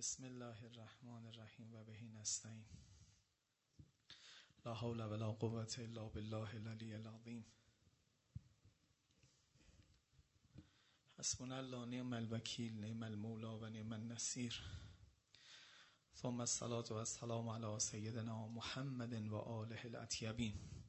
بسم 0.00 0.24
الله 0.24 0.64
الرحمن 0.64 1.26
الرحیم 1.26 1.74
و 1.74 1.84
بهی 1.84 2.08
نستعین. 2.08 2.64
لا 4.64 4.74
حول 4.74 5.00
ولا 5.00 5.32
قوة 5.32 5.74
الا 5.78 6.08
بالله 6.08 6.54
العلی 6.54 6.94
العظیم. 6.94 7.44
حسبنا 11.18 11.56
الله 11.56 11.84
نعم 11.84 12.12
الوکیل 12.12 12.80
نعم 12.80 13.02
المولا 13.02 13.58
و 13.58 13.68
نعم 13.68 13.92
النصیر. 13.92 14.60
ثم 16.14 16.40
الصلاة 16.40 16.86
و 16.90 16.94
السلام 16.94 17.48
علی 17.48 17.78
سیدنا 17.78 18.46
محمد 18.46 19.12
و 19.12 19.36
آله 19.36 19.80
الاطیبین. 19.84 20.79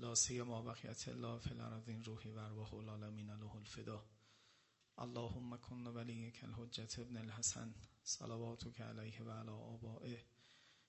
لا 0.00 0.14
سیما 0.14 0.62
بقیت 0.62 1.08
الله 1.08 1.38
فی 1.38 1.50
الارضین 1.50 2.04
روحی 2.04 2.30
و 2.30 2.38
ارواح 2.38 2.74
العالمین 2.74 3.30
له 3.30 3.56
الفدا. 3.56 4.04
اللهم 4.98 5.56
کن 5.56 5.86
ولیک 5.86 6.44
الحجت 6.44 6.98
ابن 6.98 7.16
الحسن 7.16 7.74
صلواتک 8.02 8.80
علیه 8.80 9.22
و 9.22 9.30
علی 9.30 9.50
آبائه 9.50 10.24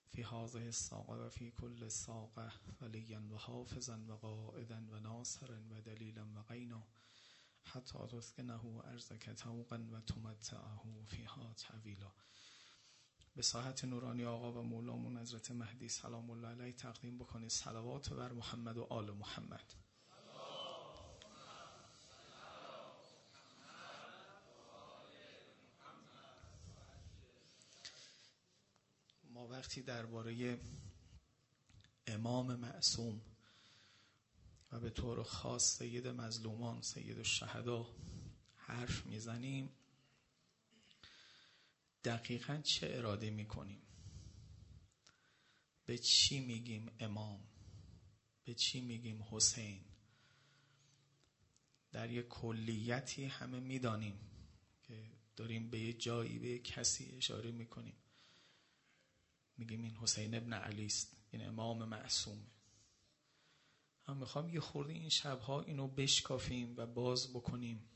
فی 0.08 0.24
هذه 0.24 0.66
الساقه 0.66 1.14
و 1.14 1.30
فی 1.30 1.52
کل 1.52 1.88
ساقه 1.88 2.52
ولیا 2.82 3.22
و 3.32 3.38
حافظا 3.38 4.00
و 4.08 4.12
قائدا 4.12 4.82
و 4.92 5.00
ناصرا 5.00 5.60
و 5.70 5.82
دلیلا 5.82 6.26
و 6.36 6.44
غینا 6.44 6.88
حتی 7.64 8.00
تسکنه 8.08 8.66
ارزک 8.66 9.30
توقا 9.30 9.78
و 9.92 10.02
تمتعه 10.02 11.06
فیها 11.06 11.54
طویلا 11.54 12.12
به 13.36 13.42
ساحت 13.42 13.86
نورانی 13.86 14.26
آقا 14.26 14.52
و 14.52 14.64
مولامون 14.64 15.18
حضرت 15.18 15.52
مهدی 15.52 15.90
سلام 15.90 16.30
الله 16.30 16.48
علیه 16.48 16.74
تقدیم 16.74 17.18
بکنید. 17.18 17.50
صلوات 17.50 18.14
بر 18.14 18.32
محمد 18.32 18.78
و 18.78 18.84
آل 18.84 19.12
محمد. 19.12 19.74
ما 29.30 29.48
وقتی 29.48 29.82
درباره 29.82 30.60
امام 32.08 32.56
معصوم 32.56 33.22
و 34.72 34.80
به 34.80 34.90
طور 34.90 35.24
خاص 35.24 35.78
سید 35.78 36.08
مظلومان 36.08 36.82
سید 36.82 37.18
الشهدا 37.18 37.88
حرف 38.56 39.06
می‌زنیم 39.06 39.70
دقیقا 42.04 42.62
چه 42.62 42.88
اراده 42.94 43.30
می‌کنیم؟ 43.30 43.82
به 45.86 45.98
چی 45.98 46.40
میگیم 46.40 46.92
امام؟ 47.00 47.48
به 48.44 48.54
چی 48.54 48.82
میگیم 48.82 49.24
حسین؟ 49.32 49.86
در 51.92 52.12
یک 52.12 52.28
کلیتی 52.28 53.26
همه 53.26 53.60
می‌دانیم 53.60 54.20
که 54.84 55.12
داریم 55.36 55.70
به 55.70 55.80
یه 55.80 55.94
جایی 55.94 56.40
به 56.40 56.60
کسی 56.60 57.06
اشاره 57.18 57.52
می‌کنیم. 57.52 57.96
میگیم 59.58 59.84
این 59.84 59.96
حسین 59.96 60.36
ابن 60.36 60.54
علی 60.54 60.86
است 60.86 61.18
این 61.32 61.48
امام 61.48 61.86
معصومه. 61.86 62.48
هم 64.04 64.18
می‌خوام 64.18 64.50
یه 64.50 64.60
خورده 64.60 64.94
این 64.94 65.10
شبها 65.10 65.62
اینو 65.62 65.88
بشکافیم 65.88 66.78
و 66.78 66.86
باز 66.86 67.34
بکنیم. 67.34 67.90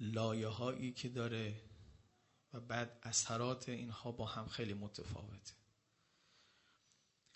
لایه 0.00 0.48
هایی 0.48 0.92
که 0.92 1.08
داره 1.08 1.62
بعد 2.60 2.98
اثرات 3.02 3.68
اینها 3.68 4.12
با 4.12 4.26
هم 4.26 4.48
خیلی 4.48 4.74
متفاوته. 4.74 5.52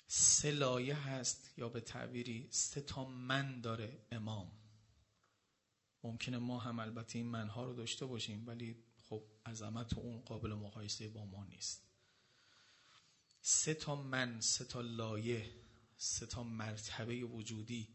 سه 0.06 0.50
لایه 0.50 0.96
هست 1.08 1.58
یا 1.58 1.68
به 1.68 1.80
تعبیری 1.80 2.48
سه 2.50 2.80
تا 2.80 3.04
من 3.04 3.60
داره 3.60 4.06
امام. 4.12 4.52
ممکنه 6.02 6.38
ما 6.38 6.58
هم 6.58 6.78
البته 6.78 7.18
این 7.18 7.26
منها 7.26 7.64
رو 7.64 7.74
داشته 7.74 8.06
باشیم 8.06 8.46
ولی 8.46 8.84
خب 9.08 9.22
عظمت 9.46 9.98
اون 9.98 10.20
قابل 10.20 10.54
مقایسه 10.54 11.08
با 11.08 11.24
ما 11.24 11.44
نیست. 11.44 11.86
سه 13.42 13.74
تا 13.74 14.02
من 14.02 14.40
سه 14.40 14.64
تا 14.64 14.80
لایه 14.80 15.50
سه 15.96 16.26
تا 16.26 16.42
مرتبه 16.42 17.24
وجودی 17.24 17.88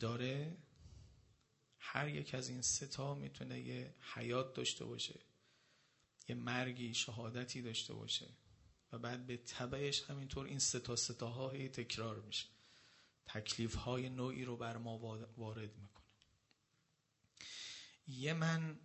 داره 0.00 0.56
هر 1.86 2.08
یک 2.08 2.34
از 2.34 2.48
این 2.48 2.62
سه 2.62 2.86
تا 2.86 3.14
می‌تونه 3.14 3.60
یه 3.60 3.94
حیات 4.14 4.54
داشته 4.54 4.84
باشه 4.84 5.20
یه 6.28 6.34
مرگی 6.34 6.94
شهادتی 6.94 7.62
داشته 7.62 7.94
باشه 7.94 8.28
و 8.92 8.98
بعد 8.98 9.26
به 9.26 9.36
تبعش 9.36 10.02
همینطور 10.02 10.46
این 10.46 10.58
سه 10.58 10.80
تا 10.80 10.96
سه 10.96 11.26
ها 11.26 11.50
تکرار 11.68 12.20
میشه. 12.20 12.46
تکلیف 13.26 13.74
های 13.74 14.08
نوعی 14.08 14.44
رو 14.44 14.56
بر 14.56 14.76
ما 14.76 14.98
وارد 15.36 15.78
می‌کنه. 15.78 16.04
یه 18.06 18.32
من 18.32 18.80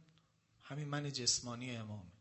همین 0.62 0.88
من 0.88 1.12
جسمانی 1.12 1.76
امامه 1.76 2.12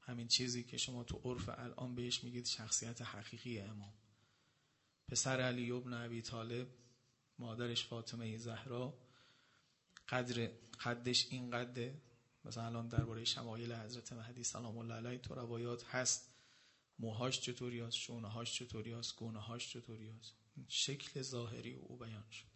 همین 0.00 0.28
چیزی 0.28 0.64
که 0.64 0.76
شما 0.76 1.04
تو 1.04 1.20
عرف 1.24 1.48
الان 1.48 1.94
بهش 1.94 2.24
میگید 2.24 2.46
شخصیت 2.46 3.02
حقیقی 3.02 3.60
امام. 3.60 3.94
پسر 5.08 5.40
علی 5.40 5.70
ابن 5.70 5.92
ابی 5.92 6.22
طالب 6.22 6.68
مادرش 7.38 7.86
فاطمه 7.86 8.36
زهرا 8.36 9.03
قدر 10.08 10.50
قدش 10.84 11.26
این 11.30 11.50
قده. 11.50 12.00
مثلا 12.44 12.66
الان 12.66 12.88
درباره 12.88 13.24
شمایل 13.24 13.72
حضرت 13.72 14.12
مهدی 14.12 14.44
سلام 14.44 14.78
الله 14.78 14.94
علیه 14.94 15.18
تو 15.18 15.34
روایات 15.34 15.84
هست. 15.84 16.30
موهاش 16.98 17.40
چطوری 17.40 17.80
هست؟ 17.80 17.96
شونه 17.96 18.28
هاش 18.28 18.54
چطوری 18.54 18.92
هست؟ 18.92 19.16
گونه 19.16 19.40
هاش 19.40 19.72
چطوری 19.72 20.08
هست؟ 20.08 20.32
شکل 20.68 21.22
ظاهری 21.22 21.74
او 21.74 21.96
بیان 21.96 22.30
شد. 22.30 22.54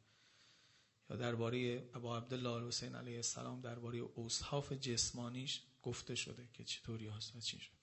یا 1.11 1.17
درباره 1.17 1.91
ابا 1.95 2.17
عبدالله 2.17 2.69
حسین 2.69 2.95
علیه 2.95 3.17
السلام 3.17 3.61
درباره 3.61 3.99
اوصاف 3.99 4.73
جسمانیش 4.73 5.63
گفته 5.83 6.15
شده 6.15 6.49
که 6.53 6.65
چطوری 6.65 7.09
هست 7.09 7.37
و 7.37 7.41
چی 7.41 7.59
شده. 7.59 7.77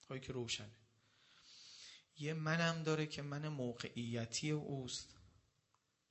خواهی 0.00 0.20
که 0.20 0.32
روشنه. 0.32 0.76
یه 2.18 2.34
منم 2.34 2.82
داره 2.82 3.06
که 3.06 3.22
من 3.22 3.48
موقعیتی 3.48 4.50
اوست. 4.50 5.14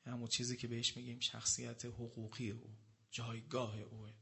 همون 0.06 0.28
چیزی 0.28 0.58
که 0.58 0.68
بهش 0.68 0.98
میگیم 0.98 1.20
شخصیت 1.20 1.86
حقوقی 1.86 2.52
او. 2.52 2.70
جایگاه 3.12 3.80
اوه 3.80 4.14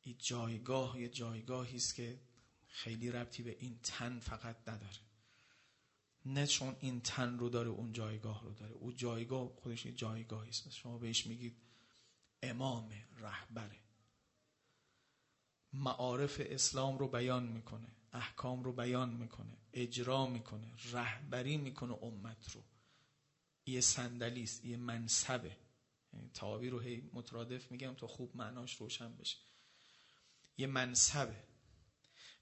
این 0.00 0.16
جایگاه 0.18 1.00
یه 1.00 1.08
جایگاهی 1.08 1.76
است 1.76 1.94
که 1.94 2.20
خیلی 2.66 3.10
ربطی 3.10 3.42
به 3.42 3.56
این 3.60 3.80
تن 3.82 4.18
فقط 4.18 4.68
نداره. 4.68 5.00
نه 6.24 6.46
چون 6.46 6.76
این 6.80 7.00
تن 7.00 7.38
رو 7.38 7.48
داره 7.48 7.68
اون 7.68 7.92
جایگاه 7.92 8.42
رو 8.42 8.54
داره. 8.54 8.72
او 8.72 8.92
جایگاه 8.92 9.48
خودش 9.56 9.86
یه 9.86 9.92
جایگاهی 9.92 10.50
است. 10.50 10.70
شما 10.70 10.98
بهش 10.98 11.26
میگید 11.26 11.56
امام 12.42 12.92
رهبره. 13.18 13.78
معارف 15.72 16.40
اسلام 16.44 16.98
رو 16.98 17.08
بیان 17.08 17.46
می‌کنه 17.46 17.88
احکام 18.12 18.64
رو 18.64 18.72
بیان 18.72 19.14
می‌کنه 19.14 19.56
اجرا 19.72 20.26
می‌کنه 20.26 20.74
رهبری 20.92 21.56
می‌کنه 21.56 21.92
امت 21.92 22.50
رو. 22.50 22.62
یه 23.66 23.80
صندلی 23.80 24.42
است 24.42 24.64
یه 24.64 24.76
منصبه. 24.76 25.56
تعابیر 26.34 26.70
رو 26.70 26.80
هی 26.80 27.10
مترادف 27.12 27.70
میگم 27.70 27.94
تا 27.94 28.06
خوب 28.06 28.36
معناش 28.36 28.76
روشن 28.76 29.16
بشه. 29.16 29.36
یه 30.58 30.66
منصبه. 30.66 31.36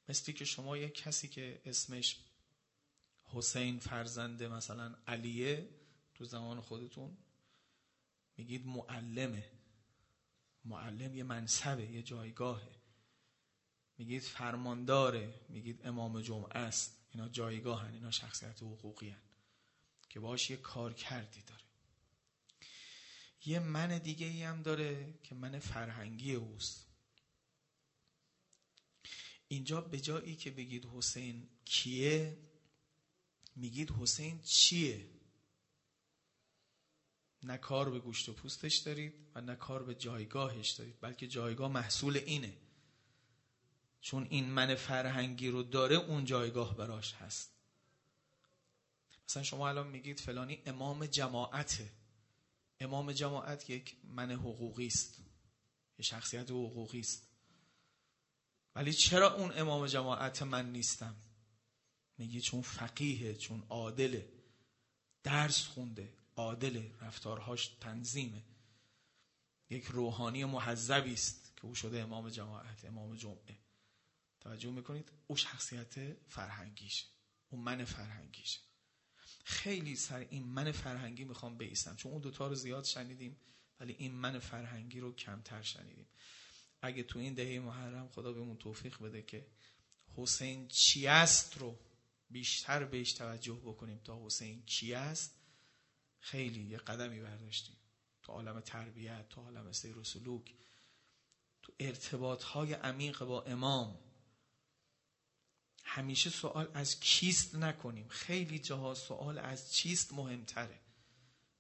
مثلی 0.09 0.35
که 0.35 0.45
شما 0.45 0.77
یه 0.77 0.89
کسی 0.89 1.29
که 1.29 1.63
اسمش 1.65 2.17
حسین 3.25 3.79
فرزنده 3.79 4.49
مثلا 4.49 4.95
علیه 5.07 5.69
تو 6.15 6.25
زمان 6.25 6.61
خودتون 6.61 7.17
میگید 8.37 8.67
معلمه. 8.67 9.51
معلم 10.65 11.15
یه 11.15 11.25
منصبه 11.25 11.91
یه 11.91 12.03
جایگاهه. 12.03 12.81
میگید 13.99 14.23
فرمانداره 14.23 15.41
میگید 15.49 15.87
امام 15.87 16.21
جمعه 16.21 16.59
است. 16.59 16.97
اینا 17.13 17.29
جایگاهن 17.29 17.95
اینا 17.95 18.11
شخصیت 18.11 18.63
حقوقی 18.63 19.09
هن. 19.09 19.23
که 20.09 20.21
باش 20.21 20.51
یه 20.51 20.57
کار 20.57 20.95
کردی 20.95 21.43
داره. 21.43 21.70
یه 23.45 23.59
من 23.59 23.99
دیگه 23.99 24.27
ای 24.27 24.43
هم 24.43 24.63
داره 24.63 25.15
که 25.23 25.35
من 25.35 25.59
فرهنگی 25.59 26.35
اوست. 26.35 26.87
اینجا 29.49 29.81
به 29.81 30.01
جایی 30.01 30.37
که 30.37 30.51
بگید 30.51 30.87
حسین 30.87 31.49
کیه 31.65 32.39
میگید 33.57 33.91
حسین 33.91 34.43
چیه؟ 34.43 35.11
نه 37.43 37.57
کار 37.57 37.91
به 37.91 37.99
گوشت 37.99 38.29
و 38.29 38.33
پوستش 38.33 38.77
دارید 38.77 39.15
و 39.35 39.41
نه 39.41 39.57
کار 39.57 39.83
به 39.83 39.95
جایگاهش 39.95 40.71
دارید 40.71 41.01
بلکه 41.01 41.29
جایگاه 41.29 41.73
محصول 41.73 42.17
اینه. 42.17 42.57
چون 44.01 44.27
این 44.31 44.51
من 44.51 44.75
فرهنگی 44.75 45.49
رو 45.49 45.63
داره 45.63 45.97
اون 45.97 46.25
جایگاه 46.25 46.77
براش 46.77 47.13
هست. 47.13 47.51
مثلا 49.29 49.43
شما 49.43 49.69
الان 49.69 49.87
میگید 49.87 50.21
فلانی 50.21 50.63
امام 50.67 51.07
جماعته. 51.07 52.00
امام 52.81 53.13
جماعت 53.13 53.71
یک 53.71 53.97
من 54.05 54.31
حقوقی 54.31 54.87
است 54.87 55.19
یه 55.99 56.05
شخصیت 56.05 56.51
حقوقی 56.51 57.01
است 57.01 57.31
ولی 58.75 58.93
چرا 58.93 59.35
اون 59.35 59.53
امام 59.59 59.87
جماعت 59.87 60.43
من 60.43 60.73
نیستم؟ 60.73 61.17
میگی 62.19 62.41
چون 62.41 62.63
فقیه 62.63 63.35
چون 63.35 63.67
عادله. 63.69 64.33
درس 65.23 65.67
خونده 65.67 66.15
عادل 66.37 66.89
رفتارهاش 67.01 67.69
تنظیمه. 67.69 68.45
یک 69.71 69.85
روحانی 69.85 70.45
محذبی 70.45 71.13
است 71.13 71.57
که 71.57 71.65
او 71.67 71.75
شده 71.75 72.01
امام 72.01 72.29
جماعت 72.29 72.85
امام 72.85 73.17
جمعه. 73.17 73.59
توجه 74.41 74.71
می‌کنید؟ 74.71 75.13
او 75.27 75.37
شخصیت 75.37 76.23
فرهنگیشه. 76.29 77.07
او 77.49 77.59
من 77.59 77.85
فرهنگیشه. 77.85 78.61
خیلی 79.45 79.97
سر 79.97 80.27
این 80.31 80.45
من 80.45 80.73
فرهنگی 80.73 81.25
می‌خوام 81.25 81.59
بیستم. 81.59 81.97
چون 81.97 82.13
اون 82.13 82.21
دوتا 82.21 82.47
رو 82.47 82.55
زیاد 82.55 82.85
شنیدیم 82.85 83.37
ولی 83.81 83.93
این 83.99 84.13
من 84.13 84.39
فرهنگی 84.39 85.01
رو 85.01 85.15
کمتر 85.15 85.63
شنیدیم. 85.63 86.07
اگه 86.83 87.03
تو 87.03 87.19
این 87.19 87.35
دهه 87.35 87.61
محرم 87.61 88.09
خدا 88.09 88.33
بهمون 88.33 88.57
توفیق 88.57 89.03
بده 89.03 89.23
که 89.23 89.47
حسین 90.17 90.69
چی 90.69 91.07
است 91.07 91.59
رو 91.59 91.79
بیشتر 92.31 92.85
بهش 92.85 93.13
توجه 93.13 93.61
بکنیم 93.65 93.99
تا 93.99 94.27
حسین 94.27 94.63
کی 94.67 94.95
است 94.95 95.35
خیلی 96.21 96.63
یه 96.63 96.79
قدمی 96.79 97.21
برداشتیم. 97.21 97.77
تو 98.23 98.33
عالم 98.33 98.61
تربیت 98.61 99.29
تو 99.29 99.41
عالم 99.41 99.73
سیر 99.73 99.99
و 99.99 100.05
سلوک 100.05 100.55
تو 101.63 101.73
ارتباط 101.81 102.43
های 102.43 102.73
عمیق 102.73 103.25
با 103.25 103.43
امام 103.43 103.99
همیشه 105.93 106.31
سوال 106.31 106.69
از 106.75 107.01
کیست 107.01 107.55
نکنیم. 107.55 108.09
خیلی 108.09 108.59
جاها 108.59 108.95
سوال 108.95 109.39
از 109.39 109.73
چیست 109.73 110.13
مهمتره. 110.13 110.81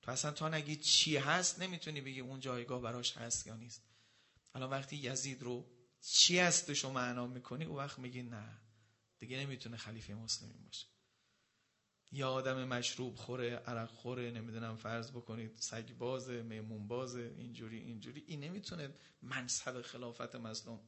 تو 0.02 0.10
اصلا 0.10 0.32
تا 0.32 0.48
نگی 0.48 0.76
چی 0.76 1.16
هست 1.16 1.58
نمی‌تونی 1.58 2.00
بگی 2.00 2.20
اون 2.20 2.40
جایگاه 2.40 2.80
براش 2.80 3.16
هست 3.16 3.46
یا 3.46 3.56
نیست. 3.56 3.82
الان 4.54 4.70
وقتی 4.70 4.96
یزید 4.96 5.42
رو 5.42 5.66
چی 6.00 6.38
هستش 6.38 6.84
رو 6.84 6.90
معنا 6.90 7.26
می‌کنی 7.26 7.64
او 7.64 7.76
وقت 7.76 7.98
میگی 7.98 8.22
نه 8.22 8.60
دیگه 9.18 9.36
نمی‌تونه 9.38 9.76
خلیفه 9.76 10.14
مسلمین 10.14 10.64
باشه. 10.64 10.86
یا 12.12 12.30
آدم 12.32 12.64
مشروب 12.64 13.16
خوره 13.16 13.56
عرق 13.56 13.90
خوره 13.90 14.30
نمی‌دونم 14.30 14.76
فرض 14.76 15.10
بکنید 15.10 15.52
سگ 15.56 15.92
بازه 15.92 16.42
میمون 16.42 16.88
بازه 16.88 17.34
اینجوری 17.36 17.78
اینجوری. 17.78 18.24
این 18.26 18.40
نمی‌تونه 18.40 18.94
منصب 19.22 19.82
خلافت 19.82 20.34
مظلوم 20.34 20.80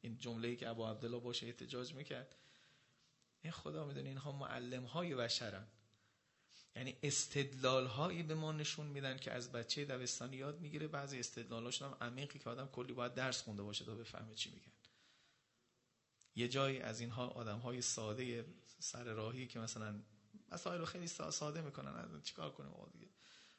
این 0.00 0.18
جمله 0.18 0.56
که 0.56 0.68
ابو 0.68 0.86
عبدالله 0.86 1.20
باشه 1.20 1.46
احتجاج 1.46 1.94
می‌کرد. 1.94 2.36
این 3.46 3.52
خدا 3.52 3.84
می‌دونه 3.84 4.08
اینها 4.08 4.32
معلم 4.32 4.84
های 4.84 5.14
بشرن. 5.14 5.66
یعنی 6.76 6.96
استدلال 7.02 7.86
هایی 7.86 8.22
به 8.22 8.34
ما 8.34 8.52
نشون 8.52 8.86
میدن 8.86 9.16
که 9.16 9.32
از 9.32 9.52
بچه 9.52 9.84
دبستانی 9.84 10.36
یاد 10.36 10.60
می‌گیره. 10.60 10.88
بعضی 10.88 11.18
استدلالاشون 11.18 11.88
هم 11.88 11.96
عمیقی 12.00 12.38
که 12.38 12.50
آدم 12.50 12.66
کلی 12.66 12.92
باید 12.92 13.14
درس 13.14 13.42
خونده 13.42 13.62
باشه 13.62 13.84
تا 13.84 13.94
بفهمه 13.94 14.34
چی 14.34 14.50
میگن. 14.50 14.72
یه 16.34 16.48
جایی 16.48 16.80
از 16.80 17.00
اینها 17.00 17.28
آدم 17.28 17.58
های 17.58 17.82
ساده 17.82 18.44
سر 18.78 19.04
راهی 19.04 19.46
که 19.46 19.58
مثلا 19.58 20.02
مسائل 20.52 20.78
رو 20.78 20.86
خیلی 20.86 21.06
ساده 21.06 21.60
می‌کنن. 21.60 22.22
چیکار 22.22 22.50
کنیم 22.50 22.70
آقا 22.72 22.88
دیگه؟ 22.88 23.08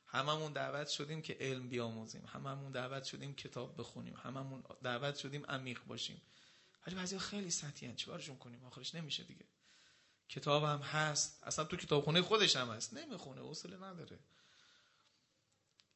هممون 0.05 0.53
دعوت 0.53 0.87
شدیم 0.87 1.21
که 1.21 1.37
علم 1.39 1.69
بیاموزیم. 1.69 2.25
هممون 2.25 2.71
دعوت 2.71 3.03
شدیم 3.03 3.35
کتاب 3.35 3.79
بخونیم. 3.79 4.15
هممون 4.15 4.63
دعوت 4.83 5.15
شدیم 5.15 5.45
عمیق 5.45 5.83
باشیم. 5.83 6.21
ولی 6.87 6.95
بعضی 6.95 7.19
خیلی 7.19 7.49
سطحی 7.49 7.95
چیکارشون 7.95 8.37
کنیم؟ 8.37 8.65
آخرش 8.65 8.95
نمیشه 8.95 9.23
دیگه. 9.23 9.45
کتاب 10.29 10.63
هم 10.63 10.79
هست 10.79 11.43
اصلا 11.43 11.65
تو 11.65 11.77
کتابخونه 11.77 12.21
خودش 12.21 12.55
هم 12.55 12.69
هست. 12.69 12.93
نمی‌خونه 12.93 13.41
حوصله 13.41 13.77
نداره. 13.77 14.19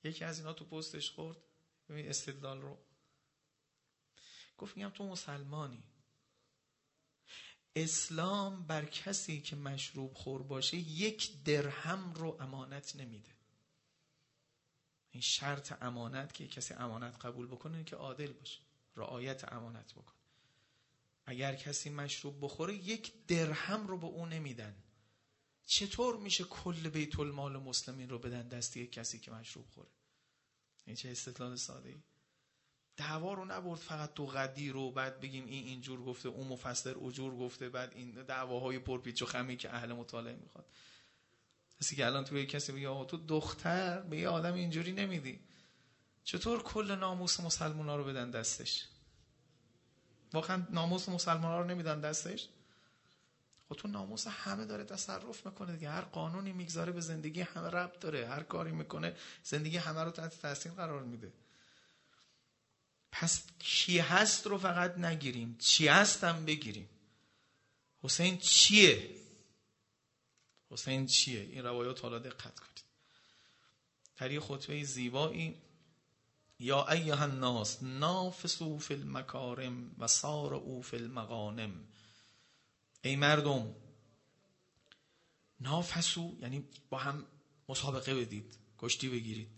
یکی 0.03 0.23
از 0.23 0.39
اینا 0.39 0.53
تو 0.53 0.65
پستش 0.65 1.11
خورد 1.11 1.37
ببین 1.89 2.09
استدلال 2.09 2.61
رو. 2.61 2.77
گفت 4.57 4.77
میگم 4.77 4.89
تو 4.89 5.07
مسلمانی. 5.07 5.83
اسلام 7.75 8.67
بر 8.67 8.85
کسی 8.85 9.41
که 9.41 9.55
مشروب 9.55 10.13
خور 10.13 10.43
باشه 10.43 10.77
یک 10.77 11.43
درهم 11.43 12.13
رو 12.13 12.37
امانت 12.41 12.95
نمیده. 12.95 13.31
این 15.11 15.21
شرط 15.21 15.83
امانت 15.83 16.33
که 16.33 16.47
کسی 16.47 16.73
امانت 16.73 17.25
قبول 17.25 17.47
بکنه 17.47 17.83
که 17.83 17.95
عادل 17.95 18.33
باشه. 18.33 18.59
رعایت 18.95 19.53
امانت 19.53 19.93
بکنه. 19.93 20.20
اگر 21.31 21.55
کسی 21.55 21.89
مشروب 21.89 22.37
بخوره 22.41 22.75
یک 22.75 23.25
درهم 23.27 23.87
رو 23.87 23.97
به 23.97 24.07
او 24.07 24.25
نمیدن. 24.25 24.75
چطور 25.65 26.17
میشه 26.17 26.43
کل 26.43 26.89
بیت 26.89 27.19
المال 27.19 27.57
مسلمین 27.57 28.09
رو 28.09 28.19
بدن 28.19 28.47
دستی 28.47 28.87
کسی 28.87 29.19
که 29.19 29.31
مشروب 29.31 29.65
خوره؟ 29.69 29.89
این 30.85 30.95
چه 30.95 31.09
استدلال 31.09 31.55
ساده 31.55 31.89
ای 31.89 32.01
دعوا 32.97 33.33
رو 33.33 33.45
نبرد 33.45 33.79
فقط 33.79 34.13
تو 34.13 34.25
قدی 34.25 34.69
رو 34.69 34.91
بعد 34.91 35.19
بگیم 35.19 35.45
این 35.45 35.65
اینجور 35.65 36.03
گفته 36.03 36.29
اون 36.29 36.47
مفسر 36.47 36.97
اجور 36.97 37.35
گفته 37.35 37.69
بعد 37.69 37.93
این 37.95 38.11
دعواهای 38.11 38.79
پرپیچ 38.79 39.21
و 39.21 39.25
خمی 39.25 39.57
که 39.57 39.75
اهل 39.75 39.93
مطالعه 39.93 40.35
می‌خواد 40.35 40.65
کسی 41.81 41.95
که 41.95 42.05
الان 42.05 42.25
توی 42.25 42.45
کسی 42.45 42.71
بگه 42.71 43.05
تو 43.05 43.17
دختر 43.17 44.01
به 44.01 44.17
یه 44.17 44.27
آدم 44.27 44.53
اینجوری 44.53 44.91
نمیدی. 44.91 45.39
چطور 46.23 46.63
کل 46.63 46.95
ناموس 46.95 47.39
مسلمان 47.39 47.89
ها 47.89 47.95
رو 47.95 48.03
بدن 48.03 48.31
دستش؟ 48.31 48.87
واقعا 50.33 50.67
ناموس 50.69 51.09
مسلمان 51.09 51.51
ها 51.51 51.59
رو 51.59 51.65
نمیدن 51.65 52.01
دستش. 52.01 52.47
خب 53.69 53.75
تو 53.75 53.87
ناموس 53.87 54.27
همه 54.27 54.65
داره 54.65 54.83
تصرف 54.83 55.45
می‌کنه 55.45 55.73
دیگه. 55.73 55.89
هر 55.89 56.01
قانونی 56.01 56.51
می‌گذاره 56.51 56.91
به 56.91 57.01
زندگی 57.01 57.41
همه 57.41 57.67
ربط 57.67 57.99
داره. 57.99 58.27
هر 58.27 58.43
کاری 58.43 58.71
می‌کنه 58.71 59.15
زندگی 59.43 59.77
همه 59.77 60.03
رو 60.03 60.11
تحت 60.11 60.41
تاثیر 60.41 60.71
قرار 60.71 61.03
میده. 61.03 61.33
پس 63.11 63.43
کی 63.59 63.99
هست 63.99 64.47
رو 64.47 64.57
فقط 64.57 64.97
نگیریم. 64.97 65.57
چی 65.59 65.87
هستم 65.87 66.45
بگیریم. 66.45 66.89
حسین 68.03 68.37
چیه؟ 68.37 69.15
حسین 70.69 71.05
چیه؟ 71.05 71.41
این 71.41 71.63
روایات 71.63 72.01
حالا 72.01 72.19
دقت 72.19 72.59
کنید. 72.59 72.83
در 74.17 74.31
یه 74.31 74.39
خطبه 74.39 74.83
زیبایی 74.83 75.61
یا 76.61 76.87
ایها 76.87 77.23
الناس 77.23 77.83
نافسو 77.83 78.79
فی 78.79 78.93
المکارم 78.93 79.95
و 79.97 80.07
سار 80.07 80.53
او 80.53 80.81
فی 80.81 80.97
المغانم. 80.97 81.87
ای 83.01 83.15
مردم 83.15 83.75
نافسو 85.59 86.35
یعنی 86.39 86.65
با 86.89 86.97
هم 86.97 87.25
مسابقه 87.69 88.15
بدید 88.15 88.57
کشتی 88.77 89.09
بگیرید. 89.09 89.51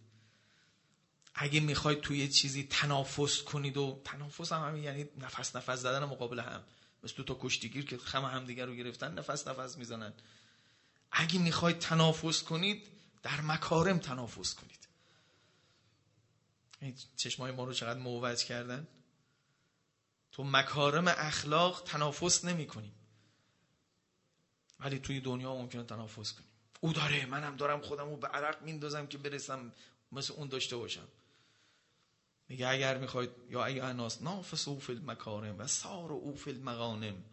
اگه 1.35 1.59
می‌خواید 1.59 2.01
توی 2.01 2.27
چیزی 2.27 2.63
تنافس 2.63 3.41
کنید 3.41 3.77
و 3.77 4.01
تنافس 4.03 4.51
هم 4.51 4.67
همین 4.67 4.83
یعنی 4.83 5.05
نفس 5.17 5.55
نفس 5.55 5.79
زدن 5.79 6.05
مقابل 6.05 6.39
هم. 6.39 6.63
مثل 7.03 7.15
دو 7.15 7.23
تا 7.23 7.37
کشتیگیر 7.41 7.85
که 7.85 7.97
خم 7.97 8.25
هم 8.25 8.45
دیگر 8.45 8.65
رو 8.65 8.73
گرفتن 8.73 9.13
نفس 9.13 9.47
نفس 9.47 9.77
می‌زنن. 9.77 10.13
اگه 11.11 11.39
می‌خواید 11.39 11.79
تنافس 11.79 12.43
کنید 12.43 12.89
در 13.23 13.41
مکارم 13.41 13.99
تنافس 13.99 14.53
کنید. 14.53 14.82
چشمای 17.15 17.51
ما 17.51 17.63
رو 17.63 17.73
چقدر 17.73 17.99
موج 17.99 18.43
کردن؟ 18.43 18.87
تو 20.31 20.43
مکارم 20.43 21.07
اخلاق 21.07 21.83
تنافس 21.83 22.45
نمی 22.45 22.67
کنیم. 22.67 22.95
ولی 24.79 24.99
توی 24.99 25.21
دنیا 25.21 25.55
ممکنه 25.55 25.83
تنافس 25.83 26.33
کنیم. 26.33 26.49
او 26.79 26.93
داره 26.93 27.25
منم 27.25 27.55
دارم 27.55 27.81
خودم 27.81 28.09
رو 28.09 28.17
به 28.17 28.27
عرق 28.27 28.61
میندازم 28.61 29.07
که 29.07 29.17
برسم 29.17 29.71
مثل 30.11 30.33
اون 30.33 30.47
داشته 30.47 30.77
باشم. 30.77 31.07
میگه 32.49 32.67
اگر 32.67 32.97
می‌خواید 32.97 33.29
یا 33.49 33.65
ای 33.65 33.79
اناس 33.79 34.21
نافس 34.21 34.67
او 34.67 34.79
فی 34.79 34.91
المکارم 34.91 35.59
و 35.59 35.67
سار 35.67 36.11
او 36.11 36.35
فی 36.35 36.49
المغانم. 36.49 37.23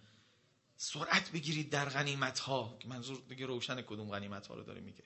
سرعت 0.76 1.30
بگیرید 1.30 1.70
در 1.70 1.88
غنیمت 1.88 2.38
ها 2.38 2.78
منظور 2.86 3.22
دیگه 3.28 3.46
روشن 3.46 3.82
کدوم 3.82 4.10
غنیمت 4.10 4.46
ها 4.46 4.54
رو 4.54 4.62
داره 4.62 4.80
میگه. 4.80 5.04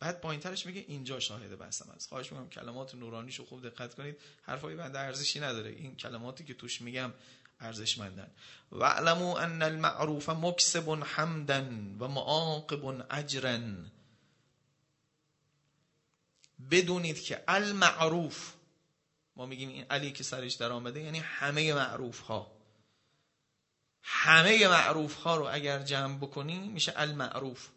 بعد 0.00 0.20
پایینترش 0.20 0.66
میگه 0.66 0.84
اینجا 0.88 1.20
شاهد 1.20 1.58
بحثم 1.58 1.90
است 1.96 2.08
خواهش 2.08 2.32
می‌کنم 2.32 2.48
کلمات 2.48 2.94
نورانیشو 2.94 3.46
خوب 3.46 3.68
دقت 3.68 3.94
کنید. 3.94 4.16
حرفای 4.42 4.76
بنده 4.76 4.98
ارزشی 4.98 5.40
نداره. 5.40 5.70
این 5.70 5.96
کلماتی 5.96 6.44
که 6.44 6.54
توش 6.54 6.80
میگم 6.80 7.12
ارزشمندن. 7.60 8.30
و 8.72 8.84
علمو 8.84 9.36
ان 9.36 9.62
المعروف 9.62 10.28
مکسب 10.28 10.90
حمدا 10.90 11.64
و 12.00 12.08
معاقب 12.08 13.06
اجرا. 13.10 13.58
بدونید 16.70 17.22
که 17.22 17.44
المعروف 17.48 18.54
ما 19.36 19.46
میگیم 19.46 19.68
این 19.68 19.86
علی 19.90 20.12
که 20.12 20.24
سرش 20.24 20.54
در 20.54 20.72
آمده 20.72 21.00
یعنی 21.00 21.18
همه 21.18 21.74
معروف 21.74 22.20
ها 22.20 22.58
همه 24.02 24.68
معروف 24.68 25.14
ها 25.14 25.36
رو 25.36 25.48
اگر 25.52 25.82
جمع 25.82 26.18
بکنیم 26.18 26.72
میشه 26.72 26.92
المعروف. 26.96 27.68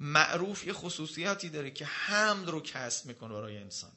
معروف 0.00 0.66
یه 0.66 0.72
خصوصیاتی 0.72 1.48
داره 1.48 1.70
که 1.70 1.84
حمد 1.84 2.48
رو 2.48 2.60
کسب 2.60 3.06
می‌کنه 3.06 3.34
برای 3.34 3.58
انسان. 3.58 3.92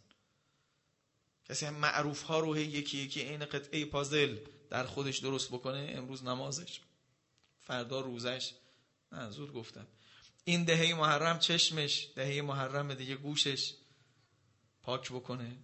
کسی 1.45 1.65
هم 1.65 1.73
معروف 1.73 2.21
ها 2.21 2.39
رو 2.39 2.57
یکی 2.57 2.97
یکی 2.97 3.21
این 3.21 3.45
قطعه 3.45 3.85
پازل 3.85 4.37
در 4.69 4.85
خودش 4.85 5.17
درست 5.17 5.49
بکنه 5.49 5.93
امروز 5.95 6.23
نمازش 6.23 6.79
فردا 7.59 7.99
روزش. 7.99 8.53
نه 9.11 9.29
زود 9.29 9.53
گفتم. 9.53 9.87
این 10.43 10.63
دهه 10.63 10.93
محرم 10.93 11.39
چشمش 11.39 12.07
دهه 12.15 12.41
محرم 12.41 12.93
دیگه 12.93 13.15
گوشش 13.15 13.73
پاک 14.83 15.11
بکنه. 15.11 15.57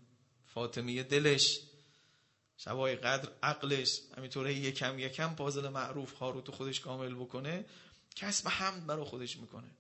فاطمیه 0.45 1.03
دلش 1.03 1.59
شبای 2.57 2.95
قدر 2.95 3.29
عقلش 3.43 4.01
همینطوره 4.17 4.53
یکم 4.53 4.99
یکم 4.99 5.35
پازل 5.35 5.69
معروف 5.69 6.13
ها 6.13 6.29
رو 6.29 6.41
تو 6.41 6.51
خودش 6.51 6.79
کامل 6.79 7.15
بکنه. 7.15 7.65
کسب 8.15 8.47
حمد 8.47 8.85
برای 8.85 9.05
خودش 9.05 9.37
می‌کنه. 9.37 9.71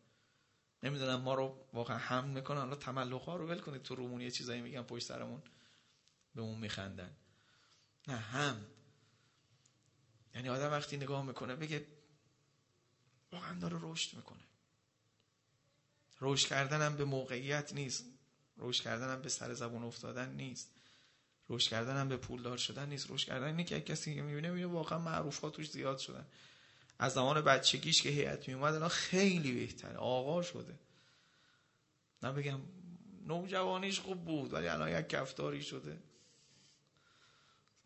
نمی‌دونم 0.89 1.21
ما 1.21 1.33
رو 1.33 1.65
واقعا 1.73 1.97
هم 1.97 2.29
می‌کنن. 2.29 2.59
حالا 2.59 2.75
تملق 2.75 3.21
ها 3.21 3.35
رو 3.35 3.47
ول 3.47 3.59
کنید 3.59 3.81
تو 3.81 3.95
رومون 3.95 4.21
یه 4.21 4.31
چیزایی 4.31 4.61
میگن 4.61 4.81
پشت 4.81 5.05
سرمون 5.05 5.41
به 6.35 6.41
اون 6.41 6.57
میخندن. 6.57 7.15
نه 8.07 8.15
هم 8.15 8.65
یعنی 10.35 10.49
آدم 10.49 10.71
وقتی 10.71 10.97
نگاه 10.97 11.25
می‌کنه 11.25 11.55
بگه 11.55 11.87
واقعا 13.31 13.59
داره 13.59 13.77
رشد 13.81 14.15
می‌کنه. 14.15 14.43
رشد 16.21 16.47
کردنم 16.47 16.97
به 16.97 17.05
موقعیت 17.05 17.73
نیست. 17.73 18.05
رشد 18.57 18.83
کردنم 18.83 19.21
به 19.21 19.29
سر 19.29 19.53
زبون 19.53 19.83
افتادن 19.83 20.29
نیست. 20.29 20.69
رشد 21.49 21.69
کردنم 21.69 22.09
به 22.09 22.17
پولدار 22.17 22.57
شدن 22.57 22.89
نیست. 22.89 23.11
رشد 23.11 23.27
کردن 23.27 23.47
اینه 23.47 23.63
که 23.63 23.81
کسی 23.81 24.21
می‌بینه 24.21 24.49
می‌بینه 24.49 24.67
واقعا 24.67 24.99
معروف 24.99 25.39
ها 25.39 25.49
توش 25.49 25.71
زیاد 25.71 25.97
شدن. 25.97 26.27
از 26.99 27.13
زمان 27.13 27.41
بچگیش 27.41 28.01
که 28.01 28.09
هیئت 28.09 28.47
میومد 28.47 28.73
الان 28.73 28.89
خیلی 28.89 29.51
بهتره. 29.51 29.97
آقا 29.97 30.41
شده. 30.41 30.79
نه 32.23 32.31
بگم 32.31 32.59
نوجوانیش 33.25 33.99
خوب 33.99 34.25
بود 34.25 34.53
ولی 34.53 34.67
الان 34.67 34.99
یک 34.99 35.09
کفتاری 35.09 35.63
شده. 35.63 35.97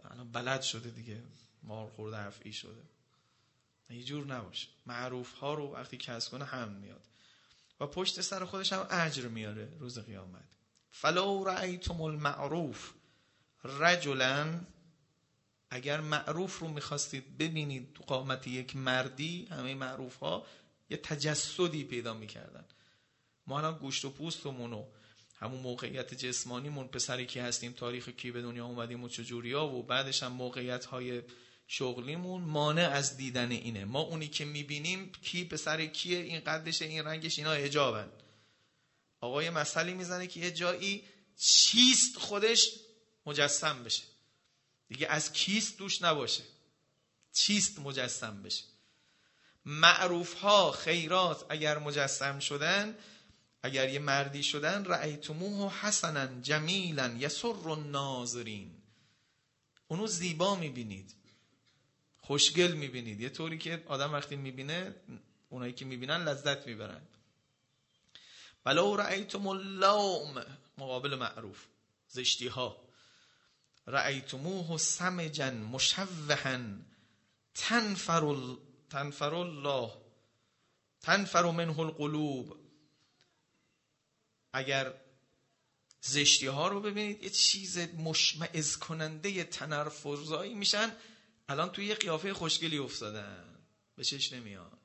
الان 0.03 0.31
بلد 0.31 0.61
شده 0.61 0.89
دیگه. 0.89 1.23
مار 1.63 1.89
خورده 1.89 2.17
افعی 2.17 2.53
شده. 2.53 2.81
یه 3.89 4.03
جور 4.03 4.25
نباشه. 4.25 4.67
معروف 4.85 5.33
ها 5.33 5.53
رو 5.53 5.73
وقتی 5.73 5.97
کسب 5.97 6.31
کنه 6.31 6.45
هم 6.45 6.69
میاد. 6.69 7.07
و 7.79 7.87
پشت 7.87 8.21
سر 8.21 8.45
خودش 8.45 8.73
هم 8.73 8.87
اجر 8.89 9.27
میاره 9.27 9.69
روز 9.79 9.99
قیامت. 9.99 10.57
فلو 10.91 11.43
رأیتم 11.43 12.01
المعروف 12.01 12.91
رجلا 13.63 14.59
اگر 15.73 16.01
معروف 16.01 16.59
رو 16.59 16.67
می‌خواستید 16.67 17.37
ببینید 17.37 17.93
تو 17.93 18.03
قامت 18.03 18.47
یک 18.47 18.75
مردی 18.75 19.47
همه 19.51 19.75
معروف 19.75 20.15
ها 20.15 20.45
یه 20.89 20.97
تجسدی 20.97 21.83
پیدا 21.83 22.13
می‌کردن. 22.13 22.65
ما 23.47 23.57
الان 23.57 23.77
گوشت 23.77 24.05
و 24.05 24.09
پوستمون 24.09 24.73
و 24.73 24.85
همون 25.35 25.59
موقعیت 25.59 26.13
جسمانیمون 26.13 26.87
پسری 26.87 27.25
کی 27.25 27.39
هستیم 27.39 27.71
تاریخ 27.71 28.09
کی 28.09 28.31
به 28.31 28.41
دنیا 28.41 28.65
اومدیم 28.65 29.03
و 29.03 29.09
چجوریا 29.09 29.65
و 29.65 29.83
بعدش 29.83 30.23
هم 30.23 30.31
موقعیت 30.31 30.85
های 30.85 31.21
شغلیمون 31.67 32.41
مانع 32.41 32.89
از 32.89 33.17
دیدن 33.17 33.51
اینه. 33.51 33.85
ما 33.85 33.99
اونی 33.99 34.27
که 34.27 34.45
می‌بینیم 34.45 35.11
کی 35.11 35.45
پسر 35.45 35.85
کیه 35.85 36.19
این 36.19 36.39
قدش 36.39 36.81
این 36.81 37.03
رنگش 37.03 37.37
اینا 37.39 37.51
اجابن 37.51 38.11
آقای 39.21 39.49
مسئله 39.49 39.93
می‌زنه 39.93 40.27
که 40.27 40.39
یه 40.39 40.51
جایی 40.51 41.03
چیست 41.37 42.17
خودش 42.17 42.69
مجسم 43.25 43.83
بشه. 43.83 44.03
دیگه 44.91 45.07
از 45.07 45.33
کیست 45.33 45.77
دوش 45.77 46.01
نباشه. 46.01 46.43
چیست 47.33 47.79
مجسم 47.79 48.43
بشه؟ 48.43 48.63
معروف 49.65 50.33
ها 50.33 50.71
خیرات 50.71 51.45
اگر 51.49 51.77
مجسم 51.77 52.39
شدن 52.39 52.97
اگر 53.63 53.89
یه 53.89 53.99
مردی 53.99 54.43
شدن 54.43 54.85
رأیتموه 54.85 55.73
حسنا 55.73 56.41
جمیلا 56.41 57.15
یسر 57.19 57.69
الناظرین. 57.69 58.81
اونو 59.87 60.07
زیبا 60.07 60.55
می‌بینید. 60.55 61.15
خوشگل 62.21 62.71
می‌بینید. 62.71 63.21
یه 63.21 63.29
طوری 63.29 63.57
که 63.57 63.83
آدم 63.87 64.13
وقتی 64.13 64.35
می‌بینه 64.35 64.95
اونایی 65.49 65.73
که 65.73 65.85
می‌بینن 65.85 66.23
لذت 66.23 66.67
می‌برن. 66.67 67.01
ولو 68.65 68.95
رأیتم 68.95 69.47
اللوم 69.47 70.45
مقابل 70.77 71.15
معروف. 71.15 71.65
زشتی 72.07 72.47
ها 72.47 72.90
رأیتموه 73.87 74.77
سمجا 74.77 75.51
مشوها. 75.51 76.57
تنفر, 77.55 78.57
تنفر 78.89 79.35
الله. 79.35 79.91
تنفر 81.01 81.51
منه 81.51 81.79
القلوب. 81.79 82.57
اگر 84.53 84.93
زشتی 86.01 86.47
ها 86.47 86.67
رو 86.67 86.81
ببینید 86.81 87.23
یه 87.23 87.29
چیز 87.29 87.77
مشمعز 87.77 88.77
کننده 88.77 89.43
تنرفرزایی 89.43 90.53
میشن. 90.53 90.91
الان 91.49 91.69
توی 91.69 91.85
یه 91.85 91.95
قیافه 91.95 92.33
خوشگلی 92.33 92.77
افتادن. 92.77 93.57
به 93.95 94.03
چش 94.03 94.33
نمیاد. 94.33 94.77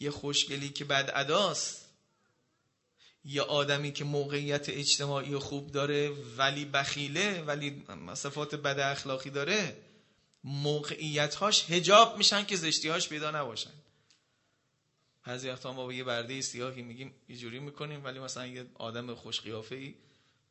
یه 0.00 0.10
خوشگلی 0.10 0.68
که 0.68 0.84
بد 0.84 1.10
اداست. 1.14 1.91
یه 3.24 3.42
آدمی 3.42 3.92
که 3.92 4.04
موقعیت 4.04 4.68
اجتماعی 4.68 5.36
خوب 5.36 5.72
داره 5.72 6.10
ولی 6.36 6.64
بخیله 6.64 7.42
ولی 7.42 7.84
صفات 8.14 8.54
بد 8.54 8.78
اخلاقی 8.78 9.30
داره 9.30 9.76
موقعیتهاش 10.44 11.70
هجاب 11.70 12.18
میشن 12.18 12.44
که 12.44 12.56
زشتیهاش 12.56 13.08
پیدا 13.08 13.30
نباشن. 13.30 13.70
بعضی 15.26 15.48
وقتا 15.48 15.72
ما 15.72 15.84
با 15.84 15.92
یه 15.92 16.04
برده 16.04 16.40
سیاهی 16.40 16.82
میگیم 16.82 17.14
یه 17.28 17.36
جوری 17.36 17.58
می‌کنیم 17.58 18.04
ولی 18.04 18.18
مثلا 18.18 18.46
یه 18.46 18.66
آدم 18.74 19.14
خوش 19.14 19.46
ای 19.70 19.94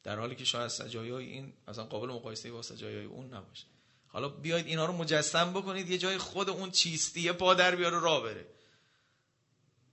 در 0.03 0.19
حالی 0.19 0.35
که 0.35 0.45
شاید 0.45 0.67
سجایای 0.67 1.25
این 1.25 1.53
مثلا 1.67 1.85
قابل 1.85 2.07
مقایسه 2.07 2.51
با 2.51 2.61
سجایای 2.61 3.05
اون 3.05 3.33
نباشه. 3.33 3.65
حالا 4.07 4.29
بیاید 4.29 4.67
اینا 4.67 4.85
رو 4.85 4.93
مجسم 4.93 5.53
بکنید 5.53 5.89
یه 5.89 5.97
جای 5.97 6.17
خود 6.17 6.49
اون 6.49 6.71
چیستیه 6.71 7.33
پا 7.33 7.53
در 7.53 7.75
بیاره 7.75 7.99
راه 7.99 8.23
بره. 8.23 8.45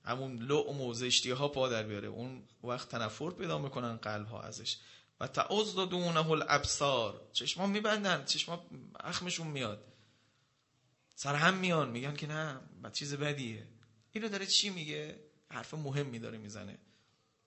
همون 0.09 0.43
لعم 0.43 0.81
و 0.81 0.95
زشتی 0.95 1.31
ها 1.31 1.49
پا 1.49 1.69
در 1.69 1.83
بیاره. 1.83 2.09
اون 2.09 2.43
وقت 2.65 2.89
تنفر 2.89 3.31
پیدا 3.31 3.59
می‌کنن 3.59 3.97
قلب 3.97 4.27
ها 4.27 4.43
ازش. 4.43 4.77
و 5.21 5.27
تعوض 5.27 5.75
دونه 5.75 6.31
الابصار. 6.31 7.29
چشما 7.33 7.67
میبندن 7.67 8.25
چشما 8.25 8.67
اخمشون 9.01 9.47
میاد. 9.47 9.85
سر 11.15 11.35
هم 11.35 11.55
میان 11.55 11.91
میگن 11.91 12.15
که 12.15 12.27
نه 12.27 12.61
بعد 12.83 12.93
چیز 12.93 13.15
بدیه. 13.15 13.67
اینو 14.13 14.29
داره 14.29 14.47
چی 14.47 14.71
میگه؟ 14.71 15.21
حرف 15.51 15.75
مهمی 15.75 16.19
داره 16.19 16.39
می‌زنه. 16.39 16.79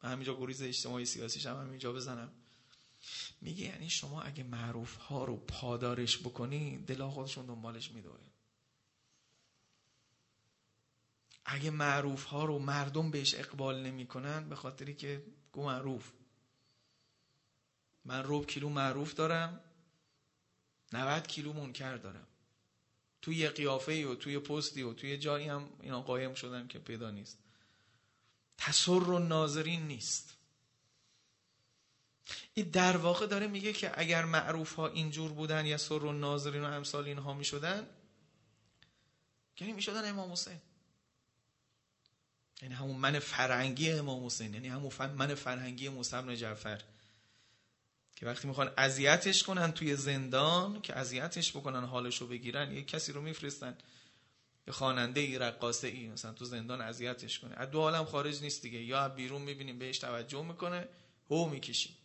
من 0.03 0.11
همینجا 0.11 0.35
گریز 0.35 0.61
اجتماعی 0.61 1.05
سیاسیش 1.05 1.45
هم 1.45 1.61
همینجا 1.61 1.93
بزنم. 1.93 2.31
میگه 3.41 3.65
یعنی 3.65 3.89
شما 3.89 4.21
اگه 4.21 4.43
معروف 4.43 4.95
ها 4.95 5.25
رو 5.25 5.37
پادارش 5.37 6.17
بکنی 6.17 6.77
دلا 6.77 7.09
خودشون 7.09 7.45
دنبالش 7.45 7.91
میدوره 7.91 8.30
اگه 11.45 11.69
معروف 11.69 12.23
ها 12.23 12.45
رو 12.45 12.59
مردم 12.59 13.11
بهش 13.11 13.35
اقبال 13.35 13.83
نمی‌کنن 13.83 14.49
به 14.49 14.55
خاطری 14.55 14.93
که 14.93 15.23
گو 15.51 15.63
معروف. 15.65 16.11
من 18.05 18.23
روب 18.23 18.47
کیلو 18.47 18.69
معروف 18.69 19.13
دارم 19.13 19.61
90 20.93 21.27
کیلو 21.27 21.53
منکر 21.53 21.95
دارم. 21.95 22.27
توی 23.21 23.35
یه 23.35 23.49
قیافه 23.49 24.07
و 24.07 24.15
توی 24.15 24.39
پستی 24.39 24.81
و 24.81 24.93
توی 24.93 25.17
جایی 25.17 25.47
هم 25.47 25.69
اینا 25.81 26.01
قایم 26.01 26.33
شدن 26.33 26.67
که 26.67 26.79
پیدا 26.79 27.11
نیست. 27.11 27.37
تسر 28.57 28.91
و 28.91 29.19
ناظرین 29.19 29.87
نیست. 29.87 30.37
این 32.53 32.69
در 32.69 32.97
واقع 32.97 33.27
داره 33.27 33.47
میگه 33.47 33.73
که 33.73 33.99
اگر 33.99 34.25
معروف 34.25 34.73
ها 34.73 34.87
اینجور 34.87 35.31
بودن 35.31 35.65
یا 35.65 35.77
سر 35.77 36.03
و 36.03 36.11
ناظرین 36.11 36.61
و 36.61 36.65
امثال 36.65 37.05
اینها 37.05 37.33
می‌شدن 37.33 37.87
یعنی 39.59 39.73
می‌شدن 39.73 40.09
امام 40.09 40.31
حسین. 40.31 40.61
یعنی 42.61 42.73
همون 42.73 42.95
من 42.95 43.19
فرهنگی 43.19 43.91
امام 43.91 44.25
حسین 44.25 44.53
یعنی 44.53 44.67
همون 44.67 44.91
من 45.17 45.35
فرهنگی 45.35 45.89
بن 45.89 46.35
جعفر. 46.35 46.81
که 48.15 48.25
وقتی 48.25 48.47
می‌خوان 48.47 48.73
اذیتش 48.77 49.43
کنن 49.43 49.71
توی 49.71 49.95
زندان 49.95 50.81
که 50.81 50.97
اذیتش 50.97 51.51
بکنن 51.51 51.83
حالشو 51.83 52.27
بگیرن 52.27 52.71
یه 52.71 52.83
کسی 52.83 53.11
رو 53.11 53.21
میفرستن. 53.21 53.77
یه 54.67 54.73
خواننده 54.73 55.21
ای 55.21 55.37
رقاصه 55.37 55.87
ای 55.87 56.07
مثلا 56.07 56.33
تو 56.33 56.45
زندان 56.45 56.81
اذیتش 56.81 57.39
کنه. 57.39 57.55
از 57.55 57.71
دو 57.71 57.79
عالم 57.79 58.05
خارج 58.05 58.41
نیست 58.41 58.61
دیگه. 58.61 58.79
یا 58.79 59.09
بیرون 59.09 59.41
می‌بینیم 59.41 59.79
بهش 59.79 59.99
توجه 59.99 60.43
می‌کنه 60.43 60.87
هو 61.29 61.49
می‌کشیم. 61.49 61.95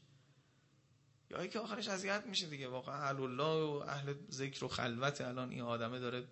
یا 1.30 1.40
ای 1.40 1.48
که 1.48 1.58
آخرش 1.58 1.88
اذیت 1.88 2.24
میشه 2.26 2.46
دیگه. 2.46 2.68
واقعا 2.68 2.94
اهل 2.94 3.20
الله 3.20 3.64
و 3.64 3.84
اهل 3.88 4.14
ذکر 4.30 4.64
و 4.64 4.68
خلوت 4.68 5.20
الان 5.20 5.50
این 5.50 5.60
آدمه 5.60 5.98
داره 5.98 6.24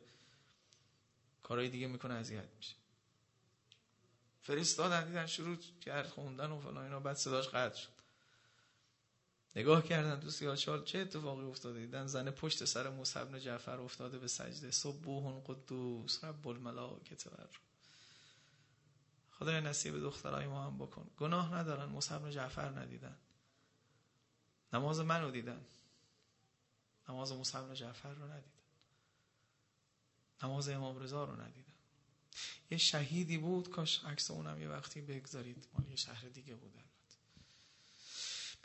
کارهای 1.42 1.68
دیگه 1.68 1.86
می‌کنه 1.86 2.14
اذیت 2.14 2.48
میشه. 2.56 2.74
فرستادن 4.44 5.06
دیدن 5.06 5.26
شروع 5.26 5.56
کرد 5.56 6.08
خوندن 6.08 6.50
و 6.50 6.60
فلان 6.60 6.84
اینا 6.84 7.00
بعد 7.00 7.16
صداش 7.16 7.48
قطع 7.48 7.76
شد. 7.76 7.94
نگاه 9.56 9.82
کردن 9.82 10.20
تو 10.20 10.30
سیاچال 10.30 10.84
چه 10.84 10.98
اتفاقی 10.98 11.44
افتاده؟ 11.44 11.80
دیدن 11.80 12.06
زن 12.06 12.30
پشت 12.30 12.64
سر 12.64 12.90
موسی 12.90 13.24
بن 13.24 13.40
جعفر 13.40 13.80
افتاده 13.80 14.18
به 14.18 14.28
سجده. 14.28 14.70
سبوح 14.70 15.42
قدوس 15.46 16.24
رب 16.24 16.48
الملائکه 16.48 17.16
و 17.30 17.46
خدای 19.30 19.60
نصیب 19.60 20.00
دخترای 20.00 20.46
ما 20.46 20.64
هم 20.64 20.78
بکن. 20.78 21.10
گناه 21.18 21.54
ندارن 21.54 21.84
موسی 21.84 22.18
بن 22.18 22.30
جعفر 22.30 22.68
ندیدن. 22.68 23.16
نماز 24.72 25.00
منو 25.00 25.30
دیدن. 25.30 25.66
نماز 27.08 27.32
موسی 27.32 27.58
بن 27.58 27.74
جعفر 27.74 28.14
رو 28.14 28.24
ندیدن. 28.24 28.62
نماز 30.42 30.68
امام 30.68 30.98
رضا 30.98 31.24
رو 31.24 31.40
ندیدن. 31.40 31.73
یه 32.70 32.78
شهیدی 32.78 33.38
بود 33.38 33.70
کاش 33.70 34.04
عکس 34.04 34.30
اونم 34.30 34.60
یه 34.60 34.68
وقتی 34.68 35.00
بگذارید. 35.00 35.68
مال 35.72 35.90
یه 35.90 35.96
شهر 35.96 36.28
دیگه 36.28 36.54
بود 36.54 36.74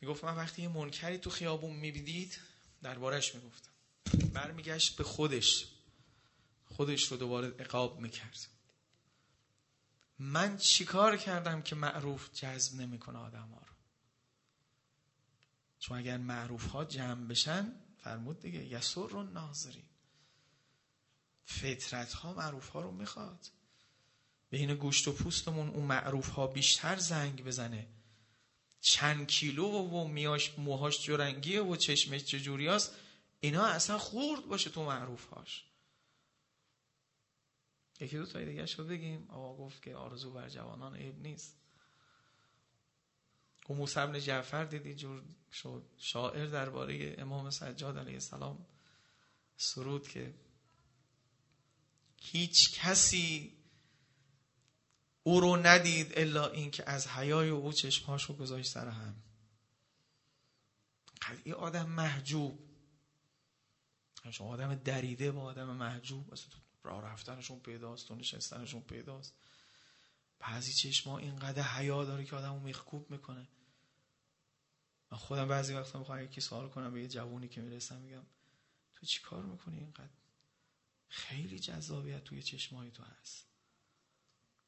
می‌گفت 0.02 0.24
من 0.24 0.36
وقتی 0.36 0.62
یه 0.62 0.68
منکری 0.68 1.18
تو 1.18 1.30
خیابون 1.30 1.76
میبیدید 1.76 2.40
دربارش 2.82 3.36
می‌گفتم. 3.36 3.72
برمیگشت 4.34 4.96
به 4.96 5.04
خودش. 5.04 5.68
خودش 6.66 7.12
رو 7.12 7.18
دوباره 7.18 7.56
اقاب 7.60 8.00
می‌کرد. 8.00 8.48
من 10.20 10.58
چیکار 10.58 11.18
کردم 11.18 11.62
که 11.62 11.76
معروف 11.76 12.34
جذب 12.34 12.82
نمی‌کنه 12.82 13.20
آدم 13.20 13.48
ها 13.48 13.60
رو؟ 13.60 13.74
چون 15.80 15.98
اگر 15.98 16.18
معروف 16.18 16.66
ها 16.66 16.86
جمع 16.86 17.28
بشن 17.28 17.76
فرمود 17.98 18.40
دیگه 18.40 18.66
یسر 18.66 19.08
رو 19.08 19.24
ناظرین 19.24 19.86
فطرت 21.46 22.14
ها 22.14 22.34
معروف 22.34 22.70
ها 22.70 22.82
رو 22.82 22.92
می‌خواد. 22.92 23.50
بین 24.50 24.76
گوشت 24.76 25.08
و 25.08 25.12
پوستمون 25.12 25.70
اون 25.70 25.86
معروف 25.86 26.30
ها 26.30 26.48
بیشتر 26.48 26.96
زنگ 26.96 27.44
بزنه. 27.44 27.88
چند 28.82 29.28
کیلو 29.28 29.68
و 29.68 30.08
میاش 30.08 30.60
موهاش 30.60 31.06
جرنگیه 31.06 31.62
و 31.62 31.76
چشمش 31.76 32.24
چجوری 32.24 32.68
هست 32.68 32.96
اینا 33.40 33.66
اصلا 33.66 33.98
خورد 33.98 34.46
باشه 34.46 34.70
تو 34.70 34.86
معروف 34.86 35.26
هاش 35.26 35.66
یکی 38.00 38.18
دو 38.18 38.26
تایی 38.26 38.46
دیگه 38.46 38.66
شد 38.66 38.88
بگیم. 38.88 39.28
آقا 39.30 39.66
گفت 39.66 39.82
که 39.82 39.96
آرزو 39.96 40.32
بر 40.32 40.50
جوانان 40.50 40.96
عیب 40.96 41.20
نیست. 41.20 41.56
او 43.68 43.76
موسی 43.76 43.96
بن 43.96 44.20
جعفر 44.20 44.66
دیدی 44.66 44.96
جور 44.96 45.24
شد. 45.52 45.84
شاعر 45.98 46.46
درباره 46.46 47.16
امام 47.18 47.50
سجاد 47.50 47.98
علیه 47.98 48.14
السلام 48.14 48.66
سرود 49.58 50.08
که 50.08 50.34
هیچ 52.22 52.80
کسی 52.80 53.59
او 55.30 55.40
رو 55.40 55.56
ندید 55.56 56.20
الا 56.20 56.48
اینکه 56.48 56.90
از 56.90 57.08
حیای 57.08 57.50
او 57.50 57.74
چشمهاشو 57.74 58.38
گذاشت 58.38 58.72
سر 58.72 58.88
هم. 58.88 59.16
این 61.44 61.54
آدم 61.54 61.90
محجوب. 61.90 62.60
شما 64.32 64.48
آدم 64.48 64.76
دریده 64.76 65.32
با 65.32 65.42
آدم 65.42 65.70
محجوب. 65.70 66.34
راه 66.84 67.04
رفتنشون 67.04 67.60
پیداست 67.60 68.12
و 68.12 68.16
نشستنشون 68.16 68.82
پیداست. 68.82 69.34
بعضی 70.40 70.74
چشما 70.74 71.18
اینقدر 71.18 71.64
حیا 71.64 72.06
داره 72.06 72.26
که 72.26 72.36
آدمو 72.36 72.60
میخکوب 72.60 73.12
می‌کنه. 73.12 73.48
من 75.12 75.18
خودم 75.18 75.48
بعضی 75.48 75.74
وقتا 75.74 76.00
می‌خوام 76.00 76.24
یکی 76.24 76.42
سوال 76.42 76.70
کنم 76.70 76.94
به 76.94 77.02
یه 77.02 77.08
جوونی 77.08 77.48
که 77.48 77.62
می‌رسم 77.62 78.02
میگم 78.02 78.26
تو 78.96 79.06
چی 79.06 79.22
کار 79.22 79.44
می‌کنی 79.44 79.78
اینقدر؟ 79.78 80.10
خیلی 81.08 81.60
جذابیت 81.60 82.24
توی 82.24 82.44
چشمای 82.44 82.92
تو 82.92 83.04
هست. 83.04 83.49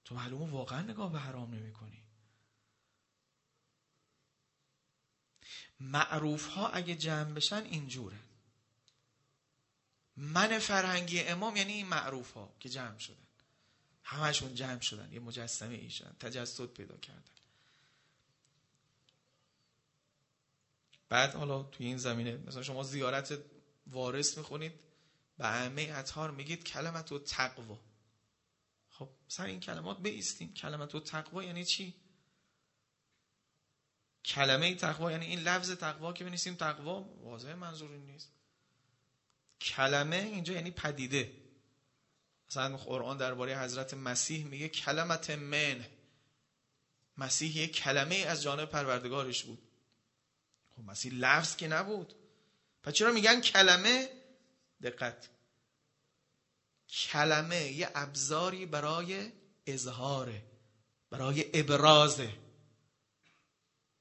تو 0.06 0.16
معلومه 0.16 0.52
واقعا 0.52 0.82
نگاه 0.82 1.12
به 1.12 1.20
حرام 1.20 1.54
نمی 1.54 1.74
کنی 1.74 2.04
معروف 5.80 6.48
ها 6.48 6.68
اگه 6.68 6.96
جمع 6.96 7.34
بشن 7.34 7.64
اینجوره. 7.64 8.20
من 10.18 10.60
فرهنگی 10.60 11.20
امام 11.20 11.56
یعنی 11.56 11.74
این 11.74 11.88
معروف 11.88 12.32
ها 12.32 12.56
که 12.60 12.70
جمع 12.70 12.98
شدن. 12.98 13.28
همشون 14.04 14.56
جمع 14.56 14.80
شدن 14.80 15.14
یه 15.14 15.20
مجسمه 15.20 15.76
ای 15.76 15.90
شدن 15.90 16.16
تجسد 16.20 16.66
پیدا 16.66 16.98
کردن. 16.98 17.24
بعد 21.10 21.34
حالا 21.34 21.64
توی 21.64 21.86
این 21.86 21.98
زمینه 21.98 22.38
مثلا 22.38 22.64
شما 22.64 22.84
زیارت 22.84 23.40
وارث 23.88 24.38
می‌خونید 24.38 24.74
به 25.38 25.48
همه 25.48 25.92
اطهار 25.96 26.32
میگید 26.32 26.64
کلمت 26.64 27.12
و 27.12 27.20
تقوا. 27.20 27.80
خب 29.02 29.10
سر 29.28 29.46
این 29.46 29.60
کلمات 29.60 30.02
بیستیم. 30.02 30.54
کلمت 30.54 30.96
و 30.96 31.00
تقوا 31.00 31.44
یعنی 31.44 31.66
چی؟ 31.66 31.94
کلمه 34.26 34.76
تقوا 34.76 35.12
یعنی 35.12 35.26
این 35.26 35.40
لفظ 35.40 35.72
تقوا 35.72 36.14
که 36.14 36.24
بنویسیم 36.24 36.56
تقوا 36.56 37.02
واضح 37.02 37.54
منظور 37.54 37.92
این 37.92 38.06
نیست. 38.06 38.32
کلمه 39.62 40.16
اینجا 40.16 40.54
یعنی 40.54 40.72
پدیده. 40.72 41.34
مثلا 42.50 42.78
قرآن 42.78 43.18
درباره 43.18 43.60
حضرت 43.60 43.94
مسیح 43.94 44.46
میگه 44.46 44.70
کلمت 44.70 45.30
من. 45.30 45.86
مسیح 47.18 47.58
یک 47.58 47.76
کلمه 47.76 48.16
از 48.16 48.44
جانب 48.44 48.70
پروردگارش 48.70 49.44
بود. 49.44 49.60
خب 50.76 50.84
مسیح 50.84 51.14
لفظ 51.14 51.56
که 51.56 51.68
نبود. 51.68 52.16
پس 52.84 52.94
چرا 52.94 53.12
میگن 53.12 53.42
کلمه؟ 53.42 54.10
دقت. 54.84 55.30
کلمه 56.92 57.72
یه 57.72 57.90
ابزاری 57.96 58.66
برای 58.66 59.32
اظهاره 59.68 60.44
برای 61.10 61.46
ابرازه 61.54 62.30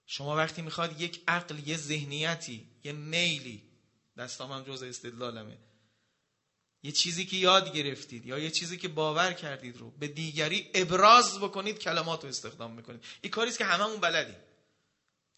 شما 0.07 0.37
وقتی 0.37 0.63
می‌خواد 0.63 1.01
یک 1.01 1.21
عقل 1.29 1.69
یه 1.69 1.77
ذهنیتی 1.77 2.67
یه 2.85 2.93
میلی 2.93 3.65
دستام 4.17 4.53
هم 4.53 4.63
جز 4.63 4.83
استدلالمه. 4.83 5.59
یه 6.83 6.93
چیزی 6.93 7.25
که 7.25 7.37
یاد 7.37 7.73
گرفتید 7.73 8.27
یا 8.27 8.39
یه 8.39 8.51
چیزی 8.51 8.77
که 8.77 8.89
باور 8.89 9.33
کردید 9.33 9.77
رو 9.77 9.91
به 9.91 10.09
دیگری 10.09 10.71
ابراز 10.75 11.41
بکنید 11.41 11.79
کلمات 11.79 12.23
رو 12.23 12.29
استخدام 12.29 12.73
می‌کنید. 12.73 13.05
این 13.21 13.31
کاریست 13.31 13.59
که 13.59 13.65
هممون 13.65 14.01
بلدیم. 14.01 14.37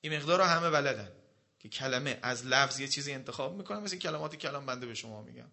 این 0.01 0.17
مقدار 0.17 0.38
رو 0.38 0.45
همه 0.45 0.71
بلدن 0.71 1.12
که 1.59 1.69
کلمه 1.69 2.19
از 2.23 2.47
لفظ 2.47 2.81
یه 2.81 2.88
چیزی 2.88 3.12
انتخاب 3.12 3.57
می‌کنم 3.57 3.83
مثل 3.83 3.97
کلماتی 3.97 4.37
کلام 4.37 4.67
بنده 4.67 4.87
به 4.87 4.95
شما 4.95 5.23
میگم. 5.23 5.51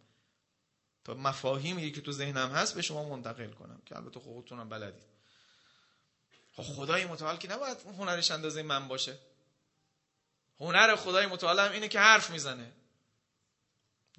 تا 1.04 1.14
مفاهیمی 1.14 1.92
که 1.92 2.02
تو 2.02 2.12
ذهنم 2.12 2.52
هست 2.52 2.76
به 2.76 2.82
شما 2.82 3.10
منتقل 3.10 3.52
کنم 3.52 3.82
که 3.86 3.96
البته 3.98 4.20
خودتونم 4.20 4.70
بلدید 4.70 5.04
خب 6.54 6.64
خدای 6.64 7.06
متعال 7.06 7.38
که 7.38 7.48
نباید 7.48 7.78
هنرش 7.82 8.32
اندازه 8.32 8.64
من 8.64 8.88
باشه. 8.88 9.20
هنر 10.60 10.96
خدای 10.96 11.26
متعال 11.26 11.60
هم 11.60 11.72
اینه 11.72 11.88
که 11.88 12.00
حرف 12.00 12.30
می‌زنه. 12.30 12.72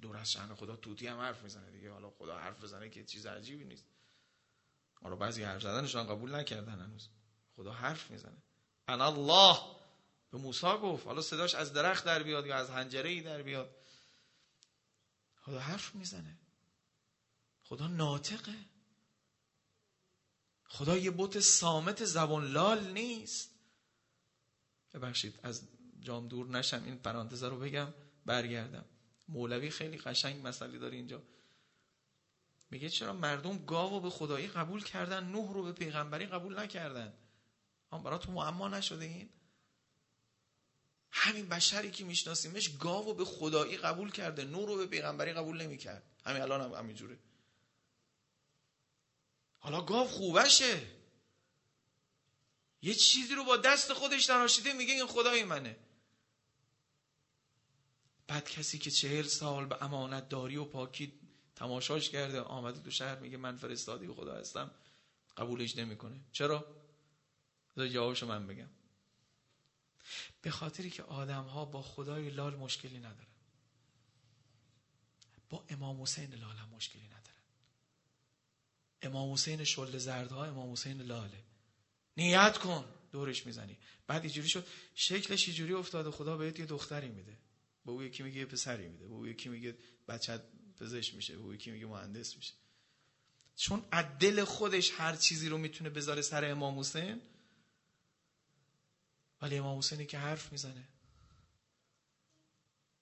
دور 0.01 0.17
از 0.17 0.31
شأن 0.31 0.55
خدا 0.55 0.75
توتی 0.75 1.07
هم 1.07 1.19
حرف 1.19 1.41
می‌زنه 1.41 1.71
دیگه. 1.71 1.91
حالا 1.91 2.09
خدا 2.09 2.37
حرف 2.37 2.63
بزنه 2.63 2.89
که 2.89 3.03
چیز 3.03 3.25
عجیبی 3.25 3.65
نیست. 3.65 3.85
حالا 5.01 5.15
بعضی 5.15 5.43
حرف 5.43 5.61
زدنشون 5.61 6.07
قبول 6.07 6.35
نکردن 6.35 6.79
هنوز. 6.79 7.09
خدا 7.55 7.71
حرف 7.71 8.11
می‌زنه. 8.11 8.37
انا 8.87 9.05
الله. 9.05 9.57
به 10.31 10.37
موسی 10.37 10.67
گفت. 10.67 11.05
حالا 11.05 11.21
صداش 11.21 11.55
از 11.55 11.73
درخت 11.73 12.05
در 12.05 12.23
بیاد 12.23 12.45
یا 12.45 12.55
از 12.55 12.69
حنجره 12.69 13.09
ای 13.09 13.21
در 13.21 13.41
بیاد. 13.41 13.75
خدا 15.41 15.59
حرف 15.59 15.95
می‌زنه. 15.95 16.37
خدا 17.71 17.87
ناطقه. 17.87 18.55
خدا 20.63 20.97
یه 20.97 21.11
بوت 21.11 21.39
سامت 21.39 22.05
زبان 22.05 22.51
لال 22.51 22.91
نیست. 22.91 23.49
ببخشید 24.93 25.39
از 25.43 25.67
جام 25.99 26.27
دور 26.27 26.47
نشم 26.47 26.83
این 26.85 26.97
پرانتزه 26.97 27.47
رو 27.47 27.59
بگم 27.59 27.93
برگردم. 28.25 28.85
مولوی 29.27 29.69
خیلی 29.69 29.97
قشنگ 29.97 30.47
مسئله 30.47 30.77
داره 30.77 30.95
اینجا. 30.95 31.21
میگه 32.71 32.89
چرا 32.89 33.13
مردم 33.13 33.65
گاو 33.65 33.99
به 33.99 34.09
خدایی 34.09 34.47
قبول 34.47 34.83
کردن 34.83 35.23
نوح 35.23 35.53
رو 35.53 35.63
به 35.63 35.71
پیغمبری 35.71 36.25
قبول 36.25 36.59
نکردن؟ 36.59 37.13
هم 37.91 38.03
برای 38.03 38.19
تو 38.19 38.31
معما 38.31 38.67
نشده 38.67 39.05
این؟ 39.05 39.29
همین 41.11 41.49
بشری 41.49 41.91
که 41.91 42.03
میشناسیمش 42.03 42.77
گاو 42.77 43.13
به 43.13 43.25
خدایی 43.25 43.77
قبول 43.77 44.11
کرده 44.11 44.45
نور 44.45 44.67
رو 44.67 44.77
به 44.77 44.85
پیغمبری 44.85 45.33
قبول 45.33 45.61
نمی‌کرد. 45.61 46.03
همین 46.25 46.41
الان 46.41 46.61
هم 46.61 46.73
همینجوره. 46.73 47.19
حالا 49.61 49.81
گاو 49.81 50.07
خوبشه. 50.07 50.87
یه 52.81 52.93
چیزی 52.93 53.35
رو 53.35 53.43
با 53.43 53.57
دست 53.57 53.93
خودش 53.93 54.25
تراشیده 54.25 54.73
میگه 54.73 54.93
این 54.93 55.07
خدای 55.07 55.43
منه. 55.43 55.75
بعد 58.27 58.49
کسی 58.49 58.77
که 58.77 58.91
چهل 58.91 59.23
سال 59.23 59.65
به 59.65 59.83
امانت 59.83 60.29
داری 60.29 60.57
و 60.57 60.65
پاکی 60.65 61.13
تماشاش 61.55 62.09
کرده 62.09 62.41
آمده 62.41 62.79
تو 62.79 62.91
شهر 62.91 63.19
میگه 63.19 63.37
من 63.37 63.57
فرستادی 63.57 64.07
خدا 64.07 64.35
هستم. 64.35 64.71
قبولش 65.37 65.75
نمی‌کنه. 65.75 66.19
چرا؟ 66.31 66.75
جوابشو 67.77 68.27
من 68.27 68.47
بگم. 68.47 68.69
به 70.41 70.51
خاطری 70.51 70.89
که 70.89 71.03
آدم 71.03 71.43
ها 71.43 71.65
با 71.65 71.81
خدای 71.81 72.29
لال 72.29 72.55
مشکلی 72.55 72.97
ندارن. 72.97 73.27
با 75.49 75.65
امام 75.69 76.01
حسین 76.01 76.33
لال 76.33 76.55
هم 76.55 76.69
مشکلی 76.69 77.05
ندارن. 77.05 77.20
امام 79.01 79.33
حسین 79.33 79.63
شل 79.63 79.97
زردها 79.97 80.45
امام 80.45 80.71
حسین 80.71 81.01
لاله. 81.01 81.43
نیت 82.17 82.57
کن 82.57 82.85
دورش 83.11 83.45
می‌زنی. 83.45 83.77
بعد 84.07 84.23
اینجوری 84.23 84.49
شد 84.49 84.67
شکلش 84.95 85.47
اینجوری 85.47 85.73
افتاده 85.73 86.11
خدا 86.11 86.37
بهت 86.37 86.59
یه 86.59 86.65
دختری 86.65 87.09
میده. 87.09 87.37
به 87.85 87.91
او 87.91 88.03
یکی 88.03 88.23
میگه 88.23 88.39
یه 88.39 88.45
پسری 88.45 88.87
میده. 88.87 89.07
به 89.07 89.13
او 89.13 89.27
یکی 89.27 89.49
میگه 89.49 89.77
بچت 90.07 90.41
پزشک 90.77 91.15
میشه. 91.15 91.35
به 91.35 91.41
او 91.41 91.53
یکی 91.53 91.71
میگه 91.71 91.85
مهندس 91.85 92.35
میشه. 92.35 92.53
چون 93.55 93.85
عدل 93.91 94.43
خودش 94.43 94.91
هر 94.91 95.15
چیزی 95.15 95.49
رو 95.49 95.57
می‌تونه 95.57 95.89
بذاره 95.89 96.21
سر 96.21 96.51
امام 96.51 96.79
حسین 96.79 97.21
ولی 99.41 99.57
امام 99.57 99.77
حسینی 99.77 100.05
که 100.05 100.17
حرف 100.17 100.51
می‌زنه. 100.51 100.87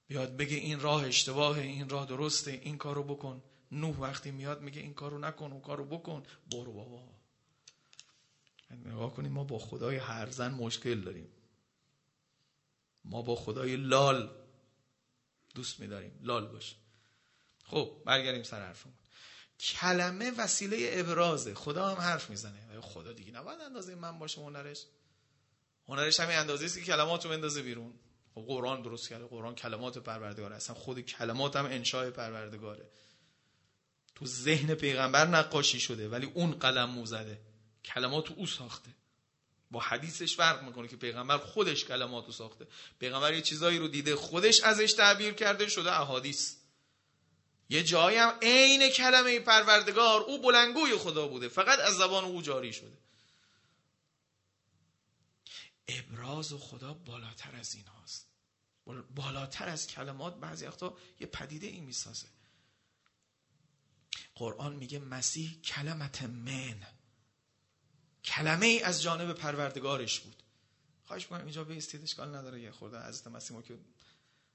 بیاد 0.08 0.38
بگه 0.38 0.58
این 0.58 0.80
راه 0.80 1.04
اشتباهه 1.04 1.62
این 1.62 1.90
راه 1.90 2.06
درسته 2.06 2.52
این 2.52 2.78
کارو 2.78 3.04
بکن. 3.04 3.44
نوح 3.72 3.98
وقتی 3.98 4.32
میاد 4.32 4.62
میگه 4.62 4.82
این 4.82 4.94
کارو 4.94 5.20
نکن 5.20 5.52
اون 5.52 5.62
کارو 5.62 5.86
بکن. 5.86 6.24
برو 6.52 6.74
بابا. 6.74 7.04
نگاه 8.72 9.16
کنیم 9.16 9.32
ما 9.32 9.44
با 9.44 9.60
خدای 9.60 9.96
هر 9.96 10.30
زن 10.30 10.52
مشکل 10.52 11.02
داریم. 11.02 11.28
ما 13.06 13.22
با 13.22 13.36
خدای 13.36 13.76
لال 13.76 14.30
دوست 15.56 15.80
میداریم. 15.80 16.20
لال 16.22 16.48
باش. 16.48 16.76
خب 17.64 18.02
برگردیم 18.06 18.44
سر 18.44 18.62
حرفمون. 18.66 18.96
کلمه 19.60 20.32
وسیله 20.32 20.90
ابرازه. 20.94 21.54
خدا 21.54 21.88
هم 21.88 22.02
حرف 22.02 22.30
می‌زنه. 22.30 22.82
خدا 22.82 23.14
دیگه 23.14 23.32
نباید 23.32 23.62
اندازه 23.62 23.96
من 23.96 24.20
باشه 24.20 24.42
هنرش. 24.42 24.86
هنرش 25.88 26.20
همین 26.20 26.36
اندازه 26.36 26.66
است 26.66 26.80
که 26.80 26.86
کلمات 26.86 27.26
رو 27.26 27.32
بندازه 27.32 27.62
بیرون. 27.62 27.94
خب 28.36 28.42
قرآن 28.42 28.82
درست 28.82 29.10
کرده. 29.10 29.26
قرآن 29.26 29.56
کلمات 29.56 29.98
پروردگار 29.98 30.54
اصلا 30.54 30.76
خود 30.76 31.00
کلمات 31.00 31.56
هم 31.56 31.66
انشای 31.66 32.12
پروردگاره. 32.12 32.90
تو 34.16 34.26
ذهن 34.26 34.76
پیغمبر 34.76 35.28
نقاشی 35.28 35.80
شده 35.80 36.10
ولی 36.10 36.26
اون 36.26 36.52
قلم 36.52 36.90
موزده 36.90 37.42
کلمات 37.86 38.32
او 38.32 38.48
ساخته. 38.48 38.90
با 39.72 39.80
حدیثش 39.80 40.36
فرق 40.36 40.64
می‌کنه 40.64 40.88
که 40.88 40.96
پیغمبر 40.96 41.38
خودش 41.38 41.86
کلمات 41.86 42.26
رو 42.26 42.32
ساخته. 42.32 42.68
پیغمبر 43.00 43.34
یه 43.34 43.42
چیزایی 43.42 43.78
رو 43.78 43.88
دیده 43.88 44.16
خودش 44.16 44.62
ازش 44.62 44.94
تعبیر 44.94 45.34
کرده 45.34 45.70
شده 45.70 46.00
احادیث. 46.00 46.56
یه 47.70 47.84
جایی 47.84 48.18
هم 48.18 48.38
عین 48.42 48.90
کلمه 48.90 49.40
پروردگار 49.40 50.22
او 50.22 50.42
بلنگوی 50.42 50.98
خدا 50.98 51.28
بوده. 51.28 51.48
فقط 51.48 51.80
از 51.80 51.96
زبان 51.96 52.24
او 52.24 52.42
جاری 52.42 52.74
شده. 52.74 52.98
ابراز 55.88 56.54
خدا 56.54 56.94
بالاتر 56.94 57.56
از 57.56 57.76
این 57.76 57.88
هاست 57.88 58.30
بالاتر 59.16 59.70
از 59.70 59.88
کلمات 59.88 60.40
بعضی 60.40 60.66
وقتا 60.66 60.98
یه 61.20 61.28
پدیده 61.28 61.68
این 61.68 61.84
می‌سازه. 61.84 62.28
قرآن 64.40 64.76
میگه 64.76 65.00
مسیح 65.00 65.62
کلمت 65.62 66.24
من. 66.24 66.88
کلمه 68.24 68.66
ای 68.66 68.82
از 68.82 69.02
جانب 69.02 69.34
پروردگارش 69.34 70.20
بود. 70.20 70.44
خواهش 71.06 71.24
می‌کنم 71.24 71.44
اینجا 71.44 71.64
بیستید 71.64 72.04
اشکال 72.04 72.36
نداره. 72.36 72.62
یه 72.62 72.72
خورده 72.72 73.08
حضرت 73.08 73.28
مسیح 73.28 73.58
ما 73.58 73.62
که 73.62 73.78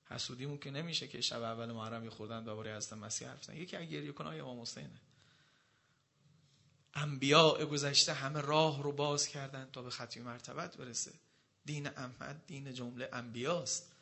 حسودیمون 0.05 0.59
که 0.59 0.71
نمیشه 0.71 1.09
که 1.09 1.21
شب 1.21 1.43
اول 1.43 1.73
محرم 1.73 2.05
یه 2.05 2.11
خوردن 2.11 2.45
درباره 2.45 2.77
حضرت 2.77 2.93
مسیح 2.93 3.29
حرف 3.29 3.45
زنه 3.45 3.61
یکی 3.61 3.77
اگه 3.77 3.87
گریه 3.87 4.13
کنه 4.13 4.29
امام 4.29 4.61
حسینه. 4.61 5.01
انبیاء 6.95 7.65
گذشته 7.65 8.13
همه 8.13 8.41
راه 8.41 8.83
رو 8.83 8.93
باز 8.93 9.29
کردن 9.29 9.71
تا 9.73 9.83
به 9.83 9.91
ختم 9.91 10.23
مرتبت 10.23 10.77
برسه. 10.77 11.13
دین 11.65 11.87
احمد 11.87 12.47
دین 12.47 12.75
جمله 12.75 13.09
انبیاست. 13.13 13.93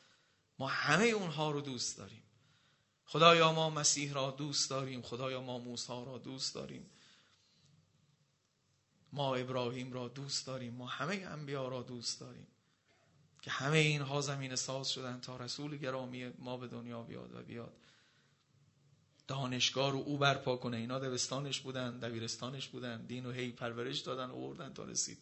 ما 0.59 0.69
همه 0.69 1.05
اونها 1.05 1.51
رو 1.51 1.61
دوست 1.61 1.99
داریم. 1.99 2.22
خدایا 3.13 3.53
ما 3.53 3.71
مسیح 3.71 4.13
را 4.13 4.31
دوست 4.31 4.71
داریم 4.71 5.03
خدایا 5.03 5.41
ما 5.41 5.59
موسی 5.59 5.93
را 6.07 6.19
دوست 6.19 6.55
داریم. 6.55 6.91
ما 9.13 9.35
ابراهیم 9.35 9.93
را 9.93 10.09
دوست 10.09 10.47
داریم 10.47 10.75
ما 10.75 10.87
همه 10.87 11.15
انبیا 11.15 11.69
را 11.69 11.83
دوست 11.83 12.21
داریم. 12.21 12.47
که 13.43 13.51
همه 13.51 13.79
اینها 13.79 14.21
زمین 14.21 14.57
ساز 14.57 14.91
شدن 14.91 15.21
تا 15.21 15.37
رسول 15.37 15.77
گرامی 15.77 16.33
ما 16.39 16.57
به 16.57 16.69
دنیا 16.69 17.03
بیاد 17.03 17.35
و 17.35 17.43
بیاد. 17.43 17.73
دانشگاه 19.27 19.93
رو 19.93 19.99
او 19.99 20.19
برپا 20.19 20.57
کنه. 20.57 20.77
اینا 20.77 20.99
دبستانش 20.99 21.61
بودن 21.61 21.99
دبیرستانش 21.99 22.69
بودن. 22.69 23.07
دین 23.07 23.27
و 23.27 23.33
هی 23.33 23.51
پرورش 23.51 23.99
دادن 23.99 24.31
و 24.31 24.35
بردن 24.35 24.73
تا 24.73 24.85
رسید. 24.85 25.19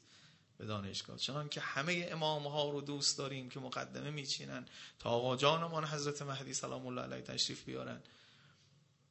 به 0.60 0.66
دانشگاه. 0.66 1.18
چنان 1.18 1.48
که 1.48 1.60
همه 1.60 2.08
امام 2.10 2.46
ها 2.46 2.70
رو 2.70 2.80
دوست 2.80 3.18
داریم 3.18 3.48
که 3.48 3.60
مقدمه 3.60 4.10
میچینن 4.10 4.66
تا 4.98 5.10
آقا 5.10 5.36
جانمان 5.36 5.84
حضرت 5.84 6.22
مهدی 6.22 6.54
سلام 6.54 6.86
الله 6.86 7.02
علیه 7.02 7.22
تشریف 7.22 7.64
بیارن. 7.64 8.00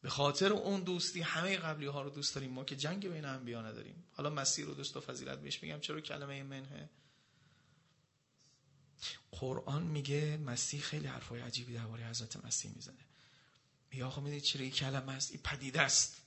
به 0.02 0.10
خاطر 0.10 0.54
اون 0.54 0.84
دوستی 0.84 1.22
همه 1.22 1.58
قبلی 1.58 1.86
ها 1.86 2.02
رو 2.02 2.10
دوست 2.10 2.36
داریم. 2.36 2.52
ما 2.52 2.64
که 2.64 2.76
جنگ 2.76 3.08
بین 3.08 3.26
انبیا 3.26 3.62
نداریم. 3.62 4.04
حالا 4.14 4.30
مسیر 4.30 4.66
رو 4.66 4.74
دوست 4.74 4.98
و 4.98 5.02
فضیلت 5.02 5.40
بهش 5.40 5.64
میگم. 5.64 5.80
چرا 5.80 6.02
کلمه 6.02 6.44
منه 6.44 6.90
قرآن 9.32 9.84
میگه 9.84 10.38
مسیح 10.38 10.82
خیلی 10.82 11.08
حرفای 11.08 11.42
عجیبی 11.42 11.74
درباره 11.74 12.06
حضرت 12.06 12.46
مسیح 12.46 12.72
می‌زنه. 12.76 13.06
میگه 13.92 14.06
آقا 14.06 14.22
می‌دید 14.22 14.44
چرا 14.44 14.62
این 14.62 14.72
کلمه 14.72 15.14
است؟ 15.14 15.32
این 15.32 15.42
پدیده 15.44 15.82
است. 15.82 16.22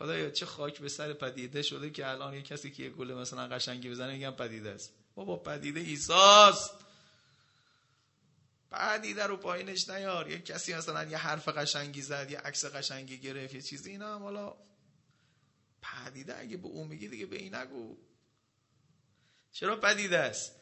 خدایا 0.00 0.30
چه 0.30 0.46
خاک 0.46 0.78
به 0.78 0.88
سر 0.88 1.12
پدیده 1.12 1.62
شده 1.62 1.90
که 1.90 2.06
الان 2.06 2.34
یه 2.34 2.42
کسی 2.42 2.70
که 2.70 2.82
یه 2.82 2.90
گل 2.90 3.14
مثلا 3.14 3.48
قشنگی 3.48 3.90
بزنه 3.90 4.12
میگن 4.12 4.30
پدیده 4.30 4.70
است. 4.70 4.92
بابا 5.14 5.36
پدیده 5.36 5.80
ایساست. 5.80 6.74
پدیده 8.70 9.26
رو 9.26 9.36
پایینش 9.36 9.88
نیار. 9.88 10.30
یه 10.30 10.38
کسی 10.38 10.74
مثلا 10.74 11.04
یه 11.04 11.16
حرف 11.16 11.48
قشنگی 11.48 12.02
زد 12.02 12.30
یه 12.30 12.38
عکس 12.38 12.64
قشنگی 12.64 13.18
گرفت 13.18 13.54
یه 13.54 13.62
چیزی 13.62 13.90
اینا 13.90 14.14
هم 14.14 14.22
حالا 14.22 14.54
پدیده 15.82 16.38
اگه 16.38 16.56
به 16.56 16.66
اون 16.66 16.88
میگی 16.88 17.08
دیگه 17.08 17.26
به 17.26 17.36
این 17.36 17.54
نگو. 17.54 17.96
چرا 19.52 19.76
پدیده 19.76 20.18
است؟ 20.18 20.52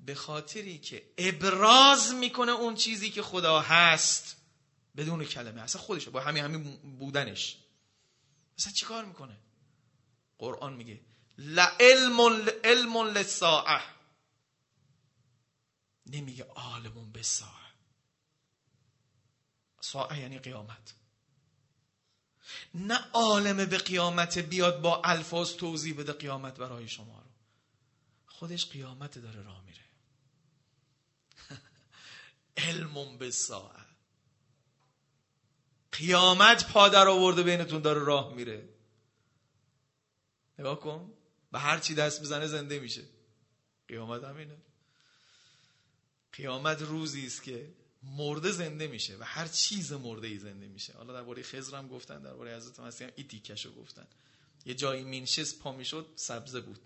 به 0.00 0.14
خاطری 0.14 0.78
که 0.78 1.10
ابراز 1.18 2.14
می‌کنه 2.14 2.52
اون 2.52 2.74
چیزی 2.74 3.10
که 3.10 3.22
خدا 3.22 3.60
هست. 3.60 4.36
بدون 4.98 5.24
کلمه. 5.24 5.62
اصلا 5.62 5.82
خودشه 5.82 6.10
با 6.10 6.20
همین 6.20 6.44
همین 6.44 6.76
بودنش. 6.98 7.58
اصلا 8.58 8.72
چیکار 8.72 9.04
می‌کنه؟ 9.04 9.36
قرآن 10.38 10.74
میگه 10.74 11.00
لعلم 11.38 12.20
علم 12.64 12.96
للساعه 12.96 13.82
نمیگه 16.06 16.44
عالمون 16.44 17.12
به 17.12 17.22
ساعه 17.22 17.68
ساعه 19.80 20.18
یعنی 20.18 20.38
قیامت. 20.38 20.94
نه 22.74 23.10
عالم 23.12 23.56
به 23.56 23.78
قیامت 23.78 24.38
بیاد 24.38 24.80
با 24.80 25.02
الفاظ 25.04 25.52
توضیح 25.52 25.98
بده 25.98 26.12
قیامت 26.12 26.56
برای 26.56 26.88
شما 26.88 27.18
رو. 27.20 27.30
خودش 28.26 28.66
قیامت 28.66 29.18
داره 29.18 29.42
راه 29.42 29.62
میره. 29.64 29.84
علم 32.68 33.18
به 33.18 33.30
ساعه 33.30 33.87
قیامت 35.98 36.72
پادر 36.72 37.08
آورده 37.08 37.42
بینتون 37.42 37.82
داره 37.82 38.00
راه 38.00 38.34
میره. 38.34 38.68
نگاه 40.58 40.80
کن. 40.80 41.12
به 41.52 41.58
هر 41.58 41.78
چی 41.78 41.94
دست 41.94 42.20
بزنه 42.20 42.46
زنده 42.46 42.78
میشه. 42.78 43.02
قیامت 43.88 44.24
همینه. 44.24 44.56
قیامت 46.32 46.82
روزی 46.82 47.26
است 47.26 47.42
که 47.42 47.74
مرده 48.02 48.50
زنده 48.50 48.86
میشه 48.86 49.16
و 49.16 49.22
هر 49.22 49.48
چیز 49.48 49.92
مرده 49.92 50.26
ای 50.26 50.38
زنده 50.38 50.66
میشه. 50.66 50.92
حالا 50.92 51.12
درباره 51.12 51.42
خضر 51.42 51.78
هم 51.78 51.88
گفتن 51.88 52.22
درباره 52.22 52.56
حضرت 52.56 52.80
مسیح 52.80 53.06
هم 53.06 53.12
این 53.16 53.28
تیکشو 53.28 53.74
گفتن. 53.74 54.06
یه 54.66 54.74
جایی 54.74 55.04
مینشست 55.04 55.58
پا 55.58 55.72
می‌شد 55.72 56.06
سبزه 56.16 56.60
بود. 56.60 56.78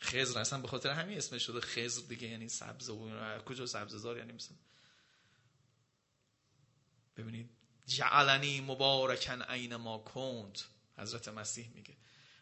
خضر 0.00 0.40
اصلا 0.40 0.60
به 0.60 0.68
خاطر 0.68 0.90
همین 0.90 1.18
اسمش 1.18 1.42
شده 1.42 1.60
خضر 1.60 2.02
دیگه 2.08 2.28
یعنی 2.28 2.48
سبزه 2.48 2.92
و 2.92 3.38
کجا 3.38 3.66
سبززار 3.66 4.18
یعنی 4.18 4.32
مثلا 4.32 4.56
ببینید 7.16 7.57
جعلنی 7.88 8.60
مبارکن 8.60 9.42
عین 9.42 9.76
ما 9.76 9.98
کند 9.98 10.58
حضرت 10.98 11.28
مسیح 11.28 11.70
میگه. 11.74 11.96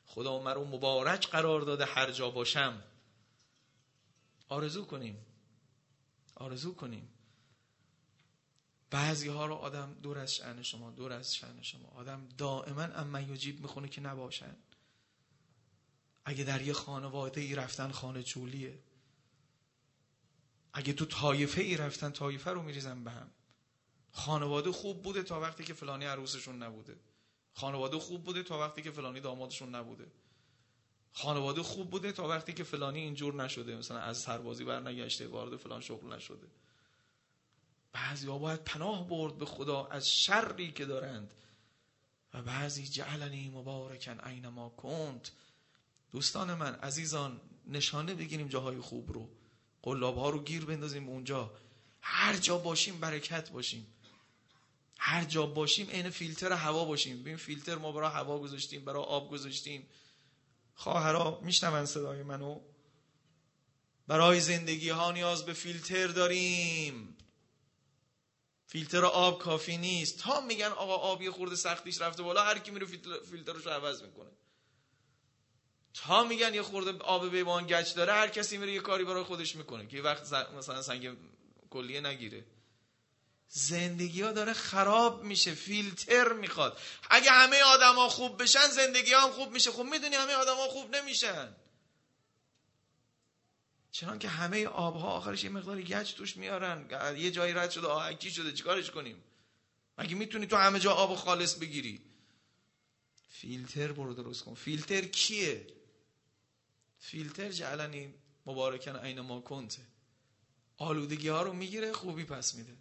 خدا 0.06 0.42
مرا 0.42 0.64
مبارک 0.64 1.28
قرار 1.28 1.60
داده 1.60 1.84
هر 1.84 2.10
جا 2.10 2.30
باشم. 2.30 2.82
آرزو 4.48 4.84
کنیم. 4.84 5.26
آرزو 6.34 6.74
کنیم. 6.74 7.08
بعضی 8.90 9.28
ها 9.28 9.46
رو 9.46 9.54
آدم 9.54 9.94
دور 10.02 10.18
از 10.18 10.34
شعن 10.34 10.62
شما 10.62 10.90
دور 10.90 11.12
از 11.12 11.34
شعن 11.34 11.62
شما. 11.62 11.88
آدم 11.88 12.28
دائما 12.38 12.82
اما 12.82 13.20
یجیب 13.20 13.60
می‌خونه 13.60 13.88
که 13.88 14.00
نباشن. 14.00 14.56
اگه 16.24 16.44
در 16.44 16.62
یه 16.62 16.72
خانواده 16.72 17.40
ای 17.40 17.54
رفتن 17.54 17.92
خانه 17.92 18.22
چولیه 18.22 18.78
اگه 20.72 20.92
تو 20.92 21.04
طایفه 21.04 21.60
ای 21.60 21.76
رفتن 21.76 22.10
طایفه 22.10 22.50
رو 22.50 22.62
میریزن 22.62 23.04
به 23.04 23.10
هم. 23.10 23.30
خانواده 24.16 24.72
خوب 24.72 25.02
بوده 25.02 25.22
تا 25.22 25.40
وقتی 25.40 25.64
که 25.64 25.74
فلانی 25.74 26.04
عروسشون 26.04 26.62
نبوده. 26.62 26.96
خانواده 27.52 27.98
خوب 27.98 28.24
بوده 28.24 28.42
تا 28.42 28.58
وقتی 28.58 28.82
که 28.82 28.90
فلانی 28.90 29.20
دامادشون 29.20 29.74
نبوده. 29.74 30.06
خانواده 31.12 31.62
خوب 31.62 31.90
بوده 31.90 32.12
تا 32.12 32.28
وقتی 32.28 32.52
که 32.52 32.64
فلانی 32.64 32.98
اینجور 33.00 33.34
نشده. 33.34 33.76
مثلا 33.76 33.98
از 33.98 34.18
سربازی 34.18 34.64
برنگشته 34.64 35.26
وارد 35.26 35.56
فلان 35.56 35.80
شغل 35.80 36.12
نشده. 36.12 36.46
بعضی 37.92 38.26
ها 38.26 38.38
باید 38.38 38.64
پناه 38.64 39.08
برد 39.08 39.38
به 39.38 39.46
خدا 39.46 39.86
از 39.86 40.10
شری 40.10 40.72
که 40.72 40.84
دارند. 40.84 41.34
و 42.34 42.42
بعضی 42.42 42.86
جعلنی 42.86 43.48
مبارکن 43.48 44.20
اینما 44.26 44.68
کند 44.68 45.28
دوستان 46.12 46.54
من 46.54 46.74
عزیزان 46.74 47.40
نشانه 47.66 48.14
بگیریم 48.14 48.48
جاهای 48.48 48.80
خوب 48.80 49.12
رو. 49.12 49.30
قلاب 49.82 50.16
ها 50.16 50.30
رو 50.30 50.42
گیر 50.42 50.64
بندازیم 50.64 51.08
اونجا. 51.08 51.54
هر 52.00 52.36
جا 52.36 52.58
باشیم 52.58 53.00
برکت 53.00 53.50
باشیم. 53.50 53.86
هر 54.98 55.24
جا 55.24 55.46
باشیم 55.46 55.90
عین 55.90 56.10
فیلتر 56.10 56.52
هوا 56.52 56.84
باشیم. 56.84 57.20
ببین 57.20 57.36
فیلتر 57.36 57.74
ما 57.74 57.92
برای 57.92 58.10
هوا 58.10 58.38
گذاشتیم 58.38 58.84
برای 58.84 59.02
آب 59.02 59.30
گذاشتیم. 59.30 59.88
خواهرها 60.74 61.40
میشنون 61.42 61.86
صدای 61.86 62.22
منو؟ 62.22 62.60
برای 64.06 64.40
زندگی 64.40 64.88
ها 64.88 65.12
نیاز 65.12 65.44
به 65.44 65.52
فیلتر 65.52 66.06
داریم. 66.06 67.16
فیلتر 68.66 69.04
آب 69.04 69.42
کافی 69.42 69.76
نیست. 69.76 70.18
تا 70.18 70.40
میگن 70.40 70.66
آقا 70.66 70.94
آب 70.94 71.22
یه 71.22 71.30
خورده 71.30 71.56
سختیش 71.56 72.00
رفته 72.00 72.22
بالا 72.22 72.44
هر 72.44 72.58
کی 72.58 72.70
میره 72.70 72.86
فیلترش 73.30 73.66
رو 73.66 73.72
عوض 73.72 74.02
می‌کنه. 74.02 74.30
تا 75.94 76.24
میگن 76.24 76.54
یه 76.54 76.62
خورده 76.62 76.98
آب 76.98 77.30
بیوان 77.30 77.66
گچ 77.66 77.94
داره 77.94 78.12
هر 78.12 78.28
کسی 78.28 78.58
میره 78.58 78.72
یه 78.72 78.80
کاری 78.80 79.04
برای 79.04 79.22
خودش 79.22 79.56
می‌کنه 79.56 79.86
که 79.86 80.02
وقت 80.02 80.32
مثلا 80.32 80.82
سنگ 80.82 81.16
کلیه 81.70 82.00
نگیره. 82.00 82.44
زندگی 83.48 84.22
ها 84.22 84.32
داره 84.32 84.52
خراب 84.52 85.24
میشه 85.24 85.54
فیلتر 85.54 86.32
می‌خواد. 86.32 86.80
اگه 87.10 87.30
همه 87.30 87.62
آدما 87.62 88.08
خوب 88.08 88.42
بشن 88.42 88.68
زندگی 88.68 89.12
هم 89.12 89.30
خوب 89.30 89.52
میشه. 89.52 89.70
خب 89.70 89.82
می‌دونی 89.82 90.14
همه 90.14 90.32
آدما 90.32 90.68
خوب 90.68 90.96
نمیشن. 90.96 91.56
چنان 93.90 94.18
که 94.18 94.28
همه 94.28 94.66
آبها 94.66 95.08
آخرش 95.08 95.44
یه 95.44 95.50
مقدار 95.50 95.82
گچ 95.82 96.14
توش 96.14 96.36
میارن. 96.36 97.16
یه 97.18 97.30
جایی 97.30 97.54
رد 97.54 97.70
شده 97.70 97.86
آهکی 97.86 98.30
شده 98.30 98.52
چیکارش 98.52 98.90
کنیم؟ 98.90 99.24
مگه 99.98 100.14
می‌تونی 100.14 100.46
تو 100.46 100.56
همه 100.56 100.80
جا 100.80 100.92
آب 100.92 101.16
خالص 101.16 101.54
بگیری؟ 101.54 102.00
فیلتر 103.28 103.92
برو 103.92 104.14
درست 104.14 104.44
کن. 104.44 104.54
فیلتر 104.54 105.00
کیه؟ 105.00 105.66
فیلتر 106.98 107.48
جعلنی 107.48 108.14
مبارکن 108.46 108.96
عین 108.96 109.20
ما 109.20 109.40
کنته 109.40 109.82
آلودگی 110.76 111.28
ها 111.28 111.42
رو 111.42 111.52
می‌گیره 111.52 111.92
خوبی 111.92 112.24
پس 112.24 112.54
میده. 112.54 112.76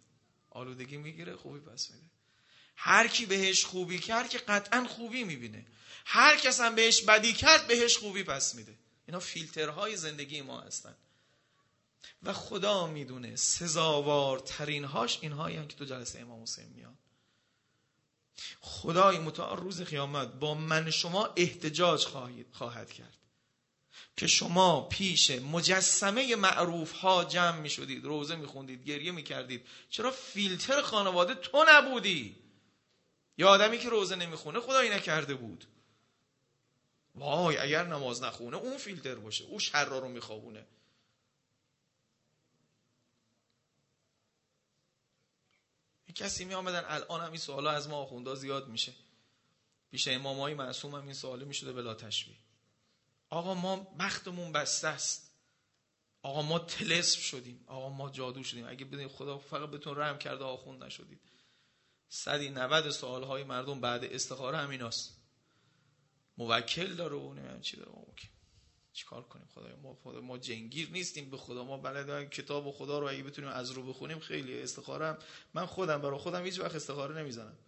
آلودگی 0.56 0.96
می‌گیره 0.96 1.36
خوبی 1.36 1.60
پس 1.60 1.90
میده. 1.90 2.06
هر 2.76 3.08
کی 3.08 3.26
بهش 3.26 3.64
خوبی 3.64 3.98
کرد 3.98 4.28
که 4.28 4.38
قطعا 4.38 4.86
خوبی 4.86 5.24
می‌بینه. 5.24 5.66
هر 6.06 6.36
کس 6.36 6.60
هم 6.60 6.74
بهش 6.74 7.02
بدی 7.02 7.32
کرد 7.32 7.66
بهش 7.66 7.98
خوبی 7.98 8.22
پس 8.22 8.54
میده. 8.54 8.78
اینا 9.06 9.20
فیلترهای 9.20 9.96
زندگی 9.96 10.42
ما 10.42 10.60
هستن. 10.60 10.96
و 12.22 12.32
خدا 12.32 12.86
می‌دونه 12.86 13.36
سزاوارترین 13.36 14.84
هاش 14.84 15.18
اینهایی 15.22 15.66
که 15.66 15.76
تو 15.76 15.84
جلسه 15.84 16.20
امام 16.20 16.42
حسین 16.42 16.68
میاد 16.68 16.98
خدای 18.60 19.18
متعال 19.18 19.56
روز 19.56 19.82
قیامت 19.82 20.28
با 20.28 20.54
من 20.54 20.90
شما 20.90 21.26
احتجاج 21.36 22.04
خواهد 22.52 22.92
کرد. 22.92 23.25
که 24.16 24.26
شما 24.26 24.80
پیش 24.80 25.30
مجسمه 25.30 26.36
معروف 26.36 26.92
ها 26.92 27.24
جمع 27.24 27.58
می 27.58 27.70
شدید 27.70 28.04
روزه 28.04 28.36
می 28.36 28.46
خوندید 28.46 28.84
گریه 28.84 29.12
می 29.12 29.22
کردید 29.22 29.66
چرا 29.90 30.10
فیلتر 30.10 30.82
خانواده 30.82 31.34
تو 31.34 31.64
نبودی؟ 31.68 32.36
یا 33.38 33.48
آدمی 33.48 33.78
که 33.78 33.88
روزه 33.88 34.16
نمی‌خونه 34.16 34.60
خدایی 34.60 34.90
نکرده 34.90 35.34
بود. 35.34 35.64
وای 37.14 37.58
اگر 37.58 37.86
نماز 37.86 38.22
نخونه 38.22 38.56
اون 38.56 38.76
فیلتر 38.76 39.14
باشه 39.14 39.44
او 39.44 39.60
شر 39.60 39.84
رو 39.84 40.08
میخوابونه. 40.08 40.66
کسی 46.14 46.44
می 46.44 46.54
آمدن 46.54 46.84
الان 46.88 47.20
هم 47.20 47.30
این 47.30 47.40
سوالا 47.40 47.70
از 47.70 47.88
ما 47.88 47.96
آخونده 47.96 48.34
زیاد 48.34 48.68
میشه. 48.68 48.92
پیش 49.90 50.08
امام 50.08 50.40
های 50.40 50.54
معصوم 50.54 50.94
هم 50.94 51.04
این 51.04 51.14
سواله 51.14 51.44
می‌شده 51.44 51.72
بلا 51.72 51.94
تشبیه 51.94 52.45
آقا 53.30 53.54
ما 53.54 53.76
بختمون 53.76 54.52
بسته 54.52 54.88
است. 54.88 55.32
آقا 56.22 56.42
ما 56.42 56.58
تلسم 56.58 57.20
شدیم. 57.20 57.64
آقا 57.66 57.88
ما 57.88 58.10
جادو 58.10 58.42
شدیم. 58.42 58.68
اگه 58.68 58.84
بدین 58.84 59.08
خدا 59.08 59.38
فقط 59.38 59.68
بتون 59.68 59.96
رحم 59.96 60.18
کرده 60.18 60.44
آخوند 60.44 60.84
نشدید. 60.84 61.20
صدی 62.08 62.50
نود 62.50 62.90
سوال 62.90 63.22
های 63.22 63.44
مردم 63.44 63.80
بعد 63.80 64.04
استخاره 64.04 64.58
همیناست. 64.58 65.16
موکل 66.38 66.94
داره 66.94 67.16
و 67.16 67.34
نمی‌دونم 67.34 67.60
چی 67.60 67.76
داره. 67.76 67.92
چیکار 68.92 69.22
کنیم؟ 69.22 69.48
خدایا 69.54 69.76
ما 69.76 69.94
خدا 69.94 70.20
ما 70.20 70.38
جنگیر 70.38 70.90
نیستیم 70.90 71.30
به 71.30 71.36
خدا. 71.36 71.64
ما 71.64 71.76
بلد 71.76 72.30
کتاب 72.30 72.66
و 72.66 72.72
خدا 72.72 72.98
رو 72.98 73.08
اگه 73.08 73.22
بتونیم 73.22 73.50
از 73.50 73.70
رو 73.70 73.82
بخونیم 73.82 74.18
خیلی 74.18 74.62
استخاره 74.62 75.18
من 75.54 75.66
خودم 75.66 76.02
برای 76.02 76.18
خودم 76.18 76.44
هیچ 76.44 76.60
وقت 76.60 76.74
استخاره 76.74 77.18
نمی‌زنم. 77.18 77.58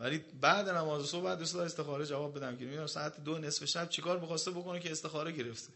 ولی 0.00 0.18
بعد 0.18 0.68
نماز 0.68 1.06
صبح 1.06 1.24
بعد 1.24 1.38
دوست 1.38 1.54
استخاره 1.54 2.06
جواب 2.06 2.36
بدم 2.36 2.56
که 2.56 2.64
می‌دونم 2.64 2.86
ساعت 2.86 3.20
دو 3.20 3.38
نصف 3.38 3.64
شب 3.64 3.88
چیکار 3.88 4.20
می‌خواسته 4.20 4.50
بکنه 4.50 4.80
که 4.80 4.90
استخاره 4.90 5.32
گرفته. 5.32 5.72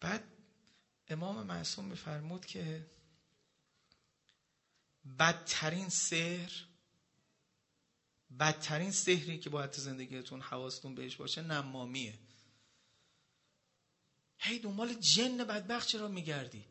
بعد 0.00 0.24
امام 1.08 1.46
معصوم 1.46 1.84
میفرمود 1.84 2.46
که 2.46 2.86
بدترین 5.18 5.88
سحر 5.88 6.52
بدترین 8.40 8.90
سحری 8.92 9.38
که 9.38 9.50
باید 9.50 9.70
تو 9.70 9.80
زندگیتون 9.80 10.40
حواستون 10.40 10.94
بهش 10.94 11.16
باشه 11.16 11.42
نمامیه. 11.42 12.18
هی 14.38 14.58
دنبال 14.58 14.94
جن 14.94 15.44
بدبخت 15.44 15.88
چرا 15.88 16.08
میگردی. 16.08 16.64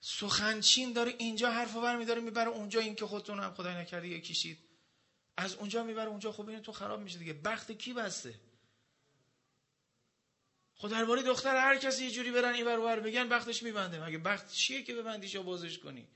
سخنچین 0.00 0.92
داره 0.92 1.14
اینجا 1.18 1.50
حرف 1.50 1.76
بر 1.76 1.96
میداره 1.96 2.20
می‌بره 2.20 2.48
اونجا 2.48 2.80
این 2.80 2.94
که 2.94 3.06
خودتون 3.06 3.40
هم 3.40 3.54
خدای 3.54 3.74
نکرده 3.74 4.08
یکیشید 4.08 4.58
از 5.36 5.54
اونجا 5.54 5.82
می‌بره 5.84 6.08
اونجا 6.08 6.32
خب 6.32 6.48
این 6.48 6.62
تو 6.62 6.72
خراب 6.72 7.00
میشه 7.00 7.18
دیگه. 7.18 7.32
بخت 7.32 7.72
کی 7.72 7.92
بسته؟ 7.92 8.34
خود 10.74 10.90
درباره 10.90 11.22
دختر 11.22 11.56
هر 11.56 11.76
کسی 11.78 12.04
یه 12.04 12.10
جوری 12.10 12.30
برن 12.30 12.54
این 12.54 12.64
بر 12.64 13.00
بگن 13.00 13.28
بختش 13.28 13.62
میبنده. 13.62 14.04
مگه 14.04 14.18
بخت 14.18 14.52
چیه 14.52 14.82
که 14.82 14.94
ببندیش 14.94 15.34
یا 15.34 15.42
بازش 15.42 15.78
کنی؟ 15.78 16.08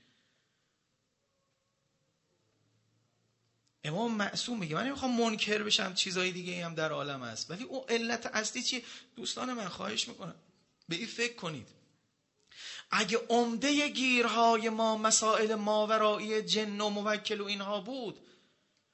امام 3.83 4.15
معصوم 4.15 4.59
میگه 4.59 4.75
من 4.75 4.85
نمی‌خوام 4.85 5.21
منکر 5.21 5.63
بشم 5.63 5.93
چیزای 5.93 6.31
دیگه 6.31 6.65
هم 6.65 6.75
در 6.75 6.91
عالم 6.91 7.23
هست. 7.23 7.51
ولی 7.51 7.63
اون 7.63 7.83
علت 7.89 8.25
اصلی 8.25 8.63
چی 8.63 8.83
دوستان 9.15 9.53
من 9.53 9.67
خواهش 9.67 10.07
می‌کنم. 10.07 10.35
به 10.89 10.95
این 10.95 11.07
فکر 11.07 11.35
کنید. 11.35 11.82
اگه 12.95 13.17
عمده 13.29 13.87
گیرهای 13.87 14.69
ما 14.69 14.97
مسائل 14.97 15.55
ماورایی 15.55 16.41
جن 16.41 16.81
و 16.81 16.89
موکل 16.89 17.41
و 17.41 17.45
اینها 17.45 17.81
بود 17.81 18.19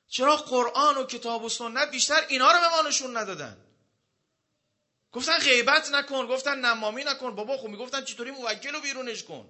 چرا 0.08 0.36
قرآن 0.36 0.98
و 0.98 1.04
کتاب 1.04 1.44
و 1.44 1.50
سنت 1.50 1.92
بیشتر 1.92 2.26
اینا 2.30 2.52
رو 2.52 2.60
به 2.60 2.70
ما 2.70 2.90
نشون 2.90 3.18
ندادن؟ 3.18 3.58
گفتن 5.12 5.38
غیبت 5.38 5.92
نکن 5.92 6.28
گفتن 6.28 6.66
نمامی 6.66 7.04
نکن 7.04 7.36
بابا 7.36 7.58
خب 7.58 7.68
می‌گفتن 7.68 8.04
چطوری 8.04 8.32
موکل 8.32 8.74
رو 8.74 8.82
بیرونش 8.82 9.24
کن؟ 9.24 9.50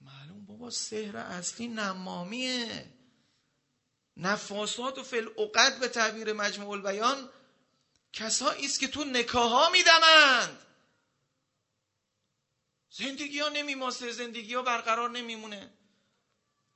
معلوم 0.00 0.46
بابا 0.46 0.70
سهر 0.70 1.16
اصلی 1.16 1.68
نمامیه. 1.68 2.92
نفاسات 4.16 4.98
و 4.98 5.02
فل 5.02 5.28
اقد 5.38 5.78
به 5.80 5.88
تعبیر 5.88 6.32
مجموع 6.32 6.70
البیان 6.70 7.30
کسایی 8.12 8.64
است 8.64 8.80
که 8.80 8.88
تو 8.88 9.04
نکاح 9.04 9.50
ها 9.50 9.70
میدمند. 9.70 10.65
زندگی 12.98 13.40
ها 13.40 13.48
نمیماسه 13.48 14.12
زندگی 14.12 14.54
ها 14.54 14.62
برقرار 14.62 15.10
نمیمونه. 15.10 15.70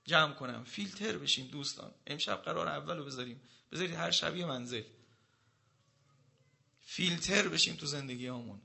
جمع 0.05 0.35
کنم 0.35 0.65
فیلتر 0.65 1.19
بشیم 1.19 1.47
دوستان. 1.47 1.95
امشب 2.07 2.43
قرار 2.43 2.69
اول 2.69 2.97
رو 2.97 3.05
بذاریم. 3.05 3.41
بذارید 3.73 3.95
هر 3.95 4.11
شبیه 4.11 4.47
منزل. 4.47 4.83
فیلتر 6.81 7.49
بشیم 7.49 7.77
تو 7.77 7.87
زندگی 7.87 8.27
همون 8.27 8.61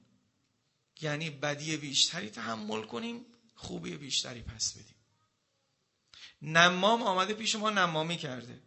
یعنی 1.01 1.29
بدی 1.29 1.77
بیشتری 1.77 2.29
تحمل 2.29 2.81
کنیم 2.81 3.25
خوبی 3.55 3.97
بیشتری 3.97 4.41
پس 4.41 4.73
بدیم. 4.73 4.95
نمام 6.41 7.01
آمده 7.01 7.33
پیش 7.33 7.55
ما 7.55 7.69
نمامی 7.69 8.17
کرده. 8.17 8.61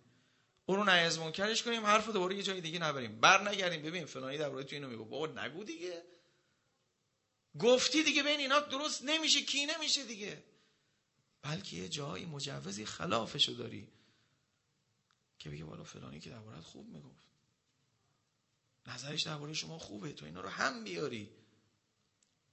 او 0.67 0.77
رو 0.77 0.91
از 0.91 1.19
منکرش 1.19 1.63
کنیم 1.63 1.87
حرف 1.87 2.09
دوباره 2.09 2.37
یه 2.37 2.43
جای 2.43 2.61
دیگه 2.61 2.79
نبریم. 2.79 3.21
بر 3.21 3.49
نگردیم 3.49 3.83
ببین 3.83 4.05
فلانی 4.05 4.39
در 4.39 4.63
تو 4.63 4.75
اینو 4.77 4.89
میگو 4.89 5.05
بابا 5.05 5.27
نگو 5.27 5.65
دیگه. 5.65 6.03
گفتی 7.59 8.03
دیگه 8.03 8.23
بین 8.23 8.41
اینا 8.41 8.61
درست 8.61 9.05
نمیشه 9.05 9.43
کی 9.43 9.67
نمیشه 9.67 10.05
دیگه. 10.05 10.45
بلکه 11.43 11.77
یه 11.77 11.89
جایی 11.89 12.25
مجوزی 12.25 12.87
خلافشو 12.87 13.53
داری 13.53 13.89
که 15.39 15.51
بگه 15.51 15.65
بالا 15.65 15.85
فلانی 15.85 16.21
که 16.21 16.31
دربارت 16.31 16.61
خوب 16.61 16.89
می‌گفت. 16.89 17.29
نظرش 18.87 19.23
درباره 19.23 19.55
شما 19.55 19.79
خوبه 19.79 20.13
تو 20.13 20.25
اینا 20.25 20.41
رو 20.41 20.49
هم 20.49 20.85
بیاری. 20.85 21.31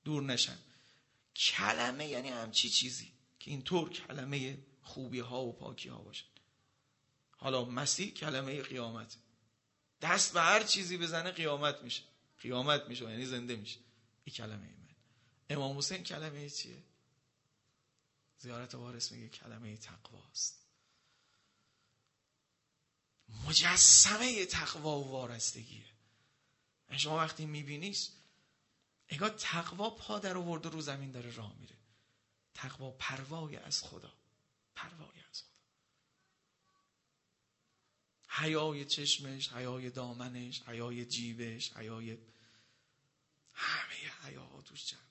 دور 0.04 0.24
نشن. 0.24 0.58
کلمه 1.36 2.08
یعنی 2.08 2.30
همچی 2.30 2.70
چیزی 2.70 3.12
که 3.40 3.52
اینطور 3.52 3.90
کلمه 3.90 4.58
خوبی 4.82 5.20
ها 5.20 5.42
و 5.42 5.54
پاکی 5.54 5.90
ها 5.90 5.98
باشه 5.98 6.26
حالا 7.38 7.66
مسیح 7.66 8.14
کلمه 8.14 8.62
قیامت. 8.62 9.18
دست 10.02 10.34
به 10.34 10.42
هر 10.42 10.64
چیزی 10.64 10.98
بزنه 10.98 11.32
قیامت 11.32 11.82
میشه. 11.82 12.04
قیامت 12.42 12.86
میشه 12.88 13.10
یعنی 13.10 13.26
زنده 13.26 13.56
میشه. 13.56 13.80
این 14.24 14.36
کلمه 14.36 14.85
امام 15.50 15.78
حسین 15.78 16.04
کلمه 16.04 16.50
چیه؟ 16.50 16.84
زیارت 18.38 18.76
وارث 18.76 19.12
میگه 19.12 19.30
کلمه 19.30 19.78
تقواست. 19.78 20.66
مجسمه 23.48 24.46
تقوا 24.46 25.00
و 25.00 25.12
وارستگیه. 25.12 25.86
شما 26.98 27.18
وقتی 27.18 27.46
میبینیش 27.46 28.10
انگار 29.10 29.30
تقوا 29.30 29.90
پا 29.90 30.20
در 30.20 30.38
آورده 30.38 30.70
رو 30.70 30.82
زمین 30.82 31.12
داره 31.12 31.36
راه 31.36 31.56
میره. 31.60 31.76
تقوا 32.54 32.92
پروای 32.92 33.56
از 33.56 33.84
خدا. 33.84 34.14
پروای 34.76 35.20
از 35.30 35.42
خدا. 35.42 35.56
حیای 38.28 38.86
چشمش 38.86 39.54
حیای 39.54 39.90
دامنش 39.90 40.62
حیای 40.62 41.06
جیبش 41.06 41.74
حیای 41.78 42.18
همه 43.54 44.12
حیاها 44.24 44.62
توش 44.62 44.86
جمع. 44.86 45.05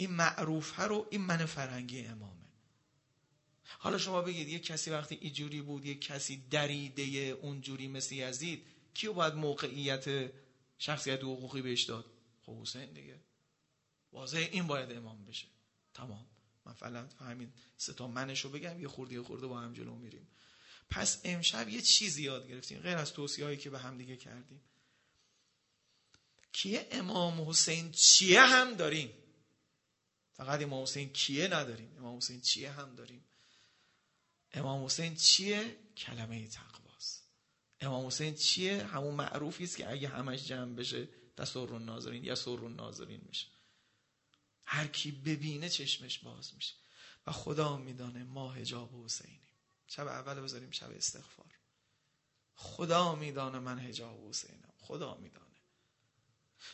این 0.00 0.10
معروف 0.10 0.80
رو 0.80 1.06
این 1.10 1.20
من 1.20 1.46
فرنگی 1.46 2.04
امامه. 2.04 2.48
حالا 3.64 3.98
شما 3.98 4.22
بگید 4.22 4.48
یه 4.48 4.58
کسی 4.58 4.90
وقتی 4.90 5.18
اینجوری 5.20 5.62
بود 5.62 5.86
یه 5.86 5.94
کسی 5.94 6.42
دریده 6.50 7.02
اونجوری 7.02 7.88
مثل 7.88 8.14
یزید 8.14 8.66
کیو 8.94 9.12
باید 9.12 9.34
موقعیت 9.34 10.32
شخصیت 10.78 11.22
حقوقی 11.22 11.62
بهش 11.62 11.82
داد؟ 11.82 12.04
خب 12.46 12.62
حسین 12.62 12.92
دیگه. 12.92 13.20
واضح 14.12 14.48
این 14.52 14.66
باید 14.66 14.92
امام 14.92 15.24
بشه. 15.24 15.46
تمام. 15.94 16.26
من 16.64 16.72
فعلا 16.72 17.08
همین 17.20 17.52
ستا 17.76 18.08
منش 18.08 18.40
رو 18.40 18.50
بگم 18.50 18.80
یه 18.80 18.88
خورده 18.88 19.14
یه 19.14 19.22
خورده 19.22 19.46
با 19.46 19.60
هم 19.60 19.72
جلو 19.72 19.94
میریم. 19.94 20.28
پس 20.90 21.20
امشب 21.24 21.68
یه 21.68 21.82
چیزی 21.82 22.22
یاد 22.22 22.48
گرفتیم 22.48 22.78
غیر 22.78 22.96
از 22.96 23.12
توصیه 23.12 23.44
هایی 23.44 23.56
که 23.56 23.70
به 23.70 23.78
هم 23.78 23.98
دیگه 23.98 24.16
کردیم. 24.16 24.60
کیه 26.52 26.88
امام 26.90 27.48
حسین؟ 27.48 27.92
چیه 27.92 28.42
هم 28.42 28.74
داریم؟ 28.74 29.10
فقط 30.38 30.62
امام 30.62 30.82
حسین 30.82 31.12
کیه 31.12 31.48
نداریم؟ 31.48 31.96
امام 31.98 32.16
حسین 32.16 32.40
چیه 32.40 32.72
هم 32.72 32.94
داریم؟ 32.94 33.24
امام 34.52 34.84
حسین 34.84 35.14
چیه؟ 35.14 35.76
کلمه 35.96 36.48
تقواست. 36.48 37.24
امام 37.80 38.06
حسین 38.06 38.34
چیه؟ 38.34 38.86
همون 38.86 39.14
معروفی 39.14 39.64
است 39.64 39.76
که 39.76 39.90
اگه 39.90 40.08
همش 40.08 40.46
جمع 40.46 40.74
بشه 40.74 41.08
تسر 41.36 41.78
ناظرین 41.78 42.24
یا 42.24 42.34
سر 42.34 42.58
ناظرین 42.68 43.20
میشه. 43.26 43.46
هر 44.64 44.86
کی 44.86 45.10
ببینه 45.10 45.68
چشمش 45.68 46.18
باز 46.18 46.54
میشه. 46.54 46.74
و 47.26 47.32
خدا 47.32 47.76
میدانه 47.76 48.24
ما 48.24 48.52
هجاب 48.52 49.04
حسینیم. 49.04 49.40
شب 49.86 50.06
اول 50.06 50.40
بذاریم 50.40 50.70
شب 50.70 50.90
استغفار. 50.90 51.54
خدا 52.54 53.14
میدانه 53.14 53.58
من 53.58 53.78
هجاب 53.78 54.28
حسینم. 54.28 54.72
خدا 54.78 55.14
میدانه. 55.14 55.47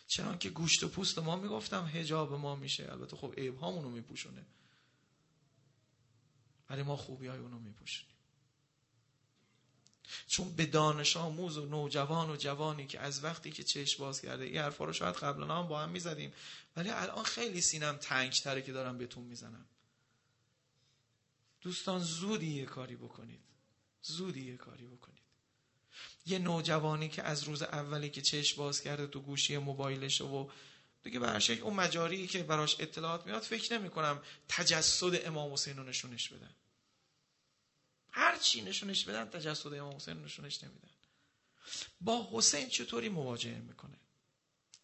چنان 0.07 0.39
که 0.39 0.51
گوشت 0.51 0.83
و 0.83 0.89
پوست 0.89 1.19
ما 1.19 1.37
می‌گفتم 1.37 1.87
هجاب 1.87 2.33
ما 2.33 2.57
میشه. 2.57 2.93
البته 2.93 3.17
خب 3.17 3.35
عیب 3.37 3.59
هامونو 3.59 3.91
میپوشونه. 3.91 4.47
ولی 6.71 6.83
ما 6.83 6.97
خوبی 6.97 7.27
های 7.27 7.39
اونو 7.39 7.59
میپوشونیم. 7.59 8.15
چون 10.27 10.53
به 10.57 10.67
دانش 10.67 11.17
آموز 11.17 11.59
و 11.59 11.67
نوجوان 11.67 12.31
و 12.31 12.37
جوانی 12.37 12.87
که 12.87 13.01
از 13.01 13.25
وقتی 13.25 13.51
که 13.51 13.65
چشم 13.65 13.99
باز 13.99 14.21
کرده 14.21 14.45
این 14.45 14.59
حرفا 14.59 14.85
رو 14.85 14.93
شاید 14.93 15.15
قبلا 15.15 15.59
هم 15.59 15.69
با 15.69 15.81
هم 15.81 15.91
می‌زدیم 15.91 16.33
ولی 16.77 16.91
الان 16.91 17.25
خیلی 17.25 17.61
سینم 17.61 17.97
تنگ 17.97 18.33
تره 18.33 18.63
که 18.63 18.73
دارم 18.73 18.99
بهتون 18.99 19.25
می‌زنم. 19.25 19.67
دوستان 21.61 22.01
زودی 22.01 22.51
یه 22.55 22.65
کاری 22.65 22.97
بکنید. 22.97 23.41
زودی 24.03 24.47
یه 24.47 24.57
کاری 24.57 24.87
بکنید. 24.87 25.14
یه 26.27 26.39
نوجوانی 26.39 27.09
که 27.09 27.23
از 27.23 27.43
روز 27.43 27.63
اولی 27.63 28.11
که 28.11 28.23
چشم 28.23 28.57
باز 28.57 28.81
کرده 28.81 29.07
تو 29.07 29.21
گوشی 29.21 29.59
موبایلش 29.59 30.21
و 30.21 30.51
دیگه 31.03 31.19
به 31.19 31.61
اون 31.63 31.75
مجاری 31.75 32.27
که 32.27 32.43
براش 32.43 32.77
اطلاعات 32.81 33.27
میاد 33.27 33.43
فکر 33.43 33.79
نمی 33.79 33.91
کنم 33.91 34.23
تجسد 34.49 35.27
امام 35.27 35.53
حسین 35.53 35.77
رو 35.77 35.85
نشونش 35.85 36.29
بدن. 36.29 36.55
هر 38.11 38.37
چی 38.37 38.63
نشونش 38.63 39.05
بدن 39.05 39.25
تجسد 39.25 39.75
امام 39.75 39.97
حسین 39.97 40.17
رو 40.17 40.25
نشونش 40.25 40.65
نمیدن. 40.65 40.89
با 42.01 42.29
حسین 42.33 42.69
چطوری 42.69 43.09
مواجهه 43.09 43.59
می‌کنه؟ 43.59 43.97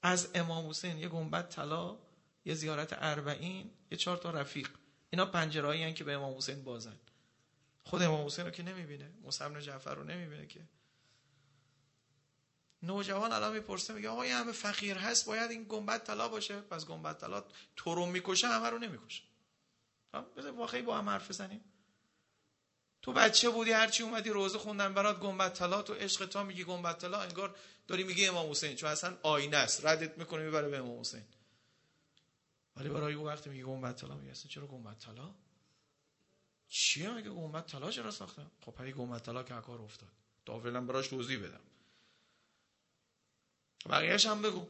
از 0.03 0.29
امام 0.35 0.71
حسین 0.71 0.99
یه 0.99 1.09
گنبد 1.09 1.49
طلا 1.49 1.99
یه 2.45 2.55
زیارت 2.55 2.93
اربعین 2.93 3.71
یه 3.91 3.99
چهار 3.99 4.17
تا 4.17 4.31
رفیق. 4.31 4.69
اینا 5.11 5.27
پنجرهایی 5.27 5.95
که 5.95 6.05
به 6.05 6.13
امام 6.13 6.37
حسین 6.37 6.65
بازن. 6.65 6.97
خود 7.85 8.03
امام 8.03 8.27
حسین 8.27 8.45
رو 8.45 8.51
که 8.51 8.63
نمی‌بینه 8.63 9.11
مصعب 9.23 9.61
جعفر 9.61 9.95
رو 9.95 10.05
نمی‌بینه 10.05 10.47
که. 10.47 10.61
نوجوان 12.83 13.33
الان 13.33 13.53
می‌پرسه 13.53 13.93
میگه 13.93 14.09
آقا 14.09 14.23
همه 14.23 14.53
فقیر 14.53 14.99
هست 14.99 15.27
باید 15.27 15.51
این 15.51 15.67
گنبد 15.69 16.03
طلا 16.03 16.29
باشه. 16.29 16.61
پس 16.61 16.87
گنبد 16.87 17.17
طلا 17.17 17.45
تو 17.77 17.95
رو 17.95 18.07
می‌کشه 18.07 18.49
همه 18.49 18.71
رو 18.71 18.79
نمی‌کشه. 18.79 19.23
بذار 20.37 20.53
واقعی 20.53 20.83
با 20.83 20.99
هم 20.99 21.09
حرف 21.09 21.29
بزنیم. 21.29 21.65
تو 23.03 23.13
بچه 23.13 23.51
بودی 23.51 23.73
هرچی 23.73 24.03
اومدی 24.03 24.31
روزه 24.31 24.59
خوندن 24.59 24.95
برات 24.95 25.21
گنبد 25.21 25.53
طلا 25.53 25.83
تو 25.83 25.95
عشق 25.95 26.27
تا 26.27 26.45
میگی 26.45 26.65
گنبد 26.65 26.97
طلا 26.97 27.21
انگار 27.21 27.57
داری 27.89 28.05
میگی 28.05 28.27
امام 28.27 28.51
حسین 28.51 28.77
چون 28.77 28.91
اصلا 28.91 29.17
آینه 29.23 29.57
است. 29.57 29.87
ردت 29.87 30.19
می‌کنه 30.19 30.43
می‌بره 30.43 30.69
به 30.69 30.79
امام 30.79 31.01
حسین. 31.01 31.23
ولی 32.77 32.89
برای 32.89 33.15
او 33.15 33.27
وقتی 33.27 33.51
میگی 33.51 33.63
گنبد 33.63 33.97
طلا 33.97 34.15
میگه 34.15 34.35
چرا 34.35 34.67
گنبد 34.67 34.99
طلا؟ 34.99 35.35
چیه؟ 36.69 37.11
میگه 37.11 37.31
گنبد 37.31 37.67
طلا 37.67 37.91
چرا 37.91 38.11
ساخته؟ 38.11 38.47
خب 38.61 38.73
پری 38.73 38.93
گنبد 38.93 39.23
طلا 39.23 39.43
که 39.43 39.55
کار 39.55 39.83
افتاد. 39.83 40.09
تا 40.47 40.59
براش 40.59 41.09
توضیح 41.09 41.39
بدم. 41.39 41.61
بقیهش 43.89 44.27
هم 44.27 44.43
بگو. 44.43 44.67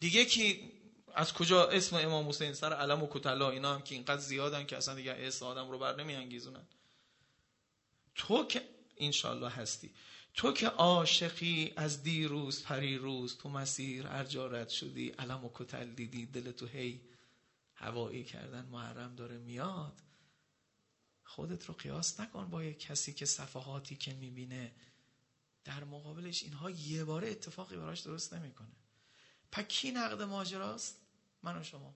دیگه 0.00 0.24
کی 0.24 0.72
از 1.14 1.32
کجا 1.32 1.66
اسم 1.66 1.96
امام 1.96 2.28
حسین 2.28 2.54
سر 2.54 2.72
علم 2.72 3.02
و 3.02 3.06
کتلا 3.10 3.50
اینا 3.50 3.74
هم 3.74 3.82
که 3.82 3.94
اینقدر 3.94 4.20
زیادن 4.22 4.66
که 4.66 4.76
اصلا 4.76 4.94
دیگه 4.94 5.14
اسم 5.18 5.44
آدم 5.44 5.70
رو 5.70 5.78
بر 5.78 5.94
نمی 5.96 6.14
انگیزونن 6.14 6.66
تو 8.14 8.44
که 8.44 8.62
انشالله 8.96 9.48
هستی. 9.50 9.92
تو 10.34 10.52
که 10.52 10.68
عاشقی 10.68 11.72
از 11.76 12.02
دیروز 12.02 12.62
پریروز 12.62 13.36
تو 13.38 13.48
مسیر 13.48 14.06
ارجارت 14.08 14.68
شدی 14.68 15.08
علم 15.08 15.44
و 15.44 15.50
کتل 15.54 15.92
دیدی 15.94 16.26
دل 16.26 16.52
تو 16.52 16.66
هی 16.66 17.02
هوایی 17.74 18.24
کردن 18.24 18.66
محرم 18.66 19.14
داره 19.16 19.38
میاد. 19.38 20.02
خودت 21.24 21.64
رو 21.64 21.74
قیاس 21.74 22.20
نکن 22.20 22.50
با 22.50 22.64
یک 22.64 22.78
کسی 22.80 23.12
که 23.12 23.26
صفحاتی 23.26 23.96
که 23.96 24.14
می‌بینه 24.14 24.72
در 25.66 25.84
مقابلش 25.84 26.42
اینها 26.42 26.70
یه 26.70 27.04
باره 27.04 27.30
اتفاقی 27.30 27.76
براش 27.76 28.00
درست 28.00 28.34
نمی‌کنه. 28.34 28.72
پس 29.52 29.64
کی 29.64 29.90
نقد 29.90 30.22
ماجراست؟ 30.22 31.00
من 31.42 31.60
و 31.60 31.62
شما. 31.62 31.94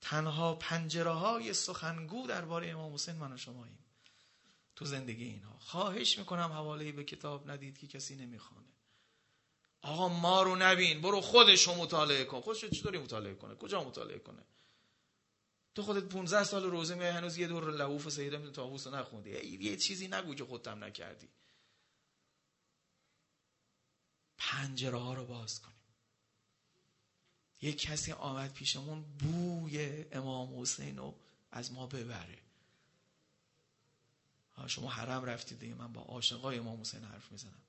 تنها 0.00 0.54
پنجره 0.54 1.10
های 1.10 1.54
سخنگو 1.54 2.26
درباره 2.26 2.68
امام 2.68 2.94
حسین 2.94 3.14
من 3.14 3.32
و 3.32 3.36
شماییم. 3.36 3.78
تو 4.76 4.84
زندگی 4.84 5.24
اینها. 5.24 5.58
خواهش 5.58 6.18
می‌کنم 6.18 6.52
حواله 6.52 6.92
به 6.92 7.04
کتاب 7.04 7.50
ندید 7.50 7.78
که 7.78 7.86
کسی 7.86 8.16
نمی‌خوانه. 8.16 8.68
آقا 9.82 10.08
ما 10.08 10.42
رو 10.42 10.56
نبین. 10.56 11.00
برو 11.00 11.20
خودش 11.20 11.62
رو 11.62 11.74
مطالعه 11.74 12.24
کن. 12.24 12.40
خودش 12.40 12.64
چطوری 12.64 12.98
مطالعه 12.98 13.34
کنه؟ 13.34 13.54
کجا 13.54 13.84
مطالعه 13.84 14.18
کنه؟ 14.18 14.42
تو 15.74 15.82
خودت 15.82 16.04
15 16.04 16.44
سال 16.44 16.62
روزه 16.62 16.94
میای 16.94 17.10
هنوز 17.10 17.38
یه 17.38 17.46
دور 17.46 17.70
لحوف 17.70 18.08
سید 18.08 18.34
ابن 18.34 18.52
طاووس 18.52 18.86
نخوندی. 18.86 19.30
یه 19.30 19.76
چیزی 19.76 20.08
نگو 20.08 20.34
که 20.34 20.44
خودتم 20.44 20.84
نکردی. 20.84 21.28
پنجره 24.50 24.98
ها 24.98 25.14
رو 25.14 25.26
باز 25.26 25.60
کنیم. 25.60 25.76
یک 27.62 27.78
کسی 27.78 28.12
آمد 28.12 28.52
پیشمون 28.52 29.02
بوی 29.02 30.04
امام 30.12 30.60
حسین 30.60 30.96
رو 30.96 31.20
از 31.50 31.72
ما 31.72 31.86
ببره. 31.86 32.38
شما 34.66 34.90
حرم 34.90 35.24
رفتید 35.24 35.58
دیگه 35.58 35.74
من 35.74 35.92
با 35.92 36.00
عاشقای 36.00 36.58
امام 36.58 36.80
حسین 36.80 37.04
حرف 37.04 37.32
می‌زنم. 37.32 37.62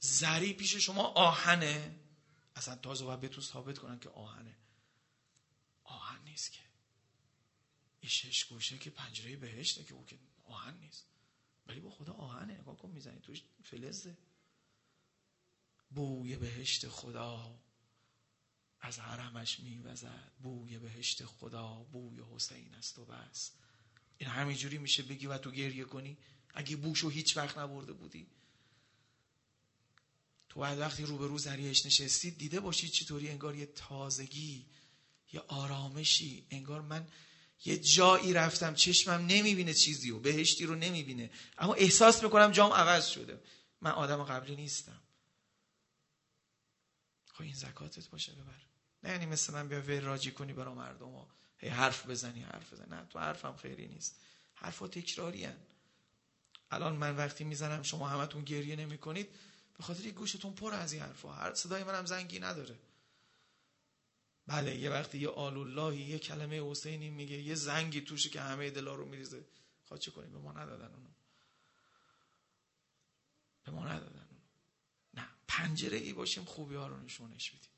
زری 0.00 0.52
پیش 0.52 0.76
شما 0.76 1.02
آهنه. 1.02 2.00
اصلا 2.56 2.76
تازه 2.76 3.04
باید 3.04 3.20
بهتون 3.20 3.44
ثابت 3.44 3.78
کنن 3.78 3.98
که 3.98 4.08
آهنه. 4.08 4.56
آهن 5.84 6.24
نیست 6.24 6.52
که. 6.52 6.60
این 8.00 8.10
شش 8.10 8.44
گوشه 8.44 8.78
که 8.78 8.90
پنجره 8.90 9.36
بهشته 9.36 9.84
که 9.84 9.94
او 9.94 10.06
که 10.06 10.18
آهن 10.44 10.78
نیست. 10.78 11.06
ولی 11.66 11.80
با 11.80 11.90
خدا 11.90 12.12
آهنه 12.12 12.60
نگاه 12.60 12.76
کن 12.76 12.90
می‌زنی 12.90 13.20
توش 13.20 13.42
فلزه. 13.64 14.16
بوی 15.90 16.36
بهشت 16.36 16.88
خدا 16.88 17.60
از 18.80 18.98
حرمش 18.98 19.60
میوزد. 19.60 20.32
بوی 20.42 20.78
بهشت 20.78 21.24
خدا 21.24 21.86
بوی 21.92 22.20
حسین 22.34 22.74
است 22.74 22.98
و 22.98 23.04
بس. 23.04 23.50
این 24.18 24.30
همینجوری 24.30 24.78
میشه 24.78 25.02
بگی 25.02 25.26
و 25.26 25.38
تو 25.38 25.50
گریه 25.50 25.84
کنی؟ 25.84 26.16
اگه 26.54 26.76
بوشو 26.76 27.08
هیچ 27.08 27.36
وقت 27.36 27.58
نبرده 27.58 27.92
بودی. 27.92 28.26
تو 30.48 30.60
بعد 30.60 30.78
وقتی 30.78 31.02
روبرو 31.02 31.38
زریش 31.38 31.86
نشستید 31.86 32.38
دیده 32.38 32.60
باشید 32.60 32.90
چطوری 32.90 33.28
انگار 33.28 33.54
یه 33.54 33.66
تازگی 33.66 34.66
یه 35.32 35.40
آرامشی. 35.40 36.46
انگار 36.50 36.80
من 36.80 37.08
یه 37.64 37.78
جایی 37.78 38.32
رفتم 38.32 38.74
چشمم 38.74 39.26
نمی‌بینه 39.26 39.74
چیزی 39.74 40.10
و 40.10 40.18
بهشتی 40.18 40.66
رو 40.66 40.74
نمی‌بینه. 40.74 41.30
اما 41.58 41.74
احساس 41.74 42.22
می‌کنم 42.22 42.52
جام 42.52 42.72
عوض 42.72 43.06
شده. 43.06 43.40
من 43.80 43.90
آدم 43.90 44.24
قبلی 44.24 44.56
نیستم. 44.56 45.00
خب 47.40 47.44
این 47.46 47.54
زکاتت 47.54 48.08
باشه 48.08 48.32
ببر. 48.32 48.62
نه 49.02 49.10
یعنی 49.10 49.26
مثل 49.26 49.52
من 49.52 49.68
بیا 49.68 49.98
راجی 49.98 50.32
کنی 50.32 50.52
برای 50.52 50.74
مردم 50.74 51.14
ها 51.14 51.28
هی 51.58 51.68
حرف 51.68 52.06
بزنی 52.06 52.42
حرف 52.42 52.72
بزنی. 52.72 52.90
نه 52.90 53.06
تو 53.10 53.18
حرفم 53.18 53.56
خیری 53.56 53.88
نیست. 53.88 54.20
حرفا 54.54 54.88
تکراری 54.88 55.44
هن. 55.44 55.56
الان 56.70 56.96
من 56.96 57.16
وقتی 57.16 57.44
می‌زنم 57.44 57.82
شما 57.82 58.08
همتون 58.08 58.44
گریه 58.44 58.76
نمی 58.76 58.98
کنید 58.98 59.28
به 59.78 59.82
خاطر 59.82 60.06
یک 60.06 60.14
گوشتون 60.14 60.54
پر 60.54 60.74
از 60.74 60.92
این 60.92 61.02
حرفا. 61.02 61.32
هر 61.32 61.54
صدای 61.54 61.84
منم 61.84 62.06
زنگی 62.06 62.38
نداره. 62.38 62.78
بله 64.46 64.76
یه 64.76 64.90
وقتی 64.90 65.18
یه 65.18 65.28
آل 65.28 65.56
اللهی 65.56 66.02
یه 66.02 66.18
کلمه 66.18 66.70
حسینی 66.70 67.10
میگه 67.10 67.36
یه 67.36 67.54
زنگی 67.54 68.00
توشه 68.00 68.28
که 68.28 68.40
همه 68.40 68.70
دلا 68.70 68.94
رو 68.94 69.04
میریزه. 69.04 69.44
خواهد 69.84 70.02
چه 70.02 70.10
کنیم؟ 70.10 70.32
به 70.32 70.38
ما 70.38 70.52
ندادن 70.52 70.94
اونو. 70.94 71.10
به 73.64 73.70
ما 73.72 73.88
ندادن. 73.88 74.19
پنجره 75.50 75.96
ای 75.96 76.12
باشیم 76.12 76.44
خوبی 76.44 76.74
ها 76.74 76.86
رو 76.86 76.96
نشونش 76.96 77.50
بدیم. 77.50 77.70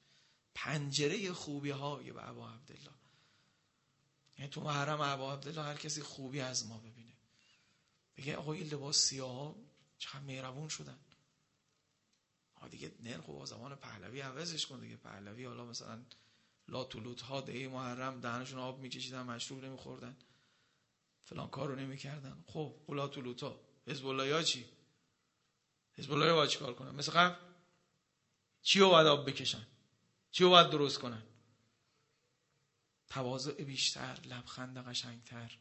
پنجره 0.54 1.32
خوبی 1.32 1.70
های 1.70 2.12
به 2.12 2.28
ابا 2.28 2.50
عبدالله. 2.50 2.92
یعنی 4.38 4.50
تو 4.50 4.60
محرم 4.60 5.00
ابا 5.00 5.32
عبدالله 5.32 5.62
هر 5.62 5.76
کسی 5.76 6.02
خوبی 6.02 6.40
از 6.40 6.66
ما 6.66 6.78
ببینه. 6.78 7.12
بگه 8.16 8.36
آقا 8.36 8.54
لباس 8.54 8.96
سیاه 8.96 9.32
ها 9.32 9.56
چقدر 9.98 10.20
مهربون 10.20 10.68
شدن. 10.68 10.98
دیگه 12.70 12.92
نرخ 13.00 13.28
و 13.28 13.46
زمان 13.46 13.76
پهلوی 13.76 14.20
عوضش 14.20 14.66
کن 14.66 14.80
دیگه. 14.80 14.96
پهلوی 14.96 15.44
حالا 15.44 15.64
مثلا 15.64 16.02
لا 16.68 16.84
طولوت 16.84 17.20
ها 17.20 17.40
ده 17.40 17.68
محرم 17.68 18.20
دهنشون 18.20 18.58
آب 18.58 18.80
میکشیدن 18.80 19.22
مشروب 19.22 19.64
نمیخوردن. 19.64 20.16
فلان 21.24 21.50
کار 21.50 21.68
رو 21.68 21.76
نمی‌کردن. 21.76 22.44
خب 22.46 22.74
اولا 22.86 23.08
طولوت 23.08 23.42
ها 23.42 23.60
حزب 23.86 24.06
الله 24.06 24.44
چی؟ 24.44 24.66
حزب 25.92 26.12
الله 26.12 26.32
باید 26.32 26.56
کار 26.56 26.74
کنن؟ 26.74 26.90
مثل 26.90 27.12
قبل؟ 27.12 27.51
چی 28.62 28.80
رو 28.80 28.90
باید 28.90 29.06
آب 29.06 29.30
بکشن؟ 29.30 29.66
چی 30.30 30.44
رو 30.44 30.50
باید 30.50 30.70
درست 30.70 30.98
کنن؟ 30.98 31.22
تواضع 33.08 33.64
بیشتر 33.64 34.18
لبخند 34.24 34.78
قشنگتر 34.78 35.58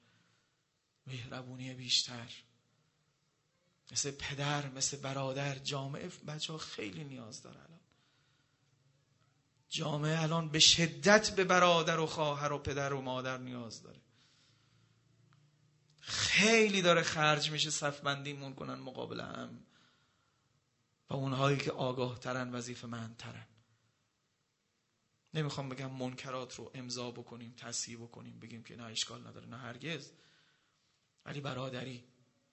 مهربونی 1.08 1.74
بیشتر. 1.74 2.32
مثل 3.92 4.12
پدر 4.12 4.70
مثل 4.70 4.98
برادر 4.98 5.56
جامعه 5.56 6.08
بچه 6.28 6.54
ها 6.54 6.60
خیلی 6.60 7.04
نیاز 7.04 7.42
داره 7.42 7.60
الان. 7.60 7.80
جامعه 9.70 10.22
الان 10.22 10.50
به 10.50 10.60
شدت 10.60 11.36
به 11.36 11.44
برادر 11.44 12.00
و 12.00 12.06
خواهر 12.06 12.52
و 12.52 12.58
پدر 12.58 12.94
و 12.94 13.02
مادر 13.02 13.38
نیاز 13.38 13.84
داره. 13.84 14.02
خیلی 16.00 16.82
داره 16.82 17.02
خرج 17.02 17.52
میشه 17.52 17.70
صف 17.70 18.00
بندی 18.00 18.54
کنن 18.56 18.74
مقابل 18.74 19.20
هم 19.20 19.64
و 21.12 21.14
اونهایی 21.14 21.58
که 21.58 21.72
آگاه 21.72 22.20
ترن 22.20 22.52
وظیفه 22.52 22.88
من 22.88 23.16
ترن 23.16 23.48
نمی‌خوام 25.34 25.70
بگم 25.70 25.92
منکرات 25.92 26.56
رو 26.56 26.72
امضا 26.74 27.12
بکنیم 27.12 27.54
تصحیح 27.58 27.98
بکنیم 27.98 28.40
بگیم 28.40 28.64
که 28.64 28.76
نه 28.76 28.84
اشکال 28.84 29.28
نداره 29.28 29.48
نه 29.48 29.58
هرگز. 29.58 30.12
ولی 31.26 31.42
برادری 31.42 32.04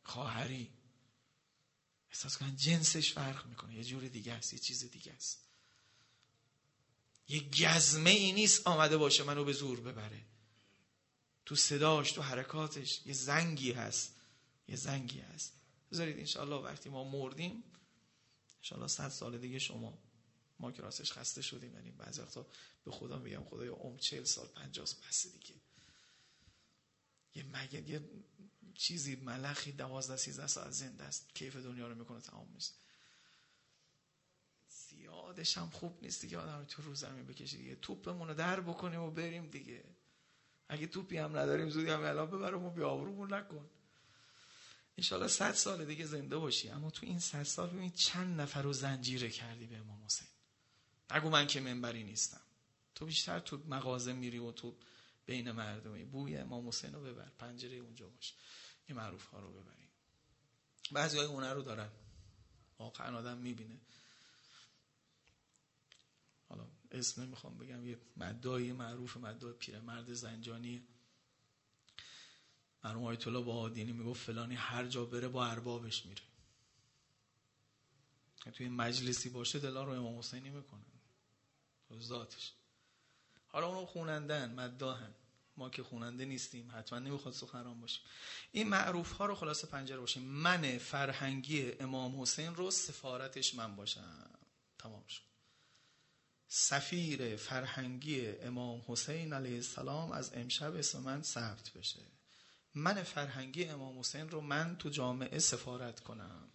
خواهری. 0.02 0.72
احساس 2.10 2.38
کنن 2.38 2.56
جنسش 2.56 3.12
فرق 3.12 3.46
می‌کنه. 3.46 3.74
یه 3.74 3.84
جور 3.84 4.08
دیگه 4.08 4.32
است 4.32 4.52
یه 4.52 4.58
چیز 4.58 4.90
دیگه 4.90 5.12
است. 5.12 5.48
یه 7.28 7.50
گزمه 7.50 8.10
ای 8.10 8.32
نیست 8.32 8.66
آمده 8.66 8.96
باشه 8.96 9.24
منو 9.24 9.44
به 9.44 9.52
زور 9.52 9.80
ببره. 9.80 10.24
تو 11.46 11.56
صداش 11.56 12.12
تو 12.12 12.22
حرکاتش 12.22 13.06
یه 13.06 13.12
زنگی 13.12 13.72
هست. 13.72 14.14
یه 14.68 14.76
زنگی 14.76 15.20
هست. 15.20 15.52
بذارید 15.92 16.18
انشاءالله 16.18 16.56
وقتی 16.56 16.88
ما 16.88 17.04
مردیم 17.04 17.64
انشاءالله 18.58 18.88
صد 18.88 19.08
سال 19.08 19.38
دیگه 19.38 19.58
شما 19.58 19.98
ما 20.58 20.72
که 20.72 20.82
راستش 20.82 21.12
خسته 21.12 21.42
شدیم 21.42 21.74
یعنی 21.74 21.90
بعضی 21.90 22.20
وقتا 22.20 22.46
به 22.84 22.90
خدا 22.90 23.18
میگم 23.18 23.44
خدایا 23.44 23.72
عمر 23.72 23.98
چل 23.98 24.24
سال 24.24 24.46
پنجاه 24.46 24.86
بس 24.86 25.26
دیگه. 25.26 25.54
یه 27.34 27.42
مگه 27.42 27.88
یه 27.88 28.10
چیزی 28.74 29.16
ملخی 29.16 29.72
دوازده 29.72 30.16
سیزده 30.16 30.46
ساعت 30.46 30.70
زنده 30.70 31.04
است. 31.04 31.34
کیف 31.34 31.56
دنیا 31.56 31.88
رو 31.88 31.94
می‌کنه 31.94 32.20
تمام 32.20 32.48
میشه. 32.54 32.72
زیادش 34.68 35.58
هم 35.58 35.70
خوب 35.70 36.02
نیست 36.02 36.20
دیگه 36.20 36.38
آدم 36.38 36.64
تو 36.64 36.82
رو 36.82 36.94
زمین 36.94 37.26
بکشه 37.26 37.56
دیگه. 37.56 37.76
توپمون 37.76 38.28
رو 38.28 38.34
در 38.34 38.60
بکنیم 38.60 39.00
و 39.00 39.10
بریم 39.10 39.46
دیگه. 39.46 39.84
اگه 40.68 40.86
توپی 40.86 41.16
هم 41.16 41.36
نداریم 41.36 41.70
زودی 41.70 41.90
هم 41.90 42.04
الان 42.04 42.30
ببرم 42.30 42.64
و 42.64 42.70
بیابرومون 42.70 43.34
نکن. 43.34 43.70
انشالله 44.98 45.28
صد 45.28 45.54
سال 45.54 45.84
دیگه 45.84 46.06
زنده 46.06 46.36
باشی. 46.36 46.68
اما 46.68 46.90
تو 46.90 47.06
این 47.06 47.18
صد 47.18 47.42
سال 47.42 47.70
ببین 47.70 47.90
چند 47.90 48.40
نفر 48.40 48.62
رو 48.62 48.72
زنجیره 48.72 49.30
کردی 49.30 49.66
به 49.66 49.76
امام 49.76 50.04
حسین. 50.04 50.28
نگو 51.10 51.30
من 51.30 51.46
که 51.46 51.60
منبری 51.60 52.04
نیستم. 52.04 52.40
تو 52.94 53.06
بیشتر 53.06 53.40
تو 53.40 53.62
مغازه 53.68 54.12
میری 54.12 54.38
و 54.38 54.52
تو 54.52 54.76
بین 55.26 55.50
مردمی. 55.50 56.04
بوی 56.04 56.36
امام 56.36 56.68
حسین 56.68 56.92
رو 56.92 57.04
ببر. 57.04 57.28
پنجره 57.28 57.76
اونجا 57.76 58.08
باش. 58.08 58.34
این 58.86 58.98
معروف 58.98 59.26
ها 59.26 59.40
رو 59.40 59.52
ببریم 59.52 59.88
بعضی 60.90 61.18
های 61.18 61.26
هنر 61.26 61.54
رو 61.54 61.62
دارن. 61.62 61.90
واقعا 62.78 63.18
آدم 63.18 63.38
می‌بینه. 63.38 63.80
حالا 66.48 66.66
اسم 66.90 67.22
نمی‌خوام 67.22 67.58
بگم. 67.58 67.86
یه 67.86 67.98
مدایی 68.16 68.72
معروف 68.72 69.16
مدای 69.16 69.52
پیرمرد 69.52 70.12
زنجانی. 70.12 70.86
مرحوم 72.88 73.04
آیت 73.04 73.26
الله 73.26 73.40
با 73.40 73.56
آدینی 73.56 73.92
می‌گفت 73.92 74.26
فلانی 74.26 74.54
هر 74.54 74.86
جا 74.86 75.04
بره 75.04 75.28
با 75.28 75.46
اربابش 75.46 76.06
میره. 76.06 76.22
توی 78.54 78.68
مجلسی 78.68 79.28
باشه 79.28 79.58
دلا 79.58 79.84
رو 79.84 79.92
امام 79.92 80.18
حسینی 80.18 80.50
می‌کنه. 80.50 80.84
ذاتش. 82.00 82.52
حالا 83.48 83.66
اونو 83.66 83.86
خونندن 83.86 84.54
مداهن 84.54 85.14
ما 85.56 85.70
که 85.70 85.82
خوننده 85.82 86.24
نیستیم 86.24 86.70
حتما 86.74 86.98
نمی‌خواد 86.98 87.34
سخنران 87.34 87.80
باشیم 87.80 88.02
این 88.52 88.68
معروف 88.68 89.12
ها 89.12 89.26
رو 89.26 89.34
خلاصه 89.34 89.66
پنجره 89.66 90.00
باشیم. 90.00 90.22
من 90.22 90.78
فرهنگی 90.78 91.72
امام 91.80 92.20
حسین 92.22 92.54
رو 92.54 92.70
سفارتش 92.70 93.54
من 93.54 93.76
باشم. 93.76 94.30
تمام 94.78 95.06
شد. 95.06 95.22
سفیر 96.48 97.36
فرهنگی 97.36 98.28
امام 98.28 98.84
حسین 98.86 99.32
علیه 99.32 99.56
السلام 99.56 100.12
از 100.12 100.30
امشب 100.34 100.76
اسم 100.76 100.98
من 100.98 101.22
ثبت 101.22 101.72
بشه. 101.72 102.17
من 102.78 103.02
فرهنگی 103.02 103.64
امام 103.64 103.98
حسین 103.98 104.28
رو 104.28 104.40
من 104.40 104.76
تو 104.76 104.88
جامعه 104.88 105.38
سفارت 105.38 106.00
کنم. 106.00 106.48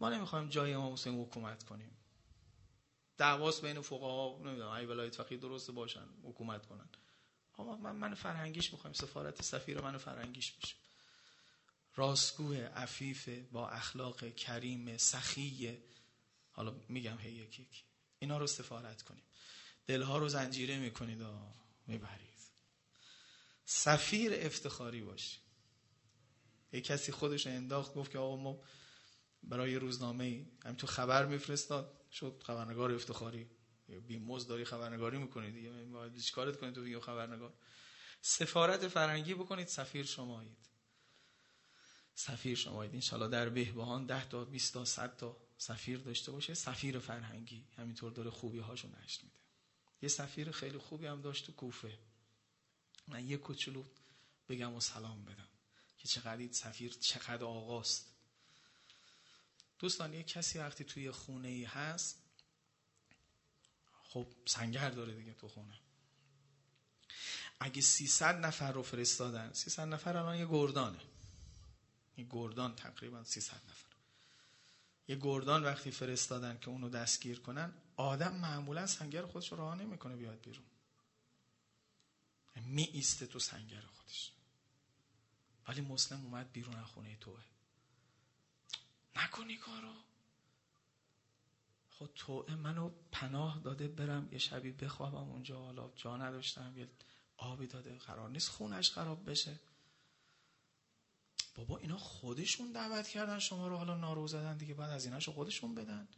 ما 0.00 0.08
نمی‌خوایم 0.08 0.48
جای 0.48 0.72
امام 0.72 0.92
حسین 0.92 1.20
حکومت 1.20 1.62
کنیم. 1.62 1.90
دعواس 3.16 3.60
بین 3.60 3.80
فقها 3.80 4.40
نمی‌دونم 4.44 4.70
ای 4.70 4.86
ولایت 4.86 5.14
فقیه 5.14 5.38
درست 5.38 5.70
باشن 5.70 6.06
حکومت 6.24 6.66
کنن. 6.66 6.88
اما 7.58 7.76
من 7.76 7.96
من 7.96 8.14
فرهنگیش 8.14 8.72
می‌خوایم 8.72 8.94
سفارت 8.94 9.42
سفیر 9.42 9.80
من 9.80 9.98
فرهنگیش 9.98 10.52
بشه. 10.52 10.74
راستگوه 11.96 12.56
عفیف 12.56 13.28
با 13.28 13.68
اخلاق 13.68 14.34
کریم 14.34 14.96
سخی 14.96 15.78
حالا 16.52 16.74
میگم 16.88 17.18
هی 17.18 17.30
یکی 17.32 17.62
یکی. 17.62 17.82
اینا 18.18 18.38
رو 18.38 18.46
سفارت 18.46 19.02
کنیم. 19.02 19.22
دلها 19.86 20.18
رو 20.18 20.28
زنجیره 20.28 20.78
می‌کنید 20.78 21.20
و 21.20 21.38
می‌برید. 21.86 22.27
سفیر 23.70 24.32
افتخاری 24.34 25.02
باشی 25.02 25.38
یک 26.72 26.84
کسی 26.84 27.12
خودش 27.12 27.46
انداخت 27.46 27.94
گفت 27.94 28.10
که 28.10 28.18
آقا 28.18 28.36
ما 28.36 28.60
برای 29.42 29.76
روزنامه 29.76 30.24
ای 30.24 30.46
تو 30.78 30.86
خبر 30.86 31.26
میفرستاد 31.26 32.04
شد 32.12 32.42
خبرنگار 32.46 32.92
افتخاری. 32.92 33.50
بی 34.06 34.18
موز 34.18 34.46
داری 34.46 34.64
خبرنگاری 34.64 35.18
می‌کنید 35.18 35.54
دیگه 35.54 35.70
باید 35.70 36.18
چیکارت 36.18 36.56
کنید 36.56 36.74
تو 36.74 36.82
بگیم 36.82 37.00
خبرنگار؟ 37.00 37.54
سفارت 38.20 38.88
فرنگی 38.88 39.34
بکنید 39.34 39.66
سفیر 39.66 40.06
شمایید. 40.06 40.68
سفیر 42.14 42.56
شمایید. 42.56 42.94
انشالله 42.94 43.28
در 43.28 43.48
بهبهان 43.48 44.06
10 44.06 44.28
تا 44.28 44.44
20 44.44 44.74
تا 44.74 44.84
100 44.84 45.16
تا 45.16 45.36
سفیر 45.58 45.98
داشته 45.98 46.32
باشه. 46.32 46.54
سفیر 46.54 46.98
فرهنگی 46.98 47.66
همینطور 47.76 48.12
داره 48.12 48.30
خوبی 48.30 48.58
هاشو 48.58 48.88
نشت 48.88 49.24
میده. 49.24 49.38
یه 50.02 50.08
سفیر 50.08 50.50
خیلی 50.50 50.78
خوبی 50.78 51.06
هم 51.06 51.20
داشت 51.20 51.46
تو 51.46 51.52
کوفه. 51.52 51.98
من 53.08 53.28
یه 53.28 53.36
کوچولو 53.36 53.84
بگم 54.48 54.74
و 54.74 54.80
سلام 54.80 55.24
بدم 55.24 55.48
که 55.98 56.08
چقدر 56.08 56.52
سفیر 56.52 56.92
چقدر 56.92 57.44
آقاست. 57.44 58.06
دوستان 59.78 60.14
یه 60.14 60.22
کسی 60.22 60.58
وقتی 60.58 60.84
توی 60.84 61.10
خونه 61.10 61.48
ای 61.48 61.64
هست 61.64 62.18
خب 64.02 64.26
سنگر 64.46 64.90
داره 64.90 65.14
دیگه 65.14 65.34
تو 65.34 65.48
خونه. 65.48 65.80
اگه 67.60 67.82
300 67.82 68.34
نفر 68.34 68.72
رو 68.72 68.82
فرستادن 68.82 69.52
300 69.52 69.82
نفر 69.88 70.16
الان 70.16 70.36
یه 70.36 70.46
گردانه. 70.46 71.00
یه 72.16 72.26
گردان 72.30 72.76
تقریبا 72.76 73.24
300 73.24 73.56
نفر. 73.56 73.88
یه 75.08 75.16
گردان 75.20 75.64
وقتی 75.64 75.90
فرستادن 75.90 76.58
که 76.58 76.68
اونو 76.68 76.88
دستگیر 76.88 77.40
کنن 77.40 77.72
آدم 77.96 78.34
معمولا 78.36 78.86
سنگر 78.86 79.26
خودش 79.26 79.52
رو 79.52 79.58
راه 79.58 79.74
نمی‌کنه 79.74 80.16
بیاد 80.16 80.40
بیرون. 80.40 80.64
می 82.60 82.82
ایسته 82.82 83.26
تو 83.26 83.38
سنگر 83.38 83.80
خودش. 83.80 84.32
ولی 85.68 85.80
مسلم 85.80 86.24
اومد 86.24 86.52
بیرون 86.52 86.76
از 86.76 86.86
خونه 86.86 87.16
توه. 87.16 87.40
نکنی 89.16 89.56
کارو. 89.56 89.92
خود 91.90 92.12
توه 92.14 92.54
منو 92.54 92.90
پناه 93.12 93.60
داده 93.60 93.88
برم 93.88 94.28
یه 94.32 94.38
شبی 94.38 94.72
بخوابم 94.72 95.30
اونجا. 95.30 95.60
حالا 95.60 95.90
جا 95.96 96.16
نداشتم 96.16 96.78
یه 96.78 96.88
آبی 97.36 97.66
داده. 97.66 97.98
قرار 97.98 98.30
نیست 98.30 98.48
خونش 98.48 98.90
خراب 98.90 99.30
بشه. 99.30 99.60
بابا 101.54 101.78
اینا 101.78 101.98
خودشون 101.98 102.72
دعوت 102.72 103.08
کردن 103.08 103.38
شما 103.38 103.68
رو. 103.68 103.76
حالا 103.76 103.96
نارو 103.96 104.26
زدن 104.26 104.56
دیگه 104.56 104.74
بعد 104.74 104.90
از 104.90 105.04
ایناشو 105.04 105.32
خودشون 105.32 105.74
بدن. 105.74 106.08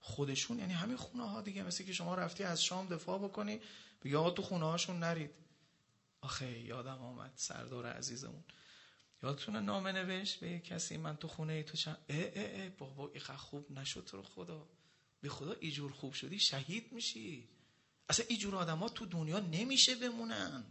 خودشون 0.00 0.58
یعنی 0.58 0.72
همین 0.72 0.96
خونه 0.96 1.28
ها 1.28 1.40
دیگه. 1.40 1.62
مثل 1.62 1.84
که 1.84 1.92
شما 1.92 2.14
رفتی 2.14 2.44
از 2.44 2.64
شام 2.64 2.88
دفاع 2.88 3.18
بکنی 3.18 3.60
بگی 4.02 4.14
آقا 4.14 4.30
تو 4.30 4.42
خونه 4.42 4.64
هاشون 4.64 4.98
نرید. 4.98 5.45
آخه 6.26 6.60
یادم 6.60 7.02
آمد 7.02 7.32
سردار 7.36 7.86
عزیزمون. 7.86 8.44
یادتونه 9.22 9.60
نامه 9.60 9.92
نوشت 9.92 10.40
به 10.40 10.58
کسی 10.58 10.96
من 10.96 11.16
تو 11.16 11.28
خونه 11.28 11.52
ای 11.52 11.62
تو 11.64 11.76
چند 11.76 11.98
اه 12.08 12.16
اه 12.34 12.62
اه 12.62 12.68
بابا 12.68 13.10
ایقا 13.14 13.36
خوب 13.36 13.70
نشد 13.70 14.04
تو 14.04 14.22
خدا. 14.22 14.68
به 15.22 15.28
خدا 15.28 15.52
ایجور 15.52 15.92
خوب 15.92 16.12
شدی 16.12 16.38
شهید 16.38 16.92
میشی. 16.92 17.48
اصلا 18.08 18.26
ایجور 18.28 18.56
آدم 18.56 18.78
ها 18.78 18.88
تو 18.88 19.06
دنیا 19.06 19.38
نمیشه 19.38 19.94
بمونن. 19.94 20.64